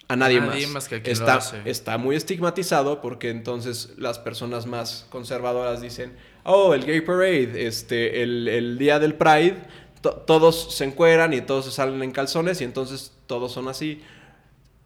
a 0.08 0.16
nadie, 0.16 0.40
nadie 0.40 0.66
más. 0.66 0.72
más 0.74 0.88
que 0.88 0.96
a 0.96 1.02
quien 1.02 1.18
lo 1.18 1.24
está, 1.24 1.34
hace. 1.36 1.60
está 1.66 1.98
muy 1.98 2.16
estigmatizado 2.16 3.00
porque 3.02 3.28
entonces 3.30 3.92
las 3.98 4.18
personas 4.18 4.66
más 4.66 5.06
conservadoras 5.10 5.80
dicen, 5.82 6.16
oh, 6.44 6.72
el 6.72 6.84
gay 6.86 7.02
parade, 7.02 7.66
este, 7.66 8.22
el, 8.22 8.48
el 8.48 8.78
día 8.78 8.98
del 8.98 9.14
pride, 9.14 9.56
to- 10.00 10.12
todos 10.26 10.74
se 10.74 10.84
encueran 10.84 11.34
y 11.34 11.42
todos 11.42 11.66
se 11.66 11.70
salen 11.72 12.02
en 12.02 12.10
calzones 12.12 12.60
y 12.62 12.64
entonces 12.64 13.12
todos 13.26 13.52
son 13.52 13.68
así. 13.68 14.02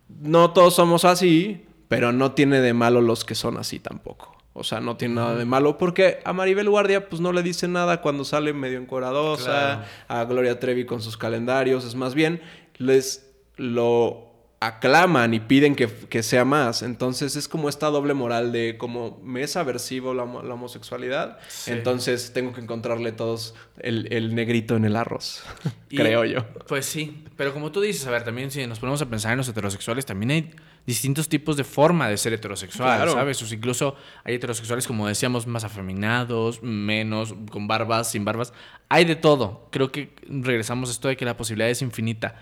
No 0.09 0.53
todos 0.53 0.75
somos 0.75 1.05
así, 1.05 1.65
pero 1.89 2.11
no 2.13 2.33
tiene 2.33 2.61
de 2.61 2.75
malo 2.75 3.01
los 3.01 3.25
que 3.25 3.35
son 3.37 3.57
así 3.59 3.79
tampoco. 3.79 4.32
O 4.55 4.65
sea, 4.65 4.81
no 4.81 4.97
tiene 4.97 5.15
nada 5.15 5.35
de 5.37 5.45
malo 5.47 5.79
porque 5.79 6.19
a 6.25 6.33
Maribel 6.33 6.69
Guardia 6.69 7.09
pues 7.09 7.21
no 7.23 7.33
le 7.33 7.43
dice 7.43 7.69
nada 7.69 8.03
cuando 8.03 8.25
sale 8.25 8.53
medio 8.53 8.79
encoradosa, 8.79 9.45
Claro. 9.45 9.85
a 10.09 10.25
Gloria 10.25 10.61
Trevi 10.61 10.85
con 10.85 11.01
sus 11.01 11.17
calendarios, 11.17 11.85
es 11.87 11.95
más 11.95 12.15
bien 12.15 12.43
les 12.77 13.31
lo 13.57 14.32
aclaman 14.67 15.35
y 15.35 15.41
piden 15.41 15.75
que, 15.75 15.89
que 15.89 16.23
sea 16.23 16.45
más. 16.45 16.83
Entonces 16.83 17.37
es 17.37 17.49
como 17.49 17.69
esta 17.69 17.89
doble 17.89 18.15
moral 18.15 18.53
de 18.53 18.77
como 18.79 19.21
me 19.25 19.43
es 19.43 19.57
aversivo 19.57 20.15
la, 20.15 20.25
la 20.25 20.55
homosexualidad, 20.55 21.39
Sí. 21.49 21.73
entonces 21.73 22.33
tengo 22.33 22.53
que 22.53 22.61
encontrarle 22.61 23.13
todos 23.13 23.55
el, 23.79 24.13
el 24.13 24.35
negrito 24.35 24.77
en 24.77 24.85
el 24.85 24.97
arroz, 24.97 25.43
Y- 25.91 25.97
creo 25.97 26.25
yo. 26.25 26.47
Pues 26.69 26.87
sí, 26.87 27.25
pero 27.37 27.53
como 27.53 27.73
tú 27.73 27.81
dices, 27.81 28.07
a 28.07 28.11
ver, 28.11 28.25
también 28.25 28.51
si 28.51 28.67
nos 28.67 28.79
ponemos 28.79 29.03
a 29.03 29.07
pensar 29.07 29.33
en 29.33 29.39
los 29.39 29.49
heterosexuales, 29.49 30.07
también 30.07 30.31
hay 30.31 30.51
distintos 30.87 31.29
tipos 31.29 31.57
de 31.57 31.65
forma 31.65 32.09
de 32.09 32.17
ser 32.17 32.33
heterosexual, 32.33 32.97
Claro. 32.99 33.13
¿sabes? 33.13 33.43
O 33.43 33.47
sea, 33.47 33.57
incluso 33.57 33.97
hay 34.25 34.35
heterosexuales, 34.37 34.87
como 34.87 35.07
decíamos, 35.09 35.47
más 35.47 35.65
afeminados, 35.65 36.63
menos, 36.63 37.35
con 37.51 37.67
barbas, 37.69 38.11
sin 38.11 38.25
barbas. 38.25 38.53
Hay 38.89 39.05
de 39.05 39.17
todo. 39.17 39.69
Creo 39.71 39.91
que 39.93 40.15
regresamos 40.29 40.89
a 40.89 40.93
esto 40.93 41.09
de 41.09 41.17
que 41.17 41.25
la 41.25 41.37
posibilidad 41.37 41.71
es 41.71 41.83
infinita. 41.83 42.35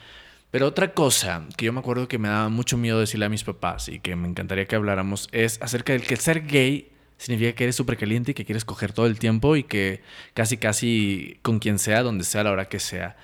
Pero 0.51 0.67
otra 0.67 0.93
cosa 0.95 1.47
que 1.57 1.67
yo 1.67 1.73
me 1.73 1.79
acuerdo 1.81 2.09
que 2.09 2.19
me 2.19 2.29
daba 2.29 2.49
mucho 2.49 2.77
miedo 2.77 2.99
decirle 2.99 3.27
a 3.27 3.29
mis 3.29 3.45
papás 3.45 3.89
y 3.89 4.01
que 4.01 4.17
me 4.17 4.27
encantaría 4.29 4.67
que 4.67 4.75
habláramos 4.77 5.29
es 5.33 5.61
acerca 5.63 5.93
del 5.93 6.03
que 6.03 6.17
ser 6.17 6.47
gay 6.47 6.91
significa 7.19 7.53
que 7.53 7.65
eres 7.65 7.77
súper 7.77 7.97
caliente 7.97 8.33
y 8.33 8.35
que 8.35 8.45
quieres 8.45 8.65
coger 8.65 8.93
todo 8.93 9.07
el 9.07 9.19
tiempo 9.19 9.55
y 9.55 9.63
que 9.63 10.01
casi, 10.35 10.57
casi 10.57 11.39
con 11.43 11.59
quien 11.59 11.79
sea, 11.79 12.03
donde 12.03 12.25
sea, 12.25 12.41
a 12.41 12.45
la 12.45 12.51
hora 12.53 12.69
que 12.69 12.81
sea. 12.81 13.17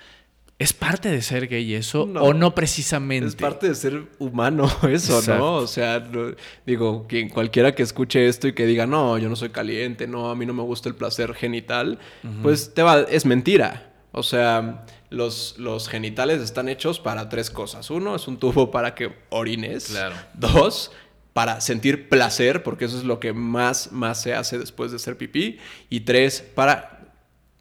¿Es 0.59 0.73
parte 0.73 1.09
de 1.09 1.21
ser 1.21 1.47
gay 1.47 1.75
eso 1.75 2.05
No. 2.07 2.21
o 2.23 2.33
no 2.33 2.55
precisamente? 2.55 3.27
Es 3.27 3.35
parte 3.35 3.67
de 3.67 3.75
ser 3.75 4.03
humano 4.19 4.65
eso, 4.89 5.19
Exacto. 5.19 5.37
¿no? 5.37 5.53
O 5.55 5.67
sea, 5.67 5.99
no- 5.99 6.33
digo, 6.65 7.05
quien 7.07 7.29
cualquiera 7.29 7.75
que 7.75 7.83
escuche 7.83 8.27
esto 8.27 8.47
y 8.47 8.53
que 8.53 8.65
diga, 8.65 8.87
no, 8.87 9.17
yo 9.17 9.29
no 9.29 9.35
soy 9.35 9.49
caliente, 9.49 10.07
no, 10.07 10.29
a 10.31 10.35
mí 10.35 10.45
no 10.45 10.53
me 10.53 10.63
gusta 10.63 10.87
el 10.89 10.95
placer 10.95 11.33
genital, 11.33 11.99
pues 12.41 12.73
te 12.73 12.81
va, 12.83 13.01
es 13.01 13.25
mentira. 13.25 13.93
O 14.13 14.23
sea, 14.23 14.85
los, 15.09 15.55
los 15.57 15.87
genitales 15.89 16.41
están 16.41 16.69
hechos 16.69 16.99
para 16.99 17.29
tres 17.29 17.49
cosas. 17.49 17.89
Uno, 17.89 18.15
es 18.15 18.27
un 18.27 18.37
tubo 18.37 18.71
para 18.71 18.95
que 18.95 19.15
orines. 19.29 19.87
Claro. 19.87 20.15
Dos, 20.33 20.91
para 21.33 21.61
sentir 21.61 22.09
placer, 22.09 22.63
porque 22.63 22.85
eso 22.85 22.97
es 22.97 23.03
lo 23.03 23.19
que 23.19 23.33
más, 23.33 23.91
más 23.91 24.21
se 24.21 24.33
hace 24.33 24.57
después 24.57 24.91
de 24.91 24.97
hacer 24.97 25.17
pipí. 25.17 25.59
Y 25.89 26.01
tres, 26.01 26.41
para 26.41 26.97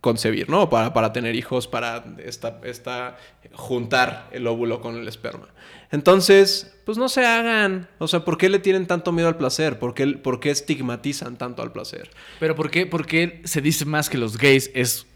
concebir, 0.00 0.48
¿no? 0.48 0.70
Para, 0.70 0.92
para 0.92 1.12
tener 1.12 1.34
hijos, 1.34 1.66
para 1.66 2.04
esta, 2.18 2.60
esta, 2.64 3.16
juntar 3.52 4.28
el 4.32 4.46
óvulo 4.46 4.80
con 4.80 4.96
el 4.96 5.08
esperma. 5.08 5.48
Entonces, 5.90 6.74
pues 6.84 6.96
no 6.96 7.08
se 7.08 7.26
hagan. 7.26 7.88
O 7.98 8.06
sea, 8.06 8.24
¿por 8.24 8.38
qué 8.38 8.48
le 8.48 8.58
tienen 8.58 8.86
tanto 8.86 9.12
miedo 9.12 9.28
al 9.28 9.36
placer? 9.36 9.78
¿Por 9.78 9.94
qué, 9.94 10.06
por 10.06 10.40
qué 10.40 10.50
estigmatizan 10.50 11.36
tanto 11.36 11.62
al 11.62 11.72
placer? 11.72 12.10
Pero 12.38 12.54
¿por 12.54 12.70
qué, 12.70 12.86
por 12.86 13.06
qué 13.06 13.42
se 13.44 13.60
dice 13.60 13.84
más 13.84 14.08
que 14.08 14.18
los 14.18 14.38
gays 14.38 14.70
es 14.74 15.06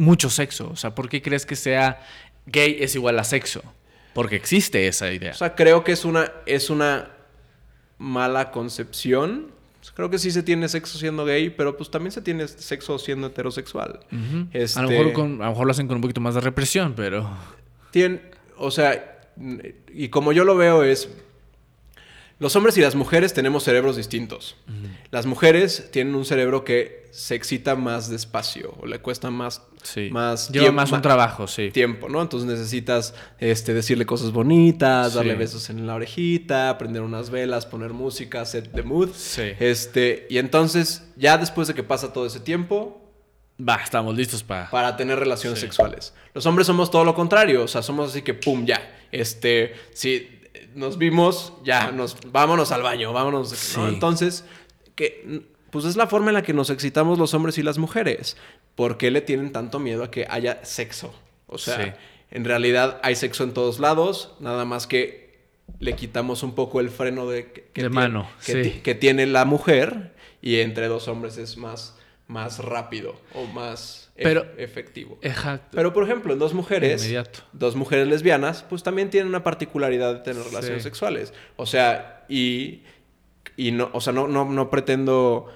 mucho 0.00 0.30
sexo? 0.30 0.70
O 0.72 0.76
sea, 0.76 0.94
¿por 0.94 1.08
qué 1.08 1.22
crees 1.22 1.46
que 1.46 1.56
sea 1.56 2.00
gay 2.46 2.76
es 2.80 2.94
igual 2.94 3.18
a 3.18 3.24
sexo? 3.24 3.62
Porque 4.14 4.36
existe 4.36 4.86
esa 4.88 5.12
idea. 5.12 5.30
O 5.32 5.34
sea, 5.34 5.54
creo 5.54 5.84
que 5.84 5.92
es 5.92 6.04
una, 6.04 6.32
es 6.46 6.70
una 6.70 7.10
mala 7.98 8.50
concepción. 8.50 9.52
Creo 9.94 10.10
que 10.10 10.18
sí 10.18 10.30
se 10.30 10.42
tiene 10.42 10.68
sexo 10.68 10.98
siendo 10.98 11.24
gay, 11.24 11.50
pero 11.50 11.76
pues 11.76 11.90
también 11.90 12.12
se 12.12 12.20
tiene 12.20 12.48
sexo 12.48 12.98
siendo 12.98 13.28
heterosexual. 13.28 14.00
Este- 14.52 14.78
a, 14.78 14.82
lo 14.82 14.88
mejor 14.90 15.12
con- 15.12 15.40
a 15.42 15.44
lo 15.46 15.50
mejor 15.50 15.66
lo 15.66 15.70
hacen 15.72 15.86
con 15.86 15.96
un 15.96 16.02
poquito 16.02 16.20
más 16.20 16.34
de 16.34 16.40
represión, 16.40 16.94
pero... 16.94 17.30
Tien- 17.92 18.20
o 18.58 18.70
sea, 18.70 19.20
y 19.94 20.08
como 20.08 20.32
yo 20.32 20.44
lo 20.44 20.54
veo 20.56 20.82
es, 20.84 21.08
los 22.38 22.56
hombres 22.56 22.76
y 22.78 22.80
las 22.82 22.94
mujeres 22.94 23.32
tenemos 23.32 23.64
cerebros 23.64 23.96
distintos. 23.96 24.56
Las 25.10 25.26
mujeres 25.26 25.88
tienen 25.92 26.14
un 26.14 26.24
cerebro 26.24 26.64
que 26.64 26.99
se 27.10 27.34
excita 27.34 27.76
más 27.76 28.08
despacio 28.08 28.74
o 28.80 28.86
le 28.86 28.98
cuesta 29.00 29.30
más, 29.30 29.62
Sí. 29.82 30.08
más 30.12 30.50
Lleva 30.50 30.66
tiemp- 30.66 30.74
más 30.74 30.92
un 30.92 31.00
trabajo, 31.02 31.46
sí. 31.46 31.70
tiempo, 31.70 32.08
¿no? 32.08 32.20
Entonces 32.20 32.48
necesitas 32.48 33.14
este, 33.38 33.72
decirle 33.74 34.04
cosas 34.06 34.30
bonitas, 34.32 35.12
Sí. 35.12 35.16
darle 35.18 35.34
besos 35.34 35.70
en 35.70 35.86
la 35.86 35.94
orejita, 35.94 36.76
prender 36.78 37.02
unas 37.02 37.30
velas, 37.30 37.64
poner 37.66 37.92
música, 37.92 38.44
set 38.44 38.70
the 38.74 38.82
mood. 38.82 39.10
Sí. 39.14 39.52
Este, 39.58 40.26
y 40.30 40.38
entonces, 40.38 41.04
ya 41.16 41.38
después 41.38 41.66
de 41.68 41.74
que 41.74 41.82
pasa 41.82 42.12
todo 42.12 42.26
ese 42.26 42.40
tiempo, 42.40 42.96
Va, 43.62 43.76
estamos 43.76 44.16
listos 44.16 44.42
para... 44.42 44.70
para 44.70 44.96
tener 44.96 45.18
relaciones 45.18 45.58
Sí. 45.58 45.66
sexuales. 45.66 46.14
Los 46.32 46.46
hombres 46.46 46.66
somos 46.66 46.90
todo 46.90 47.04
lo 47.04 47.14
contrario, 47.14 47.64
o 47.64 47.68
sea, 47.68 47.82
somos 47.82 48.10
así 48.10 48.22
que 48.22 48.32
pum, 48.32 48.64
ya. 48.64 48.80
Este, 49.12 49.74
si 49.92 50.28
nos 50.74 50.96
vimos, 50.96 51.52
ya, 51.62 51.90
nos 51.92 52.16
vámonos 52.32 52.72
al 52.72 52.82
baño, 52.82 53.12
vámonos. 53.12 53.76
Entonces, 53.76 54.44
que 54.94 55.44
pues 55.70 55.84
es 55.84 55.96
la 55.96 56.06
forma 56.06 56.28
en 56.28 56.34
la 56.34 56.42
que 56.42 56.52
nos 56.52 56.70
excitamos 56.70 57.18
los 57.18 57.34
hombres 57.34 57.58
y 57.58 57.62
las 57.62 57.78
mujeres. 57.78 58.36
¿Por 58.74 58.96
qué 58.98 59.10
le 59.10 59.20
tienen 59.20 59.52
tanto 59.52 59.78
miedo 59.78 60.04
a 60.04 60.10
que 60.10 60.26
haya 60.28 60.64
sexo? 60.64 61.14
O 61.46 61.58
sea, 61.58 61.84
Sí. 61.84 61.92
en 62.30 62.44
realidad 62.44 63.00
hay 63.02 63.14
sexo 63.16 63.44
en 63.44 63.52
todos 63.52 63.78
lados, 63.80 64.34
nada 64.40 64.64
más 64.64 64.86
que 64.86 65.38
le 65.78 65.94
quitamos 65.94 66.42
un 66.42 66.54
poco 66.54 66.80
el 66.80 66.90
freno 66.90 67.28
de, 67.28 67.46
que, 67.52 67.52
que 67.72 67.82
De 67.82 67.88
tiene- 67.88 67.94
mano, 67.94 68.28
que, 68.44 68.64
sí. 68.64 68.80
que 68.82 68.94
tiene 68.94 69.26
la 69.26 69.44
mujer 69.44 70.12
y 70.42 70.56
entre 70.60 70.88
dos 70.88 71.06
hombres 71.08 71.36
es 71.38 71.56
más, 71.56 71.96
más 72.26 72.58
rápido 72.58 73.14
o 73.34 73.44
más 73.46 74.10
Pero- 74.16 74.46
efectivo. 74.58 75.18
Exacto. 75.22 75.68
Pero, 75.76 75.92
por 75.92 76.04
ejemplo, 76.04 76.32
en 76.32 76.38
dos 76.38 76.54
mujeres, 76.54 77.02
Inmediato. 77.02 77.40
dos 77.52 77.76
mujeres 77.76 78.06
lesbianas, 78.08 78.64
pues 78.68 78.82
también 78.82 79.10
tienen 79.10 79.28
una 79.28 79.42
particularidad 79.44 80.14
de 80.14 80.20
tener 80.20 80.42
relaciones 80.42 80.82
Sí. 80.82 80.88
sexuales. 80.88 81.32
O 81.56 81.66
sea, 81.66 82.24
y, 82.28 82.82
y 83.56 83.72
no, 83.72 83.90
o 83.92 84.00
sea, 84.00 84.12
no, 84.12 84.28
no, 84.28 84.44
no 84.44 84.70
pretendo 84.70 85.52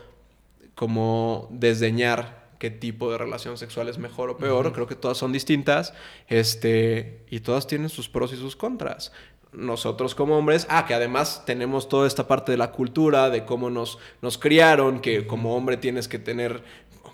como 0.75 1.49
desdeñar 1.51 2.45
qué 2.59 2.70
tipo 2.70 3.11
de 3.11 3.18
relación 3.18 3.59
sexual 3.59 3.89
es 3.89 3.99
mejor 3.99 4.31
o 4.31 4.37
peor. 4.39 4.72
Creo 4.72 4.87
que 4.87 4.95
todas 4.95 5.18
son 5.18 5.33
distintas. 5.33 5.93
Este, 6.29 7.25
y 7.31 7.41
todas 7.41 7.66
tienen 7.66 7.89
sus 7.89 8.09
pros 8.09 8.33
y 8.33 8.37
sus 8.37 8.57
contras. 8.57 9.12
Nosotros 9.53 10.14
como 10.16 10.37
hombres, 10.37 10.66
ah, 10.68 10.85
que 10.87 10.95
además 10.95 11.45
tenemos 11.47 11.89
toda 11.89 12.07
esta 12.09 12.27
parte 12.27 12.53
de 12.53 12.59
la 12.59 12.72
cultura, 12.72 13.31
de 13.31 13.45
cómo 13.45 13.70
nos, 13.70 13.99
nos 14.20 14.37
criaron, 14.39 15.01
que 15.01 15.27
como 15.29 15.55
hombre 15.57 15.77
tienes 15.77 16.09
que 16.09 16.18
tener, 16.18 16.64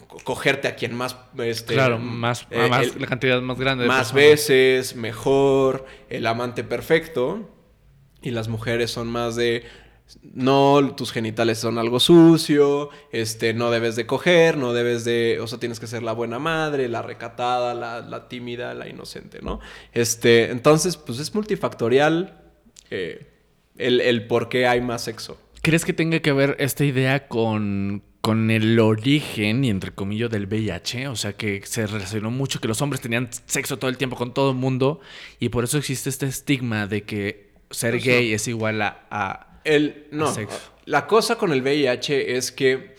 co- 0.09 0.17
cogerte 0.25 0.67
a 0.69 0.75
quien 0.75 0.95
más... 0.95 1.17
Este, 1.39 1.75
claro, 1.75 1.99
más, 1.99 2.47
eh, 2.51 2.67
más- 2.71 2.87
el- 2.95 3.01
la 3.01 3.07
cantidad 3.09 3.43
más 3.43 3.59
grande 3.59 3.83
de 3.83 3.89
más 3.89 4.13
personas. 4.13 4.15
veces, 4.25 4.97
mejor, 4.97 5.85
el 6.09 6.27
amante 6.27 6.65
perfecto. 6.65 7.51
Y 8.23 8.31
las 8.31 8.49
mujeres 8.49 8.91
son 8.91 9.09
más 9.09 9.37
de 9.37 9.65
no, 10.23 10.95
tus 10.97 11.13
genitales 11.13 11.59
son 11.59 11.79
algo 11.79 12.01
sucio, 12.01 12.91
este, 13.13 13.55
no 13.55 13.71
debes 13.71 13.97
de 13.97 14.07
coger, 14.07 14.57
no 14.57 14.73
debes 14.73 15.05
de, 15.05 15.39
o 15.41 15.47
sea, 15.47 15.59
tienes 15.59 15.81
que 15.81 15.87
ser 15.87 16.03
la 16.03 16.13
buena 16.13 16.39
madre, 16.39 16.89
la 16.89 17.03
recatada, 17.03 17.75
la, 17.75 18.01
la 18.01 18.29
tímida, 18.29 18.75
la 18.75 18.89
inocente, 18.89 19.41
¿no? 19.43 19.61
Este, 19.93 20.51
entonces, 20.51 20.97
pues 20.97 21.19
es 21.19 21.35
multifactorial 21.35 22.43
eh, 22.91 23.27
el, 23.77 24.01
el 24.01 24.27
por 24.27 24.49
qué 24.49 24.67
hay 24.67 24.81
más 24.81 25.05
sexo. 25.05 25.39
¿Crees 25.63 25.85
que 25.85 25.93
tenga 25.93 26.21
que 26.21 26.33
ver 26.33 26.57
esta 26.59 26.85
idea 26.85 27.29
con, 27.29 28.03
con 28.23 28.51
el 28.51 28.79
origen, 28.81 29.63
y 29.65 29.71
entre 29.71 29.93
comillas, 29.93 30.31
del 30.31 30.47
VIH? 30.47 31.09
O 31.09 31.17
sea, 31.17 31.35
que 31.35 31.61
se 31.65 31.87
relacionó 31.87 32.31
mucho, 32.31 32.61
que 32.61 32.69
los 32.69 32.81
hombres 32.83 33.01
tenían 33.01 33.29
sexo 33.47 33.79
todo 33.79 33.91
el 33.91 33.99
tiempo 33.99 34.17
con 34.17 34.33
todo 34.33 34.51
el 34.51 34.57
mundo, 34.57 35.01
y 35.39 35.51
por 35.51 35.65
eso 35.65 35.77
existe 35.79 36.09
este 36.09 36.27
estigma 36.27 36.87
de 36.87 37.03
que 37.03 37.51
ser 37.71 37.93
Pues 37.93 38.05
gay 38.05 38.33
es 38.33 38.49
igual 38.49 38.81
a... 38.83 39.07
a- 39.11 39.47
El, 39.65 40.07
no, 40.11 40.35
la 40.87 41.07
cosa 41.07 41.37
con 41.37 41.53
el 41.53 41.63
VIH 41.63 42.37
es 42.37 42.51
que 42.53 42.95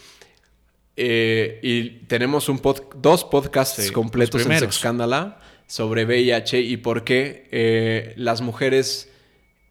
eh, 0.98 1.60
y 1.64 1.90
tenemos 2.08 2.50
un 2.50 2.60
pod- 2.62 2.88
dos 2.96 3.24
podcasts 3.24 3.82
Sí, 3.84 3.92
completos 3.92 4.46
en. 4.46 4.60
Sexcándala 4.60 5.40
sobre 5.68 6.06
VIH 6.06 6.60
y 6.60 6.78
por 6.78 7.04
qué 7.04 7.48
eh, 7.52 8.14
las 8.18 8.42
mujeres, 8.42 9.11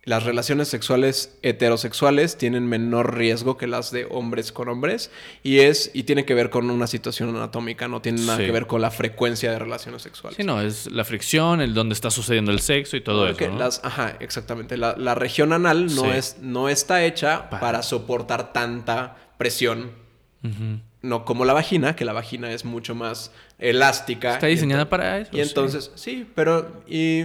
las 0.04 0.24
relaciones 0.24 0.68
sexuales 0.68 1.36
heterosexuales 1.42 2.38
tienen 2.38 2.66
menor 2.66 3.16
riesgo 3.18 3.58
que 3.58 3.66
las 3.66 3.90
de 3.90 4.06
hombres 4.10 4.50
con 4.50 4.68
hombres 4.70 5.10
y 5.42 5.58
es 5.58 5.90
y 5.92 6.04
tiene 6.04 6.24
que 6.24 6.32
ver 6.32 6.48
con 6.48 6.70
una 6.70 6.86
situación 6.86 7.28
anatómica, 7.36 7.86
no 7.86 8.00
tiene 8.00 8.22
nada 8.22 8.38
Sí. 8.38 8.46
que 8.46 8.50
ver 8.50 8.66
con 8.66 8.80
la 8.80 8.90
frecuencia 8.90 9.52
de 9.52 9.58
relaciones 9.58 10.00
sexuales. 10.00 10.38
Sí, 10.38 10.42
no, 10.42 10.62
es 10.62 10.90
la 10.90 11.04
fricción, 11.04 11.60
el 11.60 11.74
donde 11.74 11.92
está 11.92 12.10
sucediendo 12.10 12.50
el 12.50 12.60
sexo 12.60 12.96
y 12.96 13.02
todo 13.02 13.28
eso, 13.28 13.46
¿no? 13.50 13.58
las- 13.58 13.82
ajá, 13.84 14.16
exactamente. 14.20 14.78
La, 14.78 14.96
la 14.96 15.14
región 15.14 15.52
anal 15.52 15.86
no, 15.94 16.04
Sí. 16.04 16.10
es, 16.14 16.36
no 16.40 16.70
está 16.70 17.04
hecha 17.04 17.50
Pa- 17.50 17.60
para 17.60 17.82
soportar 17.82 18.54
tanta 18.54 19.16
presión. 19.36 19.90
No 21.02 21.24
como 21.26 21.44
la 21.44 21.52
vagina, 21.52 21.94
que 21.96 22.04
la 22.06 22.12
vagina 22.14 22.50
es 22.52 22.64
mucho 22.64 22.94
más 22.94 23.32
elástica. 23.58 24.34
Está 24.34 24.46
diseñada 24.46 24.88
para 24.88 25.18
eso. 25.18 25.30
Y 25.32 25.36
sí. 25.36 25.42
entonces, 25.42 25.90
sí, 25.94 26.26
pero... 26.34 26.82
Y, 26.88 27.24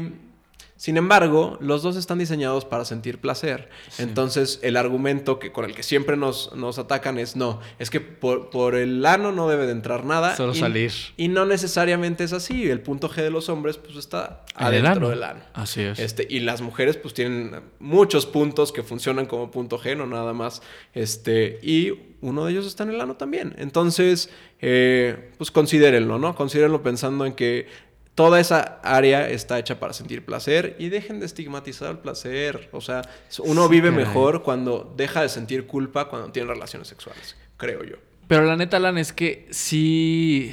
sin 0.77 0.97
embargo, 0.97 1.57
los 1.61 1.83
dos 1.83 1.95
están 1.95 2.19
diseñados 2.19 2.65
para 2.65 2.83
sentir 2.83 3.19
placer. 3.19 3.69
Entonces, 3.97 4.59
el 4.61 4.75
argumento 4.75 5.39
que, 5.39 5.53
con 5.53 5.63
el 5.63 5.73
que 5.73 5.83
siempre 5.83 6.17
nos, 6.17 6.53
nos 6.53 6.79
atacan 6.79 7.17
es 7.17 7.37
no, 7.37 7.61
es 7.79 7.89
que 7.89 8.01
por, 8.01 8.49
por 8.49 8.75
el 8.75 9.05
ano 9.05 9.31
no 9.31 9.47
debe 9.47 9.67
de 9.67 9.71
entrar 9.71 10.03
nada. 10.03 10.35
Solo 10.35 10.53
y- 10.53 10.59
salir. 10.59 10.91
Y 11.15 11.29
no 11.29 11.45
necesariamente 11.45 12.25
es 12.25 12.33
así. 12.33 12.69
El 12.69 12.81
punto 12.81 13.09
G 13.09 13.23
de 13.23 13.29
los 13.29 13.47
hombres, 13.47 13.77
pues 13.77 13.95
está 13.95 14.43
adentro 14.53 14.91
ano. 14.91 15.09
del 15.09 15.23
ano. 15.23 15.39
Así 15.53 15.81
es. 15.81 15.97
Este, 15.97 16.27
y 16.29 16.41
las 16.41 16.61
mujeres 16.61 16.97
pues 16.97 17.13
tienen 17.13 17.61
muchos 17.79 18.25
puntos 18.25 18.73
que 18.73 18.83
funcionan 18.83 19.27
como 19.27 19.51
punto 19.51 19.79
G, 19.79 19.95
no 19.95 20.05
nada 20.07 20.33
más. 20.33 20.61
Este, 20.93 21.57
y 21.63 22.15
uno 22.21 22.45
de 22.45 22.51
ellos 22.51 22.65
está 22.65 22.83
en 22.83 22.89
el 22.89 22.99
ano 22.99 23.15
también. 23.15 23.55
Entonces, 23.57 24.29
eh, 24.59 25.31
pues 25.37 25.51
considérenlo, 25.51 26.17
¿no? 26.17 26.35
Considérenlo 26.35 26.81
pensando 26.81 27.25
en 27.25 27.33
que 27.33 27.67
toda 28.15 28.39
esa 28.39 28.79
área 28.83 29.29
está 29.29 29.59
hecha 29.59 29.79
para 29.79 29.93
sentir 29.93 30.25
placer 30.25 30.75
y 30.79 30.89
dejen 30.89 31.19
de 31.19 31.25
estigmatizar 31.25 31.91
el 31.91 31.97
placer. 31.99 32.69
O 32.71 32.81
sea, 32.81 33.01
uno 33.39 33.65
Sí, 33.65 33.71
vive 33.71 33.89
caray. 33.91 34.05
mejor 34.05 34.41
cuando 34.41 34.93
deja 34.97 35.21
de 35.21 35.29
sentir 35.29 35.67
culpa 35.67 36.07
cuando 36.09 36.31
tiene 36.31 36.47
relaciones 36.49 36.87
sexuales, 36.87 37.35
creo 37.57 37.83
yo. 37.83 37.97
Pero 38.27 38.45
la 38.45 38.55
neta, 38.55 38.77
Alan, 38.77 38.97
es 38.97 39.13
que 39.13 39.47
sí. 39.51 40.51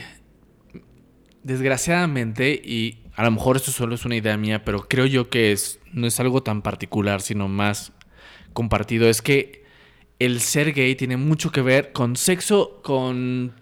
Desgraciadamente, 1.43 2.53
y 2.53 2.99
a 3.17 3.25
lo 3.25 3.31
mejor 3.33 3.57
esto 3.57 3.73
solo 3.73 3.95
es 3.95 4.05
una 4.05 4.17
idea 4.17 4.37
mía, 4.37 4.65
pero 4.65 4.87
creo 4.89 5.07
yo 5.07 5.29
que 5.29 5.51
es, 5.53 5.81
no 5.93 6.07
es 6.07 6.21
algo 6.21 6.43
tan 6.43 6.63
particular, 6.63 7.21
sino 7.21 7.49
más 7.49 7.93
compartido. 8.53 9.09
Es 9.09 9.23
que 9.23 9.65
el 10.21 10.41
ser 10.41 10.73
gay 10.73 10.95
tiene 10.95 11.17
mucho 11.17 11.51
que 11.51 11.61
ver 11.63 11.93
con 11.93 12.15
sexo, 12.17 12.81
con 12.83 13.55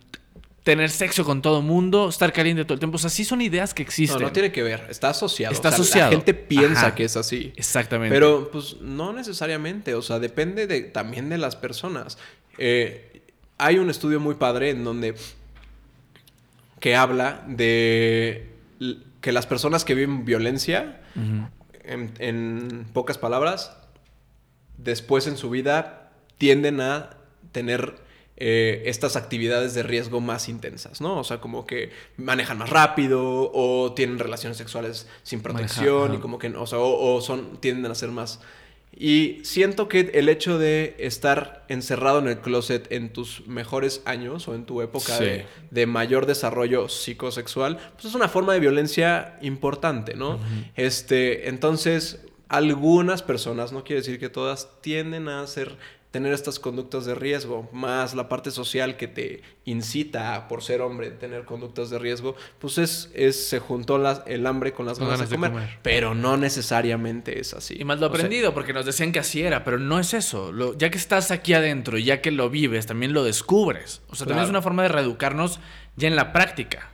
tener 0.63 0.91
sexo 0.91 1.25
con 1.25 1.41
todo 1.43 1.63
mundo, 1.63 2.09
estar 2.09 2.33
caliente 2.33 2.65
todo 2.65 2.75
el 2.75 2.81
tiempo. 2.81 2.97
O 2.97 2.99
sea, 2.99 3.11
sí 3.11 3.25
son 3.25 3.41
ideas 3.41 3.73
que 3.75 3.83
No, 3.83 3.87
existen. 3.89 4.23
no 4.23 4.33
tiene 4.33 4.53
que 4.53 4.63
ver, 4.63 4.87
está 4.91 5.11
asociado. 5.11 5.53
Está 5.55 5.69
O 5.69 5.73
sea, 5.73 5.81
asociado. 5.81 6.11
La 6.11 6.17
gente 6.17 6.35
piensa 6.35 6.81
Ajá. 6.89 6.95
que 6.95 7.05
es 7.05 7.17
así. 7.17 7.53
Exactamente. 7.57 8.15
Pero 8.15 8.51
pues 8.51 8.77
no 8.81 9.13
necesariamente, 9.13 9.95
o 9.95 10.03
sea, 10.03 10.19
depende 10.19 10.67
de, 10.67 10.83
también 10.83 11.29
de 11.29 11.39
las 11.39 11.57
personas. 11.57 12.19
Eh, 12.59 13.23
hay 13.59 13.79
un 13.79 13.89
estudio 13.91 14.21
muy 14.21 14.35
padre 14.35 14.71
en 14.71 14.85
donde 14.85 15.15
que 16.79 16.97
habla 16.97 17.43
de 17.47 18.49
que 19.21 19.33
las 19.33 19.47
personas 19.47 19.85
que 19.85 19.95
viven 19.95 20.25
violencia, 20.25 21.01
en 21.85 22.87
pocas 22.93 23.19
palabras, 23.19 23.77
después 24.79 25.27
en 25.27 25.37
su 25.37 25.51
vida 25.51 26.11
tienden 26.39 26.81
a 26.81 27.11
tener 27.53 27.97
eh, 28.41 28.83
estas 28.87 29.15
actividades 29.17 29.75
de 29.75 29.83
riesgo 29.83 30.21
más 30.21 30.49
intensas, 30.49 31.01
¿no? 31.01 31.19
O 31.21 31.25
sea, 31.25 31.41
como 31.41 31.67
que 31.67 31.91
manejan 32.17 32.59
más 32.59 32.71
rápido 32.71 33.51
o 33.53 33.93
tienen 33.95 34.19
relaciones 34.19 34.57
sexuales 34.59 35.07
sin 35.23 35.41
Maneja- 35.43 35.43
protección 35.59 36.15
y 36.15 36.19
como 36.19 36.39
que, 36.39 36.49
o 36.49 36.67
sea, 36.67 36.79
o, 36.79 37.15
o 37.17 37.21
son, 37.21 37.59
tienden 37.61 37.93
a 37.93 37.95
ser 37.95 38.09
más... 38.11 38.41
Y 38.93 39.39
siento 39.45 39.89
que 39.89 40.11
el 40.15 40.29
hecho 40.29 40.59
de 40.59 40.97
estar 40.99 41.65
encerrado 41.69 42.19
en 42.19 42.27
el 42.27 42.39
closet 42.41 42.91
en 42.91 43.13
tus 43.13 43.47
mejores 43.47 44.03
años 44.05 44.49
o 44.49 44.55
en 44.57 44.65
tu 44.67 44.83
época 44.83 45.17
Sí. 45.17 45.25
de, 45.25 45.47
de 45.71 45.87
mayor 45.87 46.27
desarrollo 46.27 46.89
psicosexual, 46.89 47.79
pues 47.93 48.07
es 48.07 48.15
una 48.17 48.29
forma 48.29 48.53
de 48.53 48.59
violencia 48.61 49.39
importante, 49.43 50.15
¿no? 50.15 50.41
Este, 50.75 51.49
entonces, 51.49 52.21
algunas 52.49 53.23
personas, 53.23 53.71
no 53.73 53.85
quiere 53.85 54.01
decir 54.03 54.19
que 54.19 54.29
todas, 54.29 54.69
tienden 54.81 55.29
a 55.29 55.41
hacer, 55.43 55.77
tener 56.11 56.33
estas 56.33 56.59
conductas 56.59 57.05
de 57.05 57.15
riesgo, 57.15 57.69
más 57.73 58.15
la 58.15 58.29
parte 58.29 58.51
social 58.51 58.97
que 58.97 59.07
te 59.07 59.43
incita 59.65 60.35
a, 60.35 60.49
por 60.49 60.63
ser 60.63 60.81
hombre, 60.81 61.11
tener 61.13 61.45
conductas 61.45 61.89
de 61.89 61.99
riesgo, 62.01 62.35
pues 62.59 62.79
es, 62.79 63.11
es 63.15 63.49
se 63.49 63.61
juntó 63.61 63.97
las- 63.97 64.23
el 64.27 64.45
hambre 64.47 64.73
con 64.73 64.87
las 64.87 64.99
ganas, 64.99 65.19
ganas 65.19 65.31
de, 65.31 65.37
de 65.37 65.41
comer, 65.53 65.79
pero 65.83 66.15
no 66.17 66.37
necesariamente 66.37 67.41
es 67.41 67.55
así. 67.55 67.77
Y 67.79 67.85
más 67.85 68.01
lo 68.01 68.07
O 68.07 68.11
sea, 68.11 68.19
aprendido, 68.19 68.55
porque 68.55 68.73
nos 68.73 68.87
decían 68.87 69.13
que 69.13 69.19
así 69.21 69.43
era, 69.43 69.65
pero 69.65 69.79
no 69.79 69.99
es 70.01 70.15
eso. 70.15 70.53
Lo- 70.53 70.77
ya 70.77 70.91
que 70.91 70.99
estás 70.99 71.31
aquí 71.31 71.55
adentro 71.55 71.99
y 71.99 72.05
ya 72.05 72.21
que 72.21 72.31
lo 72.31 72.51
vives, 72.51 72.87
también 72.87 73.13
lo 73.13 73.23
descubres. 73.25 74.03
O 74.09 74.15
sea, 74.17 74.27
también 74.27 74.45
es 74.45 74.51
una 74.51 74.63
forma 74.63 74.83
de 74.83 74.89
reeducarnos 74.89 75.61
ya 75.97 76.09
en 76.09 76.17
la 76.17 76.33
práctica. 76.33 76.90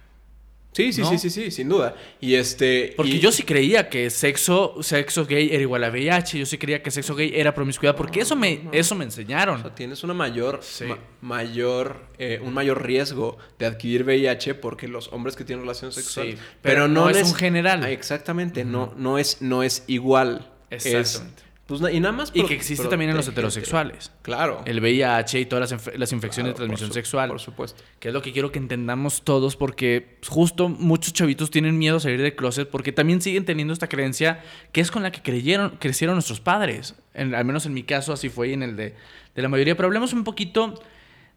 Sí, 0.77 0.93
sí, 0.93 1.01
¿no? 1.01 1.11
sí, 1.11 1.19
sí, 1.19 1.31
sí, 1.31 1.51
sin 1.51 1.69
duda. 1.69 1.97
Y 2.21 2.35
este... 2.35 2.93
Porque 2.97 3.13
y- 3.13 3.19
yo 3.21 3.33
sí 3.33 3.43
creía 3.45 3.89
que 3.89 4.11
sexo, 4.11 4.77
sexo 4.83 5.25
gay 5.27 5.49
era 5.53 5.63
igual 5.63 5.83
a 5.85 5.89
VIH, 5.91 6.39
yo 6.39 6.47
sí 6.47 6.59
creía 6.59 6.83
que 6.83 6.91
sexo 6.91 7.15
gay 7.15 7.33
era 7.35 7.55
promiscuidad, 7.55 7.97
porque 7.97 8.21
eso 8.21 8.37
me, 8.37 8.61
eso 8.73 8.95
me 8.95 9.05
O 9.05 9.09
enseñaron. 9.09 9.63
sea, 9.63 9.75
tienes 9.75 10.05
una 10.05 10.15
mayor, 10.15 10.61
Sí. 10.63 10.85
ma- 10.85 10.99
mayor, 11.23 12.07
eh, 12.19 12.41
un 12.43 12.53
mayor 12.55 12.85
riesgo 12.85 13.39
de 13.59 13.67
adquirir 13.67 14.05
VIH 14.05 14.55
porque 14.57 14.89
los 14.89 15.09
hombres 15.13 15.35
que 15.37 15.45
tienen 15.45 15.63
relaciones 15.63 15.95
sexuales. 15.95 16.39
Sí, 16.39 16.45
pero 16.63 16.89
no 16.89 17.09
es 17.11 17.23
un 17.27 17.35
general. 17.35 17.83
Ah, 17.83 17.91
Exactamente, 17.91 18.65
no, 18.65 18.93
no 18.97 19.19
es, 19.19 19.41
no 19.43 19.63
es 19.63 19.85
igual. 19.87 20.53
Es- 20.71 20.87
Exactamente. 20.87 21.43
Pues, 21.67 21.81
y 21.93 21.99
nada 22.01 22.13
más. 22.13 22.31
Y 22.33 22.41
pro- 22.41 22.49
que 22.49 22.55
existe 22.55 22.87
también 22.87 23.11
en 23.11 23.17
los 23.17 23.27
heterosexuales. 23.29 24.13
Claro. 24.23 24.63
El 24.67 24.81
VIH 24.81 25.41
y 25.41 25.47
todas 25.47 25.71
las, 25.71 25.81
inf- 25.87 25.95
las 25.97 26.13
infecciones 26.13 26.53
Claro, 26.53 26.55
de 26.55 26.55
transmisión 26.77 26.89
por 26.89 26.95
su- 26.95 26.99
sexual. 26.99 27.29
Por 27.29 27.41
supuesto. 27.41 27.83
Que 27.99 28.09
es 28.09 28.15
lo 28.15 28.23
que 28.23 28.33
quiero 28.33 28.53
que 28.53 28.59
entendamos 28.59 29.23
todos 29.23 29.57
porque 29.57 30.19
justo 30.29 30.69
muchos 30.69 31.13
chavitos 31.13 31.51
tienen 31.51 31.77
miedo 31.79 31.97
a 31.97 32.01
salir 32.01 32.21
del 32.23 32.37
closet 32.37 32.69
porque 32.71 32.93
también 32.93 33.21
siguen 33.21 33.45
teniendo 33.45 33.73
esta 33.73 33.89
creencia 33.89 34.43
que 34.73 34.81
es 34.81 34.91
con 34.91 35.03
la 35.03 35.11
que 35.11 35.23
creyeron, 35.23 35.77
crecieron 35.81 36.15
nuestros 36.17 36.41
padres. 36.41 36.95
En- 37.15 37.35
al 37.35 37.45
menos 37.45 37.67
en 37.67 37.75
mi 37.75 37.83
caso 37.83 38.13
así 38.13 38.29
fue 38.29 38.49
y 38.49 38.53
en 38.53 38.63
el 38.63 38.77
de, 38.77 38.95
de 39.35 39.43
la 39.43 39.49
mayoría. 39.49 39.75
Pero 39.77 39.87
hablemos 39.87 40.13
un 40.13 40.23
poquito 40.25 40.81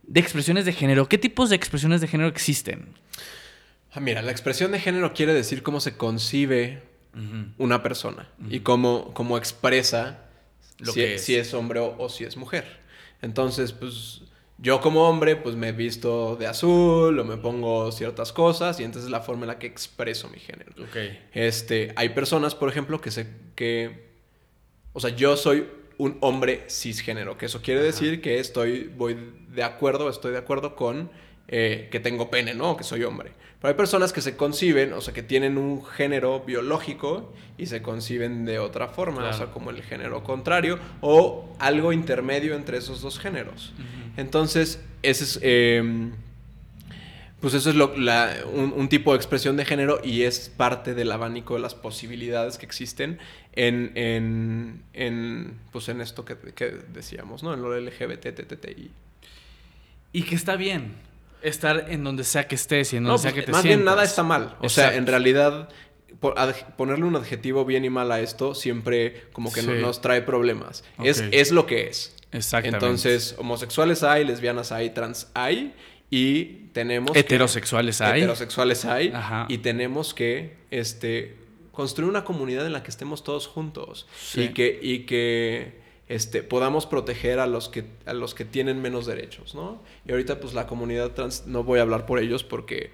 de 0.04 0.20
expresiones 0.20 0.66
de 0.66 0.74
género. 0.74 1.08
¿Qué 1.10 1.18
tipos 1.18 1.50
de 1.50 1.56
expresiones 1.56 2.02
de 2.02 2.08
género 2.08 2.30
existen? 2.30 2.90
Ah, 3.92 4.00
mira, 4.00 4.22
la 4.22 4.32
expresión 4.32 4.72
de 4.72 4.80
género 4.80 5.14
quiere 5.14 5.34
decir 5.34 5.64
cómo 5.64 5.80
se 5.80 5.98
concibe 5.98 6.84
una 7.58 7.84
persona 7.84 8.30
y 8.50 8.62
cómo, 8.62 9.14
cómo 9.14 9.38
expresa 9.38 10.30
Lo 10.78 10.94
si, 10.94 11.00
que 11.00 11.16
es. 11.16 11.24
si 11.24 11.36
es 11.36 11.54
hombre 11.54 11.80
o, 11.80 11.96
o 11.98 12.10
si 12.10 12.24
es 12.24 12.38
mujer. 12.38 12.80
Entonces, 13.22 13.74
pues 13.74 14.22
yo 14.58 14.82
como 14.82 15.08
hombre, 15.08 15.36
pues 15.36 15.56
me 15.56 15.72
visto 15.72 16.36
de 16.36 16.48
azul 16.48 17.18
o 17.18 17.26
me 17.26 17.38
pongo 17.38 17.92
ciertas 17.92 18.32
cosas 18.34 18.80
y 18.80 18.84
entonces 18.84 19.06
es 19.06 19.12
la 19.12 19.22
forma 19.22 19.44
en 19.44 19.48
la 19.48 19.60
que 19.60 19.68
expreso 19.68 20.30
mi 20.30 20.40
género. 20.40 20.72
Este, 21.34 21.94
hay 21.96 22.10
personas, 22.10 22.56
por 22.56 22.70
ejemplo, 22.70 23.02
que 23.02 23.12
se 23.12 23.28
que 23.56 24.10
o 24.94 25.00
sea, 25.00 25.12
yo 25.12 25.38
soy 25.38 25.68
un 25.98 26.18
hombre 26.22 26.66
cisgénero, 26.70 27.38
que 27.38 27.46
eso 27.46 27.62
quiere 27.62 27.82
decir 27.82 28.22
que 28.22 28.40
estoy 28.40 28.92
voy 28.96 29.18
de 29.50 29.64
acuerdo, 29.64 30.10
estoy 30.10 30.32
de 30.32 30.38
acuerdo 30.38 30.76
con 30.76 31.12
eh, 31.50 31.90
que 31.92 32.00
tengo 32.00 32.30
pene, 32.30 32.54
¿no? 32.54 32.78
Que 32.78 32.84
soy 32.86 33.04
hombre. 33.04 33.32
Pero 33.60 33.70
hay 33.70 33.76
personas 33.76 34.14
que 34.14 34.22
se 34.22 34.38
conciben, 34.38 34.94
o 34.94 35.02
sea, 35.02 35.14
que 35.14 35.22
tienen 35.24 35.58
un 35.58 35.84
género 35.86 36.40
biológico 36.46 37.34
y 37.58 37.66
se 37.66 37.82
conciben 37.82 38.46
de 38.46 38.58
otra 38.60 38.88
forma, 38.88 39.18
Claro. 39.18 39.36
o 39.36 39.38
sea, 39.38 39.48
como 39.48 39.70
el 39.72 39.82
género 39.84 40.24
contrario 40.24 40.80
o 41.02 41.54
algo 41.60 41.92
intermedio 41.92 42.56
entre 42.56 42.78
esos 42.78 43.02
dos 43.02 43.20
géneros. 43.20 43.74
Entonces, 44.16 44.80
ese 45.04 45.24
es 45.26 45.40
eh, 45.42 46.10
pues 47.42 47.54
eso 47.54 47.70
es 47.70 47.76
lo- 47.76 47.96
la- 47.98 48.34
un, 48.54 48.74
un 48.76 48.90
tipo 48.90 49.12
de 49.14 49.18
expresión 49.18 49.56
de 49.56 49.64
género 49.66 50.02
y 50.04 50.24
es 50.24 50.50
parte 50.50 50.94
del 50.94 51.10
abanico 51.12 51.54
de 51.56 51.62
las 51.62 51.74
posibilidades 51.74 52.58
que 52.58 52.66
existen 52.66 53.18
en, 53.54 53.92
en, 53.96 54.84
en, 54.94 55.58
pues 55.72 55.88
en 55.90 56.02
esto 56.02 56.26
que, 56.26 56.36
que 56.54 56.66
decíamos, 56.94 57.42
¿no? 57.44 57.54
En 57.54 57.62
lo 57.62 57.78
LGBT, 57.80 58.34
TTI. 58.46 58.92
Y 60.12 60.24
que 60.24 60.36
está 60.36 60.56
bien 60.58 60.94
estar 61.42 61.86
en 61.90 62.04
donde 62.04 62.24
sea 62.24 62.48
que 62.48 62.56
estés 62.56 62.94
y 62.94 62.98
en 62.98 63.04
donde 63.04 63.14
No, 63.14 63.18
sea 63.18 63.32
pues, 63.32 63.42
que 63.42 63.46
te 63.48 63.52
más 63.52 63.64
bien 63.64 63.80
sientas. 63.80 63.96
nada 63.96 64.04
está 64.06 64.24
mal. 64.24 64.56
O 64.62 64.70
sea, 64.70 64.96
en 64.96 65.06
realidad 65.08 65.70
ponerle 66.78 67.06
un 67.06 67.16
adjetivo 67.16 67.66
bien 67.66 67.86
y 67.86 67.90
mal 67.90 68.12
a 68.12 68.20
esto 68.20 68.54
siempre 68.56 69.24
como 69.32 69.52
que 69.54 69.62
no- 69.62 69.74
nos 69.76 70.02
trae 70.02 70.22
problemas. 70.22 70.84
Es, 71.04 71.24
es 71.32 71.52
lo 71.52 71.66
que 71.66 71.88
es. 71.88 72.16
Exactamente. 72.32 72.86
Entonces, 72.86 73.36
homosexuales 73.38 74.04
hay, 74.04 74.26
lesbianas 74.26 74.72
hay, 74.72 74.90
trans 74.92 75.28
hay 75.34 75.74
y 76.10 76.44
tenemos 76.74 77.12
que- 77.12 77.20
Heterosexuales 77.20 78.02
hay. 78.02 78.20
heterosexuales 78.22 78.86
hay 78.86 79.12
Ajá. 79.14 79.46
y 79.50 79.60
tenemos 79.60 80.14
que 80.14 80.58
este 80.72 81.38
construir 81.72 82.10
una 82.10 82.26
comunidad 82.26 82.66
en 82.66 82.74
la 82.74 82.84
que 82.84 82.92
estemos 82.92 83.24
todos 83.24 83.48
juntos 83.48 84.06
Sí. 84.20 84.42
y 84.42 84.48
que 84.50 84.80
y 84.82 85.00
que 85.06 85.79
este 86.10 86.44
podamos 86.44 86.86
proteger 86.86 87.40
a 87.40 87.48
los 87.48 87.70
que 87.70 87.86
a 88.06 88.14
los 88.14 88.34
que 88.36 88.44
tienen 88.44 88.82
menos 88.82 89.06
derechos, 89.06 89.56
¿no? 89.56 89.82
Y 90.06 90.12
ahorita 90.12 90.40
pues 90.42 90.54
la 90.54 90.68
comunidad 90.68 91.12
trans 91.12 91.48
no 91.48 91.64
voy 91.64 91.80
a 91.80 91.84
hablar 91.84 92.06
por 92.06 92.20
ellos 92.20 92.44
porque 92.44 92.92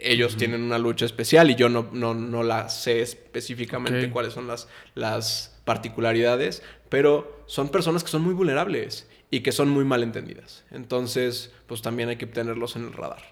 ellos 0.00 0.36
tienen 0.36 0.62
una 0.62 0.78
lucha 0.78 1.06
especial 1.06 1.50
y 1.50 1.54
yo 1.54 1.68
no, 1.68 1.88
no, 1.92 2.14
no 2.14 2.42
la 2.42 2.68
sé 2.68 3.02
específicamente 3.02 4.10
cuáles 4.10 4.32
son 4.32 4.46
las, 4.46 4.68
las 4.94 5.58
particularidades, 5.64 6.62
pero 6.88 7.42
son 7.46 7.68
personas 7.68 8.04
que 8.04 8.10
son 8.10 8.22
muy 8.22 8.34
vulnerables 8.34 9.08
y 9.30 9.40
que 9.40 9.52
son 9.52 9.68
muy 9.68 9.84
mal 9.84 10.02
entendidas. 10.02 10.64
Entonces, 10.70 11.52
pues 11.66 11.82
también 11.82 12.08
hay 12.08 12.16
que 12.16 12.26
tenerlos 12.26 12.76
en 12.76 12.84
el 12.84 12.92
radar. 12.92 13.22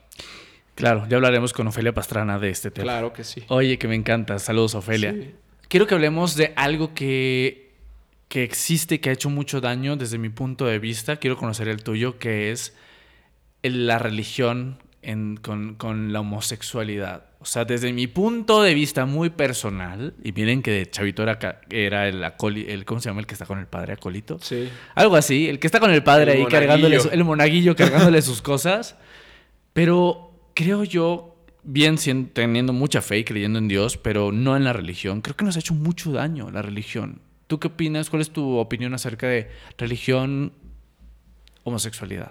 Claro, 0.74 1.06
ya 1.08 1.16
hablaremos 1.16 1.52
con 1.52 1.66
Ofelia 1.68 1.94
Pastrana 1.94 2.38
de 2.38 2.50
este 2.50 2.70
tema. 2.70 2.84
Claro 2.84 3.12
que 3.12 3.24
sí. 3.24 3.42
Oye, 3.48 3.78
que 3.78 3.88
me 3.88 3.94
encanta. 3.94 4.38
Saludos, 4.38 4.74
Ofelia. 4.74 5.12
Sí. 5.12 5.34
Quiero 5.68 5.86
que 5.86 5.94
hablemos 5.94 6.36
de 6.36 6.52
algo 6.56 6.92
que, 6.94 7.65
que 8.28 8.42
existe 8.42 8.96
y 8.96 8.98
que 8.98 9.10
ha 9.10 9.12
hecho 9.12 9.30
mucho 9.30 9.60
daño 9.60 9.96
desde 9.96 10.18
mi 10.18 10.28
punto 10.28 10.66
de 10.66 10.78
vista. 10.78 11.16
Quiero 11.16 11.36
conocer 11.36 11.68
el 11.68 11.82
tuyo, 11.82 12.18
que 12.18 12.50
es 12.50 12.74
la 13.62 13.98
religión 13.98 14.78
en- 15.02 15.36
con, 15.36 15.74
con 15.76 16.12
la 16.12 16.20
homosexualidad. 16.20 17.24
O 17.38 17.44
sea, 17.44 17.64
desde 17.64 17.92
mi 17.92 18.08
punto 18.08 18.62
de 18.62 18.74
vista 18.74 19.06
muy 19.06 19.30
personal, 19.30 20.14
y 20.24 20.32
miren 20.32 20.62
que 20.62 20.72
de 20.72 20.90
Chavito 20.90 21.22
era, 21.22 21.38
era 21.70 22.08
el, 22.08 22.24
acoli- 22.24 22.64
el, 22.68 22.84
¿cómo 22.84 23.00
se 23.00 23.08
llama? 23.08 23.20
El 23.20 23.26
que 23.26 23.34
está 23.34 23.46
con 23.46 23.60
el 23.60 23.66
padre 23.66 23.92
acólito. 23.92 24.38
Sí. 24.40 24.68
Algo 24.96 25.14
así, 25.14 25.48
el 25.48 25.60
que 25.60 25.68
está 25.68 25.78
con 25.78 25.92
el 25.92 26.02
padre 26.02 26.32
El 26.32 26.38
ahí 26.38 26.46
cargándole, 26.46 26.98
su- 26.98 27.08
el 27.10 27.22
monaguillo 27.22 27.76
cargándole 27.76 28.20
sus 28.22 28.42
cosas. 28.42 28.96
Pero 29.72 30.32
creo 30.54 30.82
yo, 30.82 31.36
bien 31.62 31.98
sien- 31.98 32.30
teniendo 32.32 32.72
mucha 32.72 33.00
fe 33.02 33.18
y 33.18 33.24
creyendo 33.24 33.58
en 33.60 33.68
Dios, 33.68 33.96
pero 33.96 34.32
no 34.32 34.56
en 34.56 34.64
la 34.64 34.72
religión, 34.72 35.20
creo 35.20 35.36
que 35.36 35.44
nos 35.44 35.56
ha 35.56 35.60
hecho 35.60 35.74
mucho 35.74 36.10
daño 36.12 36.50
la 36.50 36.62
religión. 36.62 37.20
¿Tú 37.46 37.60
qué 37.60 37.68
opinas? 37.68 38.10
¿Cuál 38.10 38.22
es 38.22 38.30
tu 38.30 38.56
opinión 38.56 38.94
acerca 38.94 39.28
de 39.28 39.50
religión, 39.78 40.52
homosexualidad? 41.64 42.30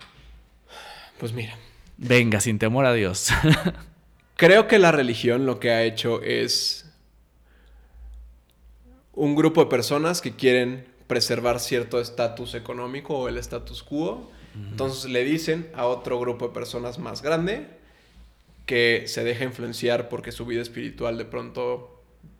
Pues 1.19 1.31
mira, 1.31 1.57
Venga, 1.97 2.41
sin 2.41 2.59
temor 2.59 2.85
a 2.85 2.93
Dios. 2.93 3.29
creo 4.35 4.67
que 4.67 4.79
la 4.79 4.91
religión 4.91 5.45
lo 5.45 5.59
que 5.59 5.71
ha 5.71 5.83
hecho 5.83 6.21
es 6.21 6.91
un 9.13 9.35
grupo 9.35 9.63
de 9.63 9.69
personas 9.69 10.21
que 10.21 10.35
quieren 10.35 10.85
preservar 11.07 11.59
cierto 11.59 12.01
estatus 12.01 12.53
económico 12.53 13.17
o 13.17 13.29
el 13.29 13.37
status 13.37 13.83
quo. 13.83 14.31
Entonces 14.55 15.11
le 15.11 15.25
dicen 15.25 15.69
a 15.73 15.85
otro 15.85 16.17
grupo 16.17 16.47
de 16.47 16.53
personas 16.53 16.97
más 16.97 17.21
grande 17.21 17.67
que 18.65 19.03
se 19.05 19.25
deja 19.25 19.43
influenciar 19.43 20.07
porque 20.07 20.31
su 20.31 20.45
vida 20.45 20.61
espiritual 20.61 21.17
de 21.17 21.25
pronto 21.25 21.94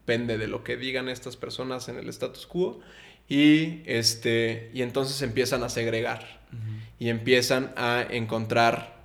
pende 0.06 0.38
de 0.38 0.47
lo 0.47 0.64
que 0.64 0.78
digan 0.78 1.10
estas 1.10 1.38
personas 1.38 1.89
en 1.89 1.97
el 1.97 2.10
status 2.10 2.45
quo 2.45 2.80
y 3.28 3.82
este 3.86 4.70
y 4.74 4.82
entonces 4.82 5.22
empiezan 5.22 5.64
a 5.64 5.70
segregar 5.70 6.41
y 6.99 7.10
empiezan 7.10 7.74
a 7.76 8.06
encontrar 8.10 8.95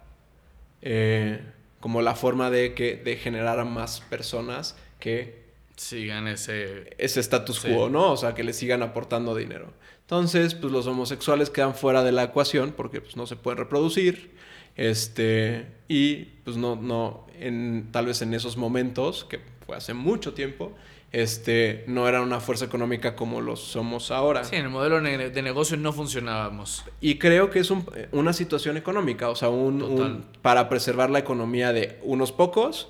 eh, 0.83 1.41
como 1.81 2.03
la 2.03 2.15
forma 2.15 2.51
de 2.51 2.75
que 2.75 2.97
de 2.97 3.17
generar 3.17 3.59
a 3.59 3.65
más 3.65 4.01
personas 4.03 4.77
que 4.99 5.41
sigan 5.77 6.29
ese 6.29 6.95
ese 6.99 7.21
status 7.21 7.61
quo, 7.61 7.89
¿no? 7.89 8.13
O 8.13 8.17
sea, 8.17 8.35
que 8.35 8.45
le 8.45 8.53
sigan 8.53 8.83
aportando 8.83 9.35
dinero. 9.35 9.73
Entonces, 10.03 10.57
pues 10.57 10.73
los 10.73 10.89
homosexuales 10.89 11.51
quedan 11.51 11.75
fuera 11.75 12.03
de 12.03 12.11
la 12.11 12.25
ecuación 12.25 12.73
porque 12.77 13.01
pues, 13.01 13.17
no 13.17 13.27
se 13.27 13.37
pueden 13.37 13.59
reproducir. 13.59 14.33
Este, 14.77 15.67
y 15.87 16.25
pues 16.45 16.57
no, 16.57 16.75
no, 16.75 17.27
en, 17.39 17.91
tal 17.93 18.07
vez 18.07 18.21
en 18.21 18.35
esos 18.35 18.57
momentos, 18.57 19.25
que 19.25 19.39
fue 19.71 19.77
hace 19.77 19.95
mucho 19.95 20.35
tiempo, 20.35 20.73
este, 21.13 21.85
no 21.87 22.09
era 22.09 22.23
una 22.23 22.41
fuerza 22.41 22.65
económica 22.65 23.15
como 23.15 23.41
lo 23.41 23.55
somos 23.55 24.11
ahora. 24.11 24.43
Sí, 24.43 24.57
en 24.57 24.65
el 24.65 24.71
modelo 24.71 25.01
de 25.01 25.43
negocio 25.43 25.77
no 25.77 25.93
funcionábamos. 25.93 26.85
Y 27.01 27.19
creo 27.19 27.51
que 27.51 27.61
es 27.61 27.73
una 28.11 28.33
situación 28.33 28.77
económica, 28.77 29.29
o 29.29 29.37
sea, 29.37 29.49
un, 29.49 30.25
para 30.43 30.69
preservar 30.69 31.09
la 31.09 31.21
economía 31.21 31.73
de 31.73 32.01
unos 32.03 32.33
pocos, 32.33 32.89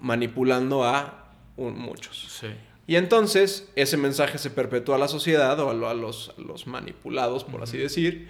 manipulando 0.00 0.84
a 0.84 1.32
muchos. 1.56 2.42
Y 2.86 2.96
entonces 2.96 3.70
ese 3.74 3.96
mensaje 3.96 4.36
se 4.36 4.50
perpetúa 4.50 4.96
a 4.96 4.98
la 4.98 5.08
sociedad 5.08 5.58
o 5.60 5.70
a, 5.70 5.94
los, 5.94 6.34
los, 6.36 6.66
manipulados, 6.66 7.44
por 7.44 7.62
así 7.62 7.78
decir, 7.78 8.28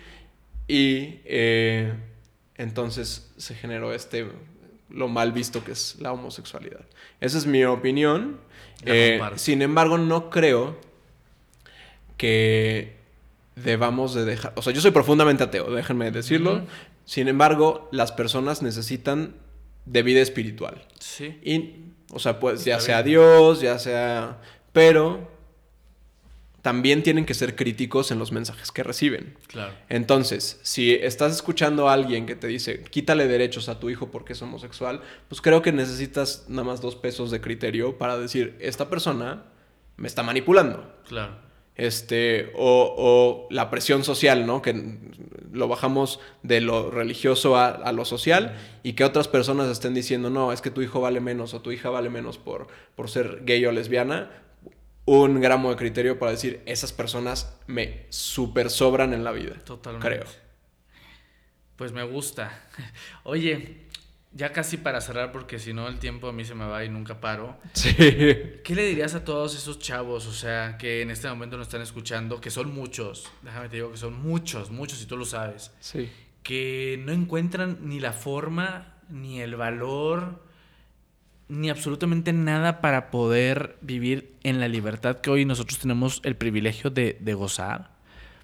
y 0.68 1.18
eh, 1.24 1.94
entonces 2.54 3.32
se 3.38 3.56
generó 3.56 3.92
este, 3.92 4.28
lo 4.90 5.08
mal 5.08 5.32
visto 5.32 5.64
que 5.64 5.72
es 5.72 5.96
la 6.00 6.12
homosexualidad. 6.12 6.84
Esa 7.20 7.38
es 7.38 7.46
mi 7.46 7.64
opinión. 7.64 8.38
Eh, 8.84 9.20
sin 9.36 9.62
embargo, 9.62 9.98
no 9.98 10.30
creo 10.30 10.78
que 12.16 12.96
debamos 13.56 14.14
de 14.14 14.24
dejar... 14.24 14.52
O 14.56 14.62
sea, 14.62 14.72
yo 14.72 14.80
soy 14.80 14.90
profundamente 14.90 15.44
ateo, 15.44 15.70
déjenme 15.70 16.10
decirlo. 16.10 16.62
Sin 17.04 17.28
embargo, 17.28 17.88
las 17.92 18.12
personas 18.12 18.62
necesitan 18.62 19.34
de 19.86 20.02
vida 20.02 20.20
espiritual. 20.20 20.86
Sí. 20.98 21.38
Y, 21.42 21.74
o 22.12 22.18
sea, 22.18 22.38
pues 22.40 22.64
ya 22.64 22.80
sea 22.80 23.02
Dios, 23.02 23.60
ya 23.60 23.78
sea... 23.78 24.40
Pero 24.72 25.37
también 26.62 27.02
tienen 27.02 27.24
que 27.24 27.34
ser 27.34 27.54
críticos 27.54 28.10
en 28.10 28.18
los 28.18 28.32
mensajes 28.32 28.72
que 28.72 28.82
reciben. 28.82 29.36
Claro. 29.46 29.72
Entonces, 29.88 30.58
si 30.62 30.92
estás 30.92 31.32
escuchando 31.32 31.88
a 31.88 31.92
alguien 31.92 32.26
que 32.26 32.34
te 32.34 32.48
dice, 32.48 32.82
quítale 32.82 33.28
derechos 33.28 33.68
a 33.68 33.78
tu 33.78 33.90
hijo 33.90 34.10
porque 34.10 34.32
es 34.32 34.42
homosexual, 34.42 35.00
pues 35.28 35.40
creo 35.40 35.62
que 35.62 35.72
necesitas 35.72 36.46
nada 36.48 36.64
más 36.64 36.80
dos 36.80 36.96
pesos 36.96 37.30
de 37.30 37.40
criterio 37.40 37.96
para 37.96 38.18
decir, 38.18 38.56
esta 38.60 38.88
persona 38.88 39.44
me 39.96 40.08
está 40.08 40.22
manipulando. 40.22 40.92
Claro. 41.06 41.48
Este, 41.76 42.50
o, 42.56 43.46
la 43.50 43.70
presión 43.70 44.02
social, 44.02 44.44
¿no? 44.44 44.62
Que 44.62 44.98
lo 45.52 45.68
bajamos 45.68 46.18
de 46.42 46.60
lo 46.60 46.90
religioso 46.90 47.56
a, 47.56 47.68
a, 47.68 47.92
lo 47.92 48.04
social 48.04 48.56
y 48.82 48.94
que 48.94 49.04
otras 49.04 49.28
personas 49.28 49.68
estén 49.68 49.94
diciendo, 49.94 50.28
no, 50.28 50.52
es 50.52 50.60
que 50.60 50.72
tu 50.72 50.82
hijo 50.82 51.00
vale 51.00 51.20
menos 51.20 51.54
o 51.54 51.62
tu 51.62 51.70
hija 51.70 51.88
vale 51.88 52.10
menos 52.10 52.36
por, 52.36 52.66
por 52.96 53.08
ser 53.08 53.42
gay 53.44 53.64
o 53.64 53.70
lesbiana, 53.70 54.28
un 55.08 55.40
gramo 55.40 55.70
de 55.70 55.76
criterio 55.76 56.18
para 56.18 56.32
decir, 56.32 56.62
esas 56.66 56.92
personas 56.92 57.56
me 57.66 58.06
super 58.10 58.68
sobran 58.68 59.14
en 59.14 59.24
la 59.24 59.32
vida. 59.32 59.54
Totalmente. 59.64 60.06
Creo. 60.06 60.24
Pues 61.76 61.92
me 61.92 62.02
gusta. 62.02 62.66
Oye, 63.24 63.86
ya 64.32 64.52
casi 64.52 64.76
para 64.76 65.00
cerrar, 65.00 65.32
porque 65.32 65.58
si 65.58 65.72
no 65.72 65.88
el 65.88 65.98
tiempo 65.98 66.28
a 66.28 66.32
mí 66.32 66.44
se 66.44 66.54
me 66.54 66.66
va 66.66 66.84
y 66.84 66.90
nunca 66.90 67.20
paro. 67.20 67.56
Sí. 67.72 67.94
¿Qué 67.96 68.74
le 68.74 68.84
dirías 68.84 69.14
a 69.14 69.24
todos 69.24 69.56
esos 69.56 69.78
chavos, 69.78 70.26
o 70.26 70.32
sea, 70.32 70.76
que 70.76 71.00
en 71.00 71.10
este 71.10 71.26
momento 71.28 71.56
nos 71.56 71.68
están 71.68 71.80
escuchando, 71.80 72.38
que 72.38 72.50
son 72.50 72.74
muchos, 72.74 73.30
déjame 73.42 73.70
te 73.70 73.76
digo 73.76 73.90
que 73.90 73.96
son 73.96 74.20
muchos, 74.20 74.70
muchos, 74.70 75.00
y 75.02 75.06
tú 75.06 75.16
lo 75.16 75.24
sabes. 75.24 75.72
Sí. 75.80 76.10
Que 76.42 77.00
no 77.02 77.12
encuentran 77.12 77.78
ni 77.80 77.98
la 77.98 78.12
forma, 78.12 78.98
ni 79.08 79.40
el 79.40 79.56
valor, 79.56 80.47
ni 81.48 81.70
absolutamente 81.70 82.32
nada 82.32 82.80
para 82.80 83.10
poder 83.10 83.76
vivir 83.80 84.34
en 84.42 84.60
la 84.60 84.68
libertad 84.68 85.18
que 85.18 85.30
hoy 85.30 85.44
nosotros 85.44 85.78
tenemos 85.78 86.20
el 86.24 86.36
privilegio 86.36 86.90
de, 86.90 87.34
gozar, 87.34 87.90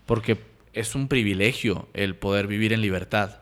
porque 0.06 0.38
es 0.72 0.94
un 0.94 1.08
privilegio 1.08 1.88
el 1.92 2.16
poder 2.16 2.46
vivir 2.46 2.72
en 2.72 2.80
libertad. 2.80 3.40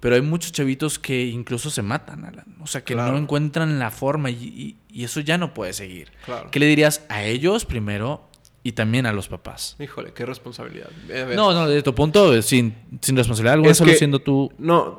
Pero 0.00 0.16
hay 0.16 0.22
muchos 0.22 0.50
chavitos 0.50 0.98
que 0.98 1.26
incluso 1.26 1.70
se 1.70 1.82
matan, 1.82 2.24
Alan. 2.24 2.56
O 2.60 2.66
sea, 2.66 2.82
que 2.82 2.96
no 2.96 3.16
encuentran 3.16 3.78
la 3.78 3.92
forma 3.92 4.30
y, 4.30 4.76
eso 4.92 5.20
ya 5.20 5.38
no 5.38 5.54
puede 5.54 5.72
seguir. 5.72 6.10
¿Qué 6.50 6.58
le 6.58 6.66
dirías 6.66 7.04
a 7.08 7.22
ellos 7.22 7.64
primero 7.64 8.28
y 8.64 8.72
también 8.72 9.06
a 9.06 9.12
los 9.12 9.28
papás? 9.28 9.76
Híjole, 9.78 10.12
qué 10.12 10.26
responsabilidad. 10.26 10.88
No, 11.36 11.52
no, 11.52 11.68
de 11.68 11.82
tu 11.82 11.94
punto, 11.94 12.40
sin, 12.42 12.74
sin 13.00 13.16
responsabilidad 13.16 13.54
alguna, 13.54 13.74
solo 13.74 13.92
siendo 13.92 14.18
tú... 14.18 14.52
No, 14.58 14.98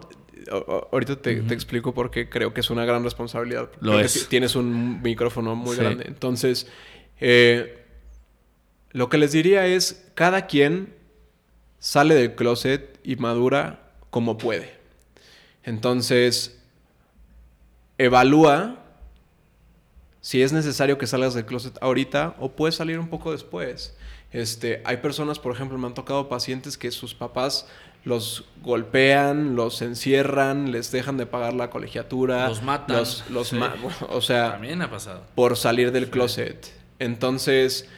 ahorita 0.91 1.17
te, 1.17 1.39
explico 1.53 1.93
por 1.93 2.11
qué 2.11 2.29
creo 2.29 2.53
que 2.53 2.61
es 2.61 2.69
una 2.69 2.85
gran 2.85 3.03
responsabilidad. 3.03 3.69
Lo 3.79 3.99
es. 3.99 4.27
Tienes 4.29 4.55
un 4.55 5.01
micrófono 5.01 5.55
muy 5.55 5.75
grande. 5.75 6.05
Entonces, 6.07 6.67
eh, 7.19 7.83
lo 8.91 9.09
que 9.09 9.17
les 9.17 9.31
diría 9.31 9.65
es, 9.65 10.05
cada 10.13 10.45
quien 10.45 10.93
sale 11.79 12.15
del 12.15 12.35
closet 12.35 12.99
y 13.03 13.15
madura 13.15 13.91
como 14.09 14.37
puede. 14.37 14.73
Entonces, 15.63 16.59
evalúa 17.97 18.79
si 20.21 20.41
es 20.41 20.53
necesario 20.53 20.97
que 20.97 21.07
salgas 21.07 21.33
del 21.33 21.45
closet 21.45 21.77
ahorita 21.81 22.35
o 22.39 22.51
puedes 22.51 22.75
salir 22.75 22.99
un 22.99 23.09
poco 23.09 23.31
después. 23.31 23.95
Este, 24.31 24.81
hay 24.85 24.97
personas, 24.97 25.37
por 25.37 25.53
ejemplo, 25.53 25.77
me 25.77 25.87
han 25.87 25.93
tocado 25.93 26.29
pacientes 26.29 26.77
que 26.77 26.91
sus 26.91 27.13
papás 27.13 27.67
los 28.05 28.45
golpean, 28.61 29.55
los 29.55 29.81
encierran, 29.81 30.71
les 30.71 30.91
dejan 30.91 31.17
de 31.17 31.25
pagar 31.25 31.53
la 31.53 31.69
colegiatura. 31.69 32.49
Los 32.49 32.61
matan. 32.61 32.97
Los, 32.97 33.53
o 34.09 34.21
sea, 34.21 34.51
también 34.51 34.81
ha 34.81 34.89
pasado. 34.89 35.25
Por 35.35 35.55
salir 35.55 35.91
del 35.91 36.09
closet. 36.09 36.73
Entonces, 36.99 37.89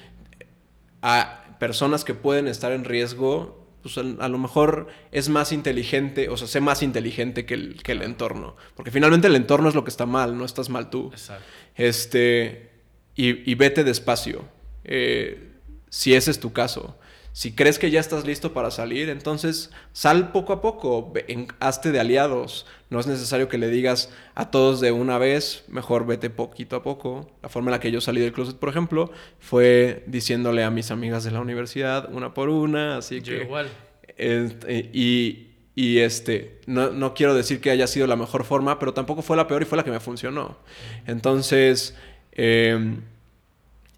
a 1.01 1.43
personas 1.59 2.03
que 2.03 2.13
pueden 2.13 2.47
estar 2.47 2.71
en 2.71 2.83
riesgo, 2.83 3.67
pues 3.81 3.97
a, 3.97 4.27
lo 4.27 4.37
mejor 4.37 4.87
es 5.11 5.29
más 5.29 5.51
inteligente, 5.51 6.29
o 6.29 6.37
sea, 6.37 6.47
sé 6.47 6.61
más 6.61 6.83
inteligente 6.83 7.45
que 7.45 7.55
el, 7.55 7.83
que 7.83 7.93
el 7.93 8.01
entorno. 8.01 8.55
Porque 8.75 8.91
finalmente 8.91 9.27
el 9.27 9.35
entorno 9.35 9.69
es 9.69 9.75
lo 9.75 9.83
que 9.83 9.89
está 9.89 10.05
mal, 10.05 10.37
no 10.37 10.45
estás 10.45 10.69
mal 10.69 10.89
tú. 10.89 11.09
Exacto. 11.11 11.45
Este, 11.75 12.71
y, 13.15 13.49
y 13.49 13.55
vete 13.55 13.83
despacio. 13.83 14.45
Eh, 14.83 15.53
si 15.89 16.13
ese 16.13 16.29
es 16.29 16.39
tu 16.39 16.53
caso. 16.53 16.97
Si 17.35 17.51
crees 17.51 17.79
que 17.79 17.91
ya 17.91 17.99
estás 17.99 18.25
listo 18.25 18.53
para 18.53 18.71
salir, 18.71 19.09
entonces 19.09 19.69
sal 19.91 20.31
poco 20.31 20.53
a 20.53 20.61
poco, 20.61 21.11
hazte 21.59 21.91
de 21.91 21.99
aliados. 21.99 22.65
No 22.89 22.97
es 22.97 23.07
necesario 23.07 23.49
que 23.49 23.57
le 23.57 23.67
digas 23.67 24.09
a 24.35 24.51
todos 24.51 24.79
de 24.79 24.93
una 24.93 25.17
vez, 25.17 25.65
mejor 25.67 26.05
vete 26.05 26.29
poquito 26.29 26.77
a 26.77 26.81
poco. 26.81 27.29
La 27.43 27.49
forma 27.49 27.71
en 27.71 27.71
la 27.73 27.79
que 27.81 27.91
yo 27.91 27.99
salí 27.99 28.21
del 28.21 28.31
closet, 28.31 28.55
por 28.55 28.69
ejemplo, 28.69 29.11
fue 29.41 30.05
diciéndole 30.07 30.63
a 30.63 30.71
mis 30.71 30.91
amigas 30.91 31.25
de 31.25 31.31
la 31.31 31.41
universidad 31.41 32.07
una 32.09 32.33
por 32.33 32.47
una, 32.47 32.99
así 32.99 33.19
yo 33.19 33.33
que... 33.33 33.43
igual. 33.43 33.67
Este, 34.15 34.89
y, 34.93 35.49
y 35.75 35.97
este, 35.99 36.61
no, 36.67 36.91
no, 36.91 37.13
quiero 37.13 37.33
decir 37.33 37.59
que 37.59 37.69
haya 37.69 37.87
sido 37.87 38.07
la 38.07 38.15
mejor 38.15 38.45
forma, 38.45 38.79
pero 38.79 38.93
tampoco 38.93 39.21
fue 39.21 39.35
la 39.35 39.45
peor 39.45 39.61
y 39.61 39.65
fue 39.65 39.77
la 39.77 39.83
que 39.83 39.91
me 39.91 39.99
funcionó. 39.99 40.57
Entonces, 41.05 41.97
em, 42.31 43.01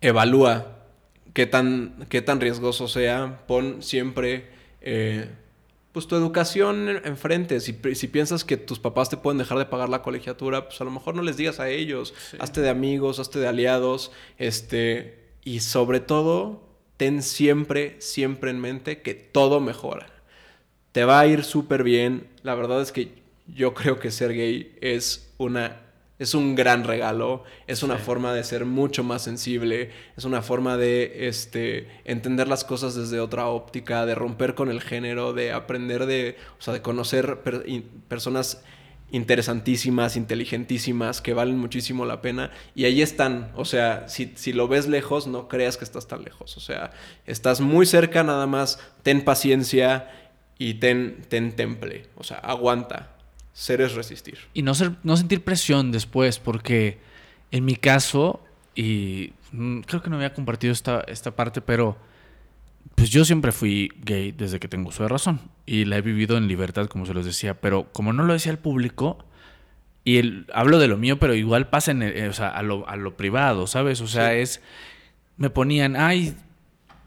evalúa 0.02 0.77
qué 1.38 1.46
tan, 1.46 2.08
qué 2.10 2.24
tan 2.24 2.42
riesgoso 2.42 2.88
sea, 2.88 3.44
pon 3.46 3.84
siempre 3.84 4.48
eh, 4.82 5.30
pues 5.92 6.08
tu 6.08 6.16
educación 6.16 6.90
enfrente. 7.06 7.60
Si, 7.60 7.78
si, 7.94 8.08
piensas 8.08 8.44
que 8.44 8.58
tus 8.58 8.80
papás 8.80 9.12
te 9.12 9.18
pueden 9.18 9.38
dejar 9.38 9.60
de 9.60 9.68
pagar 9.68 9.88
la 9.88 10.02
colegiatura, 10.02 10.68
pues 10.68 10.82
a 10.82 10.84
lo 10.84 10.90
mejor 10.90 11.14
no 11.14 11.22
les 11.22 11.38
digas 11.38 11.60
a 11.60 11.70
ellos. 11.70 12.16
Hazte 12.40 12.62
de 12.62 12.70
amigos, 12.70 13.20
hazte 13.20 13.38
de 13.38 13.48
aliados. 13.48 14.12
Este, 14.40 15.20
y 15.44 15.60
sobre 15.60 16.00
todo, 16.00 16.64
ten 16.98 17.22
siempre, 17.22 17.98
siempre 18.00 18.50
en 18.50 18.60
mente 18.60 19.04
que 19.04 19.14
todo 19.14 19.60
mejora. 19.60 20.08
Te 20.92 21.06
va 21.06 21.20
a 21.20 21.28
ir 21.28 21.44
súper 21.44 21.84
bien. 21.84 22.30
La 22.42 22.56
verdad 22.56 22.82
es 22.82 22.92
que 22.92 23.12
yo 23.46 23.76
creo 23.76 24.00
que 24.00 24.10
ser 24.10 24.34
gay 24.34 24.76
es 24.82 25.32
una 25.38 25.87
es 26.20 26.34
un 26.34 26.56
gran 26.56 26.84
regalo, 26.84 27.44
es 27.68 27.84
una 27.84 27.98
forma 27.98 28.34
de 28.34 28.44
ser 28.44 28.66
mucho 28.66 29.04
más 29.04 29.22
sensible, 29.24 29.92
es 30.16 30.26
una 30.26 30.42
forma 30.42 30.78
de 30.78 31.28
este, 31.28 31.88
entender 32.06 32.48
las 32.48 32.64
cosas 32.64 32.96
desde 32.96 33.20
otra 33.20 33.48
óptica, 33.48 34.06
de 34.06 34.16
romper 34.16 34.56
con 34.56 34.70
el 34.70 34.82
género, 34.82 35.34
de 35.34 35.52
aprender 35.52 36.06
de, 36.06 36.38
o 36.60 36.62
sea, 36.62 36.74
de 36.74 36.82
conocer 36.82 37.40
personas 38.08 38.64
interesantísimas, 39.12 40.18
inteligentísimas, 40.18 41.22
que 41.22 41.34
valen 41.34 41.58
muchísimo 41.58 42.06
la 42.06 42.22
pena. 42.22 42.52
Y 42.76 42.86
ahí 42.86 43.02
están. 43.02 43.52
O 43.56 43.66
sea, 43.66 44.10
si, 44.10 44.34
si, 44.36 44.54
lo 44.54 44.68
ves 44.68 44.88
lejos, 44.88 45.28
no 45.28 45.48
creas 45.48 45.78
que 45.78 45.86
estás 45.86 46.08
tan 46.08 46.24
lejos. 46.24 46.58
O 46.58 46.60
sea, 46.60 46.92
estás 47.26 47.62
muy 47.62 47.86
cerca, 47.86 48.24
nada 48.24 48.48
más 48.48 48.80
ten 49.04 49.24
paciencia 49.24 50.12
y 50.58 50.76
ten, 50.76 51.22
ten 51.30 51.56
temple. 51.56 52.08
O 52.16 52.24
sea, 52.24 52.38
aguanta. 52.38 53.17
Ser 53.58 53.82
es 53.82 53.96
resistir. 53.96 54.38
Y 54.54 54.62
no, 54.62 54.76
ser, 54.76 54.92
no 55.02 55.18
sentir 55.18 55.44
presión 55.44 55.92
después, 55.92 56.38
porque 56.38 57.00
en 57.50 57.66
mi 57.66 57.76
caso, 57.76 58.40
y 58.76 59.34
mm, 59.52 59.80
creo 59.80 60.04
que 60.04 60.12
no 60.12 60.18
había 60.18 60.36
compartido 60.36 60.72
esta, 60.72 61.02
esta 61.08 61.36
parte, 61.36 61.60
pero 61.62 61.98
pues 62.94 63.10
yo 63.10 63.26
siempre 63.26 63.52
fui 63.52 63.92
gay 64.06 64.32
desde 64.32 64.60
que 64.60 64.68
tengo 64.68 64.90
uso 64.90 65.02
de 65.02 65.10
razón 65.10 65.40
y 65.66 65.86
la 65.86 65.98
he 65.98 66.02
vivido 66.04 66.38
en 66.38 66.48
libertad, 66.48 66.86
como 66.86 67.08
se 67.08 67.16
los 67.16 67.26
decía, 67.26 67.60
pero 67.60 67.92
como 67.94 68.14
no 68.14 68.26
lo 68.26 68.34
decía 68.34 68.52
al 68.52 68.60
público, 68.60 69.26
y 70.04 70.18
el, 70.18 70.46
hablo 70.54 70.78
de 70.78 70.88
lo 70.88 70.98
mío, 70.98 71.18
pero 71.18 71.34
igual 71.34 71.68
pasa 71.68 71.90
en 71.90 72.30
o 72.30 72.34
sea, 72.34 72.50
a, 72.50 72.62
lo, 72.62 72.88
a 72.88 72.96
lo 72.96 73.18
privado, 73.18 73.66
¿sabes? 73.66 74.02
O 74.02 74.08
sea, 74.08 74.36
es, 74.36 74.62
me 75.36 75.50
ponían, 75.50 75.96
ay, 75.96 76.36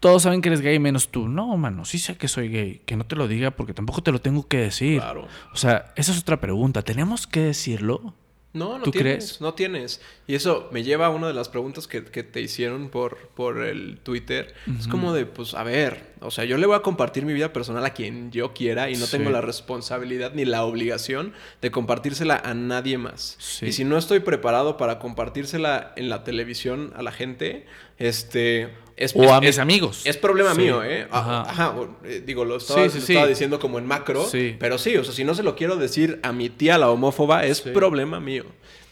todos 0.01 0.23
saben 0.23 0.41
que 0.41 0.49
eres 0.49 0.59
gay 0.59 0.77
menos 0.79 1.07
tú. 1.09 1.29
No, 1.29 1.55
mano, 1.55 1.85
sí 1.85 1.97
sé 1.97 2.17
que 2.17 2.27
soy 2.27 2.49
gay, 2.49 2.81
que 2.85 2.97
no 2.97 3.05
te 3.05 3.15
lo 3.15 3.29
diga 3.29 3.51
porque 3.51 3.73
tampoco 3.73 4.03
te 4.03 4.11
lo 4.11 4.19
tengo 4.19 4.45
que 4.47 4.57
decir. 4.57 4.99
Claro. 4.99 5.27
O 5.53 5.57
sea, 5.57 5.93
esa 5.95 6.11
es 6.11 6.19
otra 6.19 6.41
pregunta, 6.41 6.81
¿tenemos 6.81 7.25
que 7.27 7.39
decirlo? 7.39 8.13
No, 8.53 8.77
no 8.77 8.83
¿Tú 8.83 8.91
tienes, 8.91 9.13
crees? 9.15 9.39
no 9.41 9.53
tienes. 9.53 10.01
Y 10.27 10.35
eso 10.35 10.67
me 10.73 10.83
lleva 10.83 11.05
a 11.05 11.09
una 11.09 11.27
de 11.27 11.33
las 11.33 11.47
preguntas 11.47 11.87
que, 11.87 12.03
que 12.03 12.21
te 12.23 12.41
hicieron 12.41 12.89
por, 12.89 13.29
por 13.29 13.63
el 13.63 13.99
Twitter. 14.03 14.53
Es 14.77 14.89
como 14.89 15.13
de, 15.13 15.25
pues, 15.25 15.53
a 15.53 15.63
ver, 15.63 16.11
o 16.19 16.31
sea, 16.31 16.43
yo 16.43 16.57
le 16.57 16.65
voy 16.67 16.75
a 16.75 16.81
compartir 16.81 17.23
mi 17.25 17.31
vida 17.31 17.53
personal 17.53 17.85
a 17.85 17.91
quien 17.91 18.29
yo 18.29 18.53
quiera 18.53 18.89
y 18.89 18.97
no 18.97 19.05
Sí. 19.05 19.11
tengo 19.15 19.29
la 19.29 19.39
responsabilidad 19.39 20.33
ni 20.33 20.43
la 20.43 20.65
obligación 20.65 21.31
de 21.61 21.71
compartírsela 21.71 22.41
a 22.43 22.53
nadie 22.53 22.97
más. 22.97 23.37
Sí. 23.39 23.67
Y 23.67 23.71
si 23.71 23.85
no 23.85 23.97
estoy 23.97 24.19
preparado 24.19 24.75
para 24.75 24.99
compartírsela 24.99 25.93
en 25.95 26.09
la 26.09 26.25
televisión 26.25 26.91
a 26.97 27.03
la 27.03 27.13
gente, 27.13 27.65
este... 27.97 28.69
Es, 28.97 29.15
O 29.15 29.23
es- 29.23 29.31
a 29.31 29.39
mis 29.39 29.49
es- 29.51 29.59
amigos. 29.59 30.01
Es 30.05 30.17
problema 30.17 30.53
Sí. 30.53 30.61
mío, 30.61 30.83
¿eh? 30.83 31.07
Ajá. 31.09 31.41
Ajá. 31.41 31.75
eh, 32.03 32.21
digo, 32.23 32.45
lo 32.45 32.57
estaba, 32.57 32.83
Sí, 32.83 32.89
sí, 32.91 32.99
lo 32.99 33.05
sí. 33.05 33.13
estaba 33.13 33.27
diciendo 33.27 33.59
como 33.59 33.79
en 33.79 33.87
macro, 33.87 34.25
Sí. 34.25 34.55
pero 34.59 34.77
sí, 34.77 34.95
o 34.95 35.03
sea, 35.03 35.13
si 35.13 35.23
no 35.23 35.33
se 35.33 35.41
lo 35.41 35.55
quiero 35.55 35.75
decir 35.77 36.19
a 36.21 36.31
mi 36.31 36.49
tía 36.49 36.77
la 36.77 36.89
homófoba, 36.89 37.45
es 37.45 37.61
problema 37.61 38.19
mío. 38.19 38.45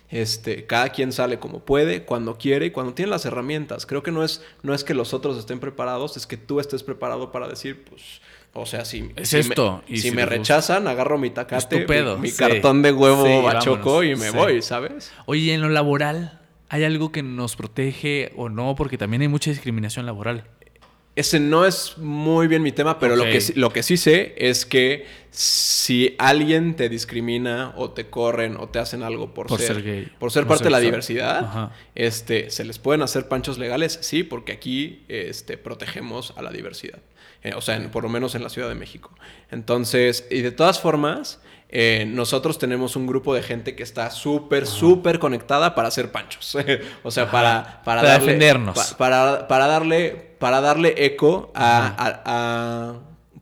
Este, 0.10 0.66
cada 0.66 0.90
quien 0.90 1.12
sale 1.12 1.38
como 1.38 1.60
puede, 1.60 2.04
cuando 2.06 2.40
quiere 2.40 2.66
y 2.68 2.72
cuando 2.72 2.96
tiene 2.96 3.12
las 3.12 3.26
herramientas. 3.26 3.86
Creo 3.86 4.02
que 4.02 4.12
no 4.12 4.24
es, 4.24 4.42
no 4.64 4.74
es 4.74 4.84
que 4.84 4.96
los 4.96 5.14
otros 5.14 5.38
estén 5.38 5.60
preparados, 5.60 6.18
es 6.18 6.26
que 6.26 6.38
tú 6.38 6.60
estés 6.60 6.82
preparado 6.82 7.32
para 7.32 7.48
decir, 7.48 7.84
pues, 7.88 8.22
o 8.54 8.66
sea, 8.66 8.86
si, 8.86 9.12
Es 9.16 9.30
si 9.30 9.38
esto, 9.38 9.84
me, 9.88 9.96
y 9.96 10.00
si 10.00 10.10
si 10.10 10.16
me 10.16 10.26
rechazan, 10.26 10.88
agarro 10.88 11.20
mi 11.20 11.30
tacate, 11.30 11.76
mi- 11.76 11.82
Estupendo, 11.82 12.18
mi, 12.18 12.32
sí. 12.32 12.38
cartón 12.38 12.82
de 12.82 12.92
huevo 12.92 13.24
Sí, 13.24 13.42
bachoco 13.44 13.98
vámonos, 13.98 14.06
y 14.06 14.16
me 14.20 14.32
sí. 14.32 14.36
voy, 14.36 14.62
¿sabes? 14.64 15.12
Oye, 15.28 15.54
en 15.54 15.62
lo 15.62 15.70
laboral, 15.70 16.39
¿hay 16.70 16.84
algo 16.84 17.12
que 17.12 17.24
nos 17.24 17.56
protege 17.56 18.32
o 18.36 18.50
no? 18.50 18.76
Porque 18.76 18.98
también 18.98 19.22
hay 19.22 19.28
mucha 19.28 19.50
discriminación 19.52 20.06
laboral. 20.06 20.46
Ese 21.16 21.40
no 21.42 21.66
es 21.66 21.98
muy 21.98 22.48
bien 22.48 22.62
mi 22.62 22.72
tema, 22.72 22.98
pero 22.98 23.18
lo, 23.18 23.26
que, 23.26 23.42
sí- 23.42 23.54
lo 23.56 23.74
que 23.74 23.84
sí 23.84 23.98
sé 23.98 24.36
es 24.38 24.66
que 24.66 25.06
si 25.32 26.16
alguien 26.18 26.76
te 26.76 26.88
discrimina 26.88 27.74
o 27.76 27.90
te 27.92 28.10
corren 28.10 28.56
o 28.58 28.70
te 28.70 28.80
hacen 28.80 29.04
algo 29.04 29.34
por, 29.34 29.48
Por 29.48 29.60
ser, 29.60 29.76
ser 29.76 29.84
gay, 29.84 30.12
por 30.18 30.32
ser 30.32 30.44
por 30.44 30.50
parte 30.50 30.64
ser 30.64 30.68
de 30.68 30.72
la 30.72 30.80
diversidad, 30.80 31.40
Ajá. 31.46 31.72
este, 31.96 32.50
¿se 32.52 32.64
les 32.64 32.80
pueden 32.80 33.02
hacer 33.02 33.28
panchos 33.28 33.58
legales? 33.58 34.00
Sí, 34.02 34.24
porque 34.24 34.54
aquí 34.54 35.04
este, 35.10 35.58
protegemos 35.58 36.34
a 36.38 36.42
la 36.42 36.52
diversidad. 36.52 37.00
Eh, 37.44 37.54
o 37.54 37.60
sea, 37.62 37.76
en- 37.76 37.90
por 37.90 38.04
lo 38.04 38.10
menos 38.10 38.36
en 38.36 38.44
la 38.44 38.50
Ciudad 38.50 38.70
de 38.70 38.76
México. 38.76 39.14
Entonces, 39.52 40.26
y 40.30 40.42
de 40.42 40.52
todas 40.52 40.80
formas, 40.80 41.42
eh, 41.70 42.06
nosotros 42.08 42.58
tenemos 42.58 42.96
un 42.96 43.06
grupo 43.08 43.34
de 43.36 43.44
gente 43.44 43.76
que 43.76 43.84
está 43.84 44.10
súper, 44.10 44.66
súper 44.66 45.20
conectada 45.20 45.76
para 45.76 45.88
hacer 45.90 46.12
panchos. 46.12 46.58
o 47.04 47.12
sea, 47.12 47.30
para, 47.30 47.82
para, 47.86 48.02
Para 48.02 48.04
darle, 48.04 48.26
defendernos. 48.26 48.76
pa- 48.76 48.98
para, 48.98 49.48
para 49.48 49.68
darle, 49.68 50.36
para 50.40 50.62
darle 50.62 50.94
eco 51.06 51.52
a, 51.54 51.88
a- 51.88 52.22
a 52.26 52.94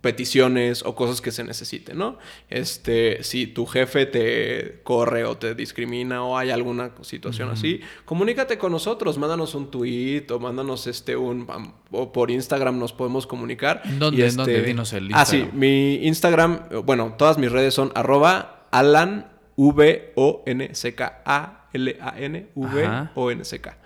peticiones 0.07 0.83
o 0.85 0.95
cosas 0.95 1.19
que 1.19 1.31
se 1.31 1.43
necesiten, 1.43 1.97
¿no? 1.97 2.17
Este, 2.49 3.21
si 3.23 3.45
tu 3.45 3.65
jefe 3.65 4.05
te 4.05 4.79
corre 4.83 5.25
o 5.25 5.35
te 5.35 5.53
discrimina 5.53 6.23
o 6.23 6.37
hay 6.37 6.49
alguna 6.49 6.91
situación 7.01 7.49
así, 7.49 7.81
comunícate 8.05 8.57
con 8.57 8.71
nosotros, 8.71 9.17
mándanos 9.17 9.53
un 9.53 9.69
tweet 9.69 10.25
o 10.31 10.39
mándanos 10.39 10.87
este 10.87 11.17
un 11.17 11.45
o 11.91 12.13
por 12.13 12.31
Instagram 12.31 12.79
nos 12.79 12.93
podemos 12.93 13.27
comunicar. 13.27 13.81
¿En 13.83 13.99
dónde? 13.99 14.17
Y 14.17 14.21
¿En 14.21 14.27
este- 14.27 14.37
dónde? 14.43 14.61
Dinos 14.63 14.93
el 14.93 15.09
Ah, 15.13 15.25
sí, 15.25 15.37
Instagram. 15.39 15.59
mi 15.59 15.95
Instagram, 16.07 16.59
bueno, 16.85 17.15
todas 17.17 17.37
mis 17.37 17.51
redes 17.51 17.73
son 17.73 17.91
arroba 17.93 18.65
Alan 18.71 19.29
V 19.57 20.13
O 20.15 20.43
N 20.45 20.73
C 20.73 20.95
K 20.95 21.21
A 21.25 21.67
L 21.73 21.97
A 21.99 22.13
N 22.17 22.47
V 22.55 22.89
O 23.15 23.29
N 23.29 23.43
C 23.43 23.59
K. 23.59 23.77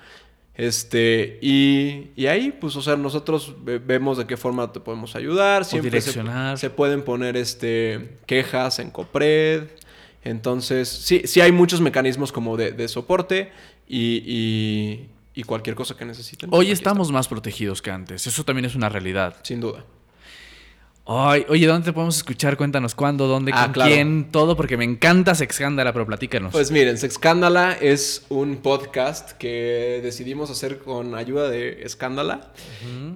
Este, 0.62 1.40
y, 1.42 2.12
y 2.16 2.28
ahí, 2.28 2.52
pues, 2.52 2.76
o 2.76 2.84
sea, 2.84 2.96
nosotros 2.96 3.56
ve- 3.64 3.80
vemos 3.80 4.20
de 4.20 4.28
qué 4.28 4.38
forma 4.38 4.72
te 4.72 4.80
podemos 4.80 5.16
ayudar. 5.16 5.66
Siempre 5.66 5.90
se, 6.02 6.12
direccionar. 6.12 6.58
se 6.60 6.70
pueden 6.70 7.02
poner 7.04 7.36
este, 7.36 8.18
quejas 8.28 8.78
en 8.78 8.92
COPRED. 8.92 9.64
Entonces, 10.24 10.88
sí, 10.88 11.24
sí 11.26 11.42
hay 11.42 11.52
muchos 11.52 11.82
mecanismos 11.82 12.32
como 12.32 12.58
de, 12.58 12.74
de 12.74 12.88
soporte 12.88 13.52
y, 13.88 14.18
y- 14.24 15.10
y 15.34 15.44
cualquier 15.44 15.76
cosa 15.76 15.98
que 15.98 16.06
necesiten. 16.06 16.50
pues, 16.52 16.60
Hoy 16.60 16.70
estamos 16.72 17.12
más 17.12 17.28
protegidos 17.28 17.82
que 17.82 17.90
antes. 17.90 18.28
Eso 18.28 18.44
también 18.44 18.66
es 18.66 18.76
una 18.76 18.88
realidad. 18.90 19.38
Sin 19.42 19.62
duda. 19.62 19.84
Ay, 21.14 21.46
oye, 21.50 21.68
¿dónde 21.68 21.84
te 21.84 21.92
podemos 21.92 22.16
escuchar? 22.16 22.56
Cuéntanos 22.56 22.96
cuándo, 22.96 23.28
dónde, 23.28 23.52
Ah, 23.54 23.66
con 23.66 23.74
claro. 23.74 23.92
quién, 23.92 24.30
todo, 24.32 24.56
porque 24.56 24.78
me 24.78 24.86
encanta 24.86 25.36
Sexcándala, 25.36 25.92
pero 25.92 26.06
platícanos. 26.06 26.54
Pues 26.54 26.72
miren, 26.72 26.98
Sexcándala 26.98 27.74
es 27.74 28.26
un 28.30 28.58
podcast 28.58 29.32
que 29.34 30.00
decidimos 30.02 30.50
hacer 30.50 30.78
con 30.78 31.14
ayuda 31.16 31.50
de 31.50 31.84
Escándala. 31.84 32.54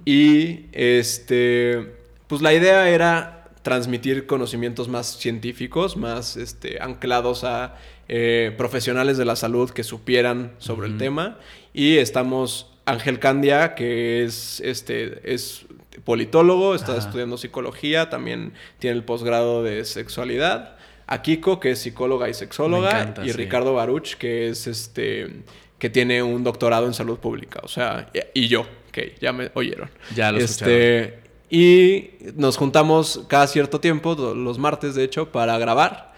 Y 0.04 0.66
este, 0.72 1.94
pues 2.26 2.42
la 2.42 2.52
idea 2.52 2.90
era 2.90 3.48
transmitir 3.62 4.26
conocimientos 4.26 4.88
más 4.88 5.16
científicos, 5.18 5.96
más 5.96 6.36
este, 6.36 6.82
anclados 6.82 7.44
a 7.44 7.76
eh, 8.08 8.54
profesionales 8.58 9.16
de 9.16 9.24
la 9.24 9.36
salud 9.36 9.70
que 9.70 9.84
supieran 9.84 10.52
sobre 10.58 10.86
el 10.88 10.98
tema. 10.98 11.38
Y 11.72 11.96
estamos 11.96 12.70
Ángel 12.84 13.18
Candia, 13.20 13.74
que 13.74 14.22
es, 14.22 14.60
este, 14.60 15.32
es 15.32 15.64
politólogo, 16.04 16.74
está 16.74 16.92
Ajá. 16.92 17.00
estudiando 17.00 17.36
psicología, 17.36 18.10
también 18.10 18.52
tiene 18.78 18.96
el 18.96 19.04
posgrado 19.04 19.62
de 19.62 19.84
sexualidad. 19.84 20.76
A 21.08 21.22
Kiko, 21.22 21.60
que 21.60 21.70
es 21.70 21.78
psicóloga 21.78 22.28
y 22.28 22.34
sexóloga, 22.34 22.90
encanta, 22.90 23.24
y 23.24 23.30
sí. 23.30 23.36
Ricardo 23.36 23.74
Baruch, 23.74 24.14
que 24.16 24.48
es 24.48 24.66
este 24.66 25.44
que 25.78 25.90
tiene 25.90 26.22
un 26.22 26.42
doctorado 26.42 26.86
en 26.86 26.94
salud 26.94 27.18
pública, 27.18 27.60
o 27.62 27.68
sea, 27.68 28.10
y 28.32 28.48
yo, 28.48 28.66
que 28.92 29.14
ya 29.20 29.32
me 29.32 29.50
oyeron. 29.54 29.90
Ya 30.14 30.32
lo 30.32 30.38
este, 30.38 31.20
y 31.50 32.10
nos 32.34 32.56
juntamos 32.56 33.24
cada 33.28 33.46
cierto 33.46 33.78
tiempo, 33.78 34.14
los 34.14 34.58
martes 34.58 34.94
de 34.94 35.04
hecho, 35.04 35.30
para 35.30 35.58
grabar. 35.58 36.14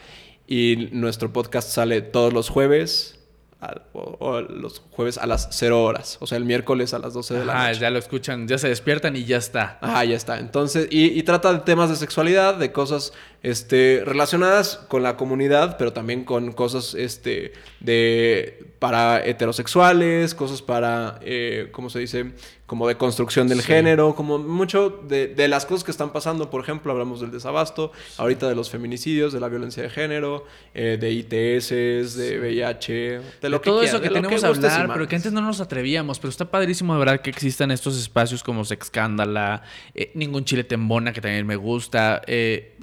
Y 0.46 0.88
nuestro 0.92 1.32
podcast 1.32 1.68
sale 1.68 2.00
todos 2.00 2.32
los 2.32 2.48
jueves, 2.48 3.17
a- 3.60 3.82
o, 3.92 4.16
o 4.20 4.40
los 4.40 4.80
jueves 4.90 5.18
a 5.18 5.26
las 5.26 5.48
0 5.50 5.82
horas, 5.82 6.16
o 6.20 6.26
sea, 6.26 6.38
el 6.38 6.44
miércoles 6.44 6.94
a 6.94 6.98
las 7.00 7.12
12 7.14 7.34
de 7.34 7.44
la 7.44 7.52
Ajá, 7.54 7.68
noche. 7.68 7.80
ya 7.80 7.90
lo 7.90 7.98
escuchan, 7.98 8.46
ya 8.46 8.56
se 8.58 8.68
despiertan 8.68 9.16
y 9.16 9.24
ya 9.24 9.36
está. 9.36 9.78
Ajá, 9.80 10.04
ya 10.04 10.16
está. 10.16 10.38
Entonces, 10.38 10.86
y, 10.90 11.06
y 11.18 11.22
trata 11.24 11.52
de 11.52 11.58
temas 11.60 11.90
de 11.90 11.96
sexualidad, 11.96 12.54
de 12.54 12.70
cosas 12.72 13.12
este, 13.42 14.02
relacionadas 14.04 14.76
con 14.88 15.02
la 15.02 15.16
comunidad, 15.16 15.76
pero 15.76 15.92
también 15.92 16.24
con 16.24 16.52
cosas 16.52 16.94
este, 16.94 17.52
de, 17.80 18.66
para 18.78 19.24
heterosexuales, 19.26 20.34
cosas 20.34 20.62
para, 20.62 21.18
eh, 21.22 21.68
¿cómo 21.72 21.90
se 21.90 21.98
dice? 22.00 22.32
Como 22.68 22.86
de 22.86 22.96
construcción 22.96 23.48
del 23.48 23.62
Sí. 23.62 23.66
género, 23.66 24.14
como 24.14 24.38
mucho 24.38 24.90
de, 25.08 25.26
de 25.26 25.48
las 25.48 25.64
cosas 25.66 25.82
que 25.84 25.90
están 25.90 26.12
pasando. 26.12 26.50
Por 26.50 26.60
ejemplo, 26.62 26.92
hablamos 26.92 27.20
del 27.20 27.30
desabasto, 27.30 27.90
ahorita 28.18 28.46
de 28.46 28.54
los 28.54 28.68
feminicidios, 28.70 29.32
de 29.32 29.40
la 29.40 29.48
violencia 29.48 29.82
de 29.82 29.88
género, 29.90 30.44
eh, 30.74 30.98
de 31.00 31.10
ITS, 31.10 31.70
de 32.16 32.38
VIH, 32.38 32.92
de 32.92 33.20
De 33.40 33.48
lo 33.48 33.62
que 33.62 33.70
todo 33.70 33.80
quieras, 33.80 33.94
eso 33.94 34.02
que 34.02 34.10
tenemos 34.10 34.42
y 34.42 34.44
hablar, 34.46 34.90
pero 34.92 35.08
que 35.08 35.16
antes 35.16 35.32
no 35.32 35.40
nos 35.40 35.60
atrevíamos. 35.62 36.18
Pero 36.20 36.28
está 36.28 36.44
padrísimo 36.50 36.92
de 36.92 36.98
verdad 37.00 37.20
que 37.22 37.30
existan 37.30 37.70
estos 37.70 37.98
espacios 37.98 38.42
como 38.44 38.62
Sexcándala, 38.66 39.62
eh, 39.94 40.12
Ningún 40.14 40.44
Chile 40.44 40.62
Tembona, 40.62 41.14
que 41.14 41.22
también 41.22 41.46
me 41.46 41.56
gusta, 41.56 42.20
eh, 42.26 42.76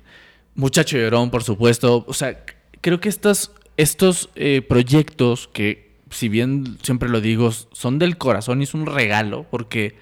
Muchacho 0.56 0.98
Llorón, 0.98 1.30
por 1.30 1.44
supuesto. 1.44 2.04
O 2.08 2.14
sea, 2.14 2.44
creo 2.82 3.00
que 3.00 3.10
estos, 3.10 3.52
estos 3.78 4.30
eh, 4.36 4.64
proyectos 4.68 5.48
que, 5.48 5.85
si 6.10 6.30
bien 6.30 6.78
siempre 6.82 7.10
lo 7.10 7.22
digo, 7.22 7.52
son 7.52 8.00
del 8.00 8.18
corazón 8.18 8.62
y 8.62 8.64
es 8.64 8.74
un 8.74 8.86
regalo, 8.86 9.46
porque 9.50 9.98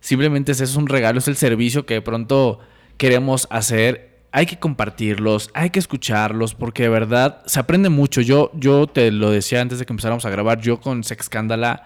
simplemente 0.00 0.52
es, 0.52 0.60
es 0.60 0.76
un 0.76 0.86
regalo, 0.86 1.18
es 1.18 1.28
el 1.28 1.36
servicio 1.36 1.86
que 1.86 1.94
de 1.94 2.02
pronto 2.02 2.60
queremos 2.96 3.46
hacer. 3.50 4.06
Hay 4.30 4.44
que 4.46 4.58
compartirlos, 4.58 5.50
hay 5.54 5.70
que 5.70 5.78
escucharlos, 5.78 6.54
porque 6.54 6.82
de 6.84 6.88
verdad 6.90 7.42
se 7.46 7.60
aprende 7.60 7.88
mucho. 7.88 8.20
Yo, 8.20 8.50
yo 8.54 8.86
te 8.86 9.10
lo 9.10 9.30
decía 9.30 9.60
antes 9.62 9.78
de 9.78 9.86
que 9.86 9.92
empezáramos 9.92 10.24
a 10.26 10.30
grabar, 10.30 10.60
yo 10.60 10.80
con 10.80 11.02
Sexcándala 11.02 11.84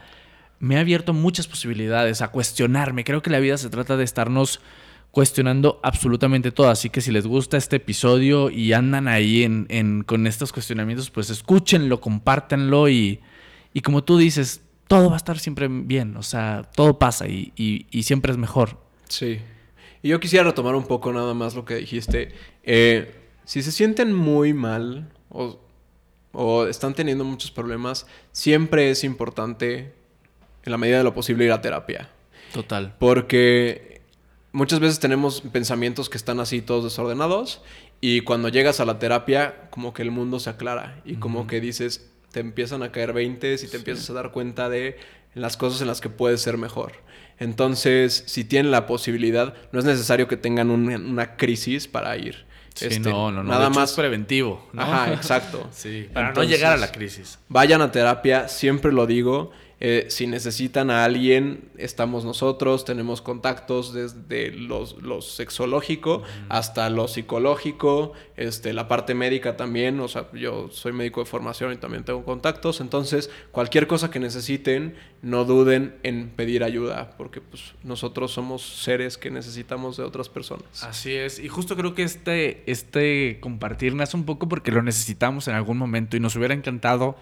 me 0.59 0.77
ha 0.77 0.81
abierto 0.81 1.13
muchas 1.13 1.47
posibilidades 1.47 2.21
a 2.21 2.29
cuestionarme. 2.29 3.05
Creo 3.05 3.23
que 3.23 3.31
la 3.31 3.39
vida 3.39 3.59
se 3.59 3.71
trata 3.71 3.97
de 3.97 4.05
estarnos 4.05 4.61
cuestionando 5.13 5.79
absolutamente 5.83 6.51
todo. 6.53 6.69
Así 6.69 6.91
que 6.91 7.01
si 7.01 7.13
les 7.13 7.27
gusta 7.27 7.57
este 7.57 7.77
episodio 7.77 8.51
y 8.51 8.73
andan 8.73 9.07
ahí 9.09 9.45
en, 9.45 9.67
en- 9.69 10.03
con 10.03 10.27
estos 10.27 10.53
cuestionamientos, 10.53 11.11
pues 11.11 11.31
escúchenlo, 11.31 12.01
compártanlo 12.01 12.89
y, 12.89 13.21
y 13.73 13.81
como 13.81 14.05
tú 14.05 14.19
dices, 14.19 14.63
todo 14.89 15.09
va 15.09 15.15
a 15.15 15.17
estar 15.17 15.39
siempre 15.39 15.69
bien. 15.69 16.17
O 16.17 16.23
sea, 16.23 16.63
todo 16.75 16.99
pasa 16.99 17.27
y, 17.29 17.53
y- 17.57 17.87
y 17.91 18.03
siempre 18.03 18.33
es 18.33 18.39
mejor. 18.39 18.79
Sí. 19.09 19.41
Y 20.03 20.09
yo 20.09 20.21
quisiera 20.21 20.45
retomar 20.45 20.75
un 20.75 20.85
poco 20.87 21.13
nada 21.13 21.33
más 21.35 21.55
lo 21.55 21.65
que 21.65 21.77
dijiste. 21.77 22.33
Eh, 22.63 23.15
si 23.45 23.63
se 23.63 23.73
sienten 23.73 24.13
muy 24.13 24.53
mal 24.53 25.11
o, 25.31 25.59
o 26.33 26.67
están 26.67 26.95
teniendo 26.95 27.25
muchos 27.25 27.51
problemas, 27.51 28.07
siempre 28.33 28.91
es 28.91 29.05
importante, 29.05 29.95
en 30.65 30.73
la 30.73 30.79
medida 30.79 30.99
de 30.99 31.05
lo 31.05 31.15
posible, 31.15 31.45
ir 31.45 31.53
a 31.53 31.61
terapia. 31.61 32.11
Total. 32.53 32.95
Porque 32.99 34.03
muchas 34.53 34.81
veces 34.81 35.01
tenemos 35.01 35.41
pensamientos 35.41 36.11
que 36.11 36.19
están 36.19 36.39
así 36.41 36.61
todos 36.61 36.85
desordenados 36.85 37.63
y 38.01 38.21
cuando 38.23 38.49
llegas 38.49 38.81
a 38.81 38.85
la 38.85 38.99
terapia 38.99 39.69
como 39.71 39.95
que 39.95 40.03
el 40.03 40.11
mundo 40.11 40.39
se 40.41 40.51
aclara 40.51 41.01
y 41.05 41.15
como 41.17 41.47
que 41.47 41.61
dices, 41.61 42.11
te 42.33 42.41
empiezan 42.41 42.83
a 42.83 42.91
caer 42.93 43.13
20 43.13 43.55
y 43.55 43.67
te 43.69 43.77
empiezas 43.77 44.09
a 44.11 44.15
dar 44.15 44.33
cuenta 44.33 44.69
de 44.69 44.97
las 45.35 45.57
cosas 45.57 45.81
en 45.81 45.87
las 45.89 46.01
que 46.01 46.09
puedes 46.09 46.41
ser 46.43 46.59
mejor. 46.59 46.93
Entonces, 47.39 48.25
si 48.27 48.45
tienen 48.45 48.71
la 48.71 48.87
posibilidad, 48.87 49.55
no 49.73 49.79
es 49.79 49.85
necesario 49.85 50.29
que 50.29 50.37
tengan 50.37 50.71
un- 50.71 50.93
una 50.93 51.37
crisis 51.37 51.89
para 51.89 52.17
ir. 52.17 52.45
Sí, 52.75 52.87
Este, 52.87 53.01
no, 53.11 53.31
no, 53.31 53.43
no. 53.43 53.51
Nada 53.51 53.67
hecho, 53.69 53.75
más 53.81 53.91
es 53.91 53.97
preventivo. 53.97 54.67
¿no? 54.73 54.83
Ajá, 54.83 55.13
exacto. 55.13 55.69
Sí, 55.73 56.09
para 56.13 56.29
Entonces, 56.29 56.51
no 56.51 56.57
llegar 56.57 56.73
a 56.73 56.77
la 56.79 56.91
crisis. 56.91 57.39
Vayan 57.49 57.83
a 57.83 57.91
terapia, 57.93 58.49
siempre 58.49 58.93
lo 58.93 59.07
digo. 59.07 59.51
Eh, 59.85 60.07
si 60.11 60.29
necesitan 60.29 60.93
a 60.93 61.03
alguien, 61.03 61.73
estamos 61.77 62.25
nosotros, 62.25 62.85
tenemos 62.85 63.21
contactos 63.21 63.93
desde 63.93 64.53
los, 64.53 65.03
lo 65.03 65.21
sexológico 65.23 66.23
hasta 66.49 66.89
lo 66.89 67.09
psicológico, 67.09 68.13
este, 68.37 68.75
la 68.75 68.87
parte 68.87 69.15
médica 69.15 69.57
también, 69.57 69.99
o 69.99 70.07
sea, 70.07 70.29
yo 70.35 70.69
soy 70.71 70.93
médico 70.93 71.19
de 71.19 71.27
formación 71.27 71.73
y 71.73 71.79
también 71.79 72.05
tengo 72.05 72.25
contactos, 72.25 72.81
entonces 72.81 73.29
cualquier 73.51 73.89
cosa 73.89 74.09
que 74.09 74.21
necesiten, 74.21 74.95
no 75.21 75.45
duden 75.45 75.97
en 76.05 76.29
pedir 76.29 76.63
ayuda, 76.63 77.17
porque 77.19 77.41
pues, 77.41 77.75
nosotros 77.83 78.31
somos 78.31 78.63
seres 78.63 79.19
que 79.19 79.33
necesitamos 79.33 79.97
de 79.97 80.05
otras 80.05 80.29
personas. 80.29 80.85
Así 80.85 81.13
es, 81.13 81.41
y 81.41 81.49
justo 81.49 81.75
creo 81.77 81.97
que 81.97 82.05
este, 82.05 82.63
este 82.71 83.41
compartir 83.41 83.97
nace 83.97 84.17
un 84.17 84.27
poco 84.27 84.49
porque 84.49 84.71
lo 84.71 84.81
necesitamos 84.81 85.49
en 85.49 85.57
algún 85.57 85.77
momento 85.77 86.17
y 86.17 86.21
nos 86.21 86.37
hubiera 86.37 86.55
encantado 86.55 87.17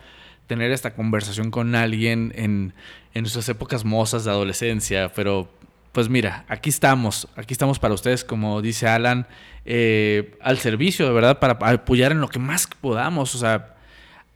tener 0.51 0.72
esta 0.72 0.94
conversación 0.94 1.53
con 1.53 1.76
alguien 1.76 2.32
en, 2.34 2.74
en 3.14 3.22
nuestras 3.22 3.48
épocas 3.48 3.84
mozas 3.84 4.24
de 4.24 4.32
adolescencia, 4.32 5.12
pero 5.14 5.48
pues 5.92 6.09
mira, 6.09 6.44
aquí 6.48 6.70
estamos, 6.70 7.28
aquí 7.36 7.55
estamos 7.55 7.78
para 7.78 7.94
ustedes, 7.94 8.24
como 8.24 8.61
dice 8.61 8.88
Alan, 8.88 9.28
eh, 9.64 10.36
al 10.40 10.59
servicio, 10.59 11.07
de 11.07 11.12
verdad, 11.12 11.38
para 11.38 11.53
apoyar 11.53 12.11
en 12.11 12.20
lo 12.20 12.26
que 12.26 12.40
más 12.40 12.66
podamos, 12.66 13.32
o 13.36 13.38
sea, 13.38 13.76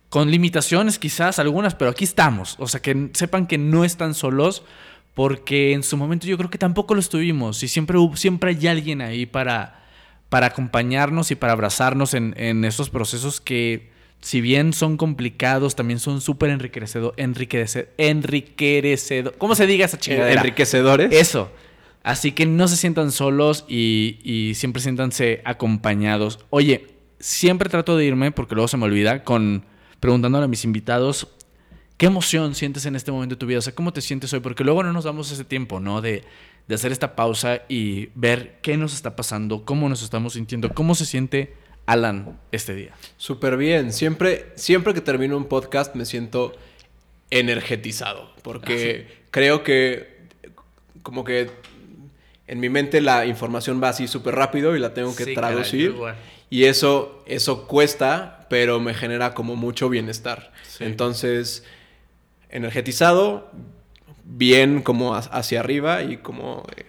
con 0.08 0.30
limitaciones 0.30 1.00
quizás 1.00 1.40
algunas, 1.40 1.74
pero 1.74 1.90
aquí 1.90 2.04
estamos, 2.04 2.54
o 2.60 2.68
sea, 2.68 2.80
que 2.80 3.10
sepan 3.12 3.48
que 3.48 3.58
no 3.58 3.84
están 3.84 4.14
solos, 4.14 4.62
porque 5.14 5.72
en 5.72 5.82
su 5.82 5.96
momento 5.96 6.28
yo 6.28 6.38
creo 6.38 6.48
que 6.48 6.58
tampoco 6.58 6.94
lo 6.94 7.00
estuvimos 7.00 7.60
y 7.64 7.66
siempre, 7.66 7.98
siempre 8.14 8.50
hay 8.50 8.68
alguien 8.68 9.00
ahí 9.00 9.26
para, 9.26 9.82
para 10.28 10.46
acompañarnos 10.46 11.32
y 11.32 11.34
para 11.34 11.54
abrazarnos 11.54 12.14
en, 12.14 12.34
en 12.36 12.64
estos 12.64 12.88
procesos 12.88 13.40
que, 13.40 13.92
si 14.24 14.40
bien 14.40 14.72
son 14.72 14.96
complicados, 14.96 15.76
también 15.76 16.00
son 16.00 16.22
súper 16.22 16.48
enriquecedor, 16.48 17.12
enriquecedor, 17.18 17.90
enriquecedor, 17.98 19.34
¿cómo 19.36 19.54
se 19.54 19.66
diga 19.66 19.84
esa 19.84 19.98
chingadera? 19.98 20.40
Enriquecedores. 20.40 21.12
Eso. 21.12 21.50
Así 22.02 22.32
que 22.32 22.46
no 22.46 22.66
se 22.66 22.78
sientan 22.78 23.12
solos 23.12 23.66
y, 23.68 24.20
y 24.24 24.54
siempre 24.54 24.80
siéntanse 24.80 25.42
acompañados. 25.44 26.38
Oye, 26.48 26.86
siempre 27.20 27.68
trato 27.68 27.98
de 27.98 28.06
irme, 28.06 28.32
porque 28.32 28.54
luego 28.54 28.66
se 28.66 28.78
me 28.78 28.86
olvida, 28.86 29.24
con 29.24 29.66
preguntándole 30.00 30.46
a 30.46 30.48
mis 30.48 30.64
invitados, 30.64 31.28
¿qué 31.98 32.06
emoción 32.06 32.54
sientes 32.54 32.86
en 32.86 32.96
este 32.96 33.12
momento 33.12 33.34
de 33.34 33.38
tu 33.38 33.44
vida? 33.44 33.58
O 33.58 33.62
sea, 33.62 33.74
¿cómo 33.74 33.92
te 33.92 34.00
sientes 34.00 34.32
hoy? 34.32 34.40
Porque 34.40 34.64
luego 34.64 34.82
no 34.82 34.94
nos 34.94 35.04
damos 35.04 35.30
ese 35.32 35.44
tiempo, 35.44 35.80
¿no? 35.80 36.00
De, 36.00 36.24
de 36.66 36.74
hacer 36.74 36.92
esta 36.92 37.14
pausa 37.14 37.60
y 37.68 38.08
ver 38.14 38.58
qué 38.62 38.78
nos 38.78 38.94
está 38.94 39.16
pasando, 39.16 39.66
cómo 39.66 39.86
nos 39.90 40.02
estamos 40.02 40.32
sintiendo, 40.32 40.70
cómo 40.70 40.94
se 40.94 41.04
siente 41.04 41.52
Alan 41.86 42.38
este 42.52 42.74
día. 42.74 42.92
Súper 43.16 43.56
bien. 43.56 43.92
Siempre, 43.92 44.46
siempre 44.54 44.94
que 44.94 45.00
termino 45.00 45.36
un 45.36 45.46
podcast 45.46 45.94
me 45.94 46.04
siento 46.04 46.54
energetizado. 47.30 48.30
Porque 48.42 49.06
creo 49.30 49.62
que 49.62 50.14
como 51.02 51.24
que 51.24 51.50
en 52.46 52.60
mi 52.60 52.68
mente 52.68 53.00
la 53.00 53.26
información 53.26 53.82
va 53.82 53.90
así 53.90 54.06
súper 54.08 54.34
rápido 54.34 54.76
y 54.76 54.78
la 54.78 54.94
tengo 54.94 55.14
que 55.16 55.24
Sí, 55.24 55.34
traducir. 55.34 55.94
y 56.50 56.64
eso, 56.64 57.22
eso 57.26 57.66
cuesta, 57.66 58.46
pero 58.48 58.80
me 58.80 58.94
genera 58.94 59.34
como 59.34 59.56
mucho 59.56 59.88
bienestar. 59.88 60.52
Sí. 60.68 60.84
Entonces, 60.84 61.64
energetizado, 62.50 63.50
bien 64.24 64.82
como 64.82 65.14
ha- 65.14 65.18
hacia 65.18 65.60
arriba 65.60 66.02
y 66.02 66.18
como... 66.18 66.64
eh, 66.76 66.84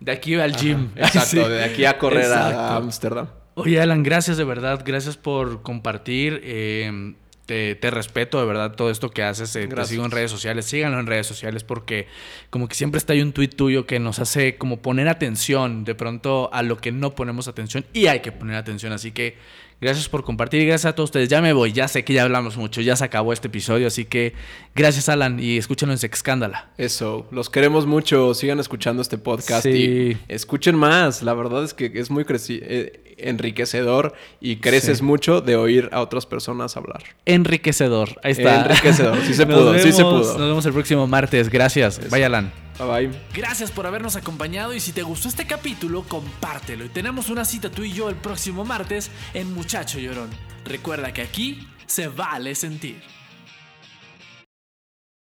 De 0.00 0.12
aquí 0.12 0.34
al 0.34 0.54
gym. 0.56 0.90
exacto, 0.96 1.26
Sí. 1.30 1.38
de 1.38 1.64
aquí 1.64 1.84
a 1.84 1.98
correr 1.98 2.24
Exacto. 2.26 2.58
a 2.58 2.76
Ámsterdam. 2.76 3.28
Oye, 3.58 3.80
Alan, 3.80 4.02
gracias 4.02 4.36
de 4.36 4.44
verdad. 4.44 4.82
Gracias 4.84 5.16
por 5.16 5.62
compartir. 5.62 6.40
eh, 6.44 7.14
te, 7.46 7.76
te 7.76 7.90
respeto 7.92 8.40
de 8.40 8.44
verdad 8.46 8.72
todo 8.74 8.90
esto 8.90 9.08
que 9.10 9.22
haces. 9.22 9.54
eh, 9.56 9.68
te 9.68 9.84
sigo 9.84 10.04
en 10.04 10.10
redes 10.10 10.30
sociales. 10.32 10.66
Síganlo 10.66 10.98
en 11.00 11.06
redes 11.06 11.26
sociales 11.28 11.62
porque 11.64 12.06
como 12.50 12.66
que 12.68 12.74
siempre 12.74 12.98
está 12.98 13.12
ahí 13.12 13.22
un 13.22 13.32
tuit 13.32 13.54
tuyo 13.54 13.86
que 13.86 13.98
nos 14.00 14.18
hace 14.18 14.56
como 14.58 14.82
poner 14.82 15.08
atención 15.08 15.84
de 15.84 15.94
pronto 15.94 16.50
a 16.52 16.62
lo 16.62 16.76
que 16.76 16.90
no 16.92 17.14
ponemos 17.14 17.46
atención 17.48 17.86
y 17.92 18.08
hay 18.08 18.20
que 18.20 18.32
poner 18.32 18.56
atención. 18.56 18.92
Así 18.92 19.12
que 19.12 19.36
gracias 19.80 20.08
por 20.08 20.24
compartir 20.24 20.62
y 20.62 20.66
gracias 20.66 20.90
a 20.92 20.94
todos 20.94 21.08
ustedes. 21.08 21.28
Ya 21.28 21.40
me 21.42 21.52
voy. 21.52 21.72
Ya 21.72 21.88
sé 21.88 22.04
que 22.04 22.12
ya 22.12 22.22
hablamos 22.22 22.56
mucho. 22.56 22.80
Ya 22.80 22.96
se 22.96 23.04
acabó 23.04 23.32
este 23.32 23.48
episodio. 23.48 23.86
Así 23.86 24.04
que 24.04 24.32
gracias, 24.74 25.08
Alan. 25.08 25.38
Y 25.40 25.56
escúchenlo 25.58 25.92
en 25.92 25.98
Sexcándala. 25.98 26.70
Eso, 26.78 27.26
los 27.30 27.50
queremos 27.50 27.86
mucho. 27.86 28.34
Sigan 28.34 28.58
escuchando 28.60 29.02
este 29.02 29.18
podcast 29.18 29.64
Sí. 29.64 29.70
y 29.70 30.18
escuchen 30.32 30.76
más. 30.76 31.22
La 31.22 31.34
verdad 31.34 31.64
es 31.64 31.74
que 31.74 31.90
es 31.94 32.10
muy 32.10 32.24
eh, 32.28 33.14
enriquecedor 33.18 34.14
y 34.40 34.56
creces 34.56 34.98
Sí. 34.98 35.04
mucho 35.04 35.40
de 35.40 35.56
oír 35.56 35.88
a 35.92 36.00
otras 36.00 36.26
personas 36.26 36.76
hablar. 36.76 37.02
Enriquecedor. 37.24 38.10
Ahí 38.22 38.32
está. 38.32 38.62
Enriquecedor. 38.62 39.18
Sí 39.26 39.34
se 39.34 39.46
pudo, 39.46 39.74
sí 39.78 39.92
se 39.92 40.02
vemos- 40.02 40.26
pudo. 40.26 40.38
Nos 40.38 40.48
vemos 40.48 40.66
el 40.66 40.72
próximo 40.72 41.06
martes. 41.06 41.48
Gracias. 41.50 42.00
Vaya, 42.10 42.26
Alan. 42.26 42.65
Bye 42.78 43.08
bye. 43.08 43.20
Gracias 43.34 43.70
por 43.70 43.86
habernos 43.86 44.16
acompañado 44.16 44.74
y 44.74 44.80
si 44.80 44.92
te 44.92 45.02
gustó 45.02 45.28
este 45.28 45.46
capítulo, 45.46 46.02
compártelo. 46.02 46.84
Y 46.84 46.88
tenemos 46.88 47.30
una 47.30 47.44
cita 47.44 47.70
tú 47.70 47.82
y 47.82 47.92
yo 47.92 48.08
el 48.08 48.16
próximo 48.16 48.64
martes 48.64 49.10
en 49.34 49.52
Muchacho 49.54 49.98
Llorón. 49.98 50.30
Recuerda 50.64 51.12
que 51.12 51.22
aquí 51.22 51.68
se 51.86 52.08
vale 52.08 52.54
sentir. 52.54 53.15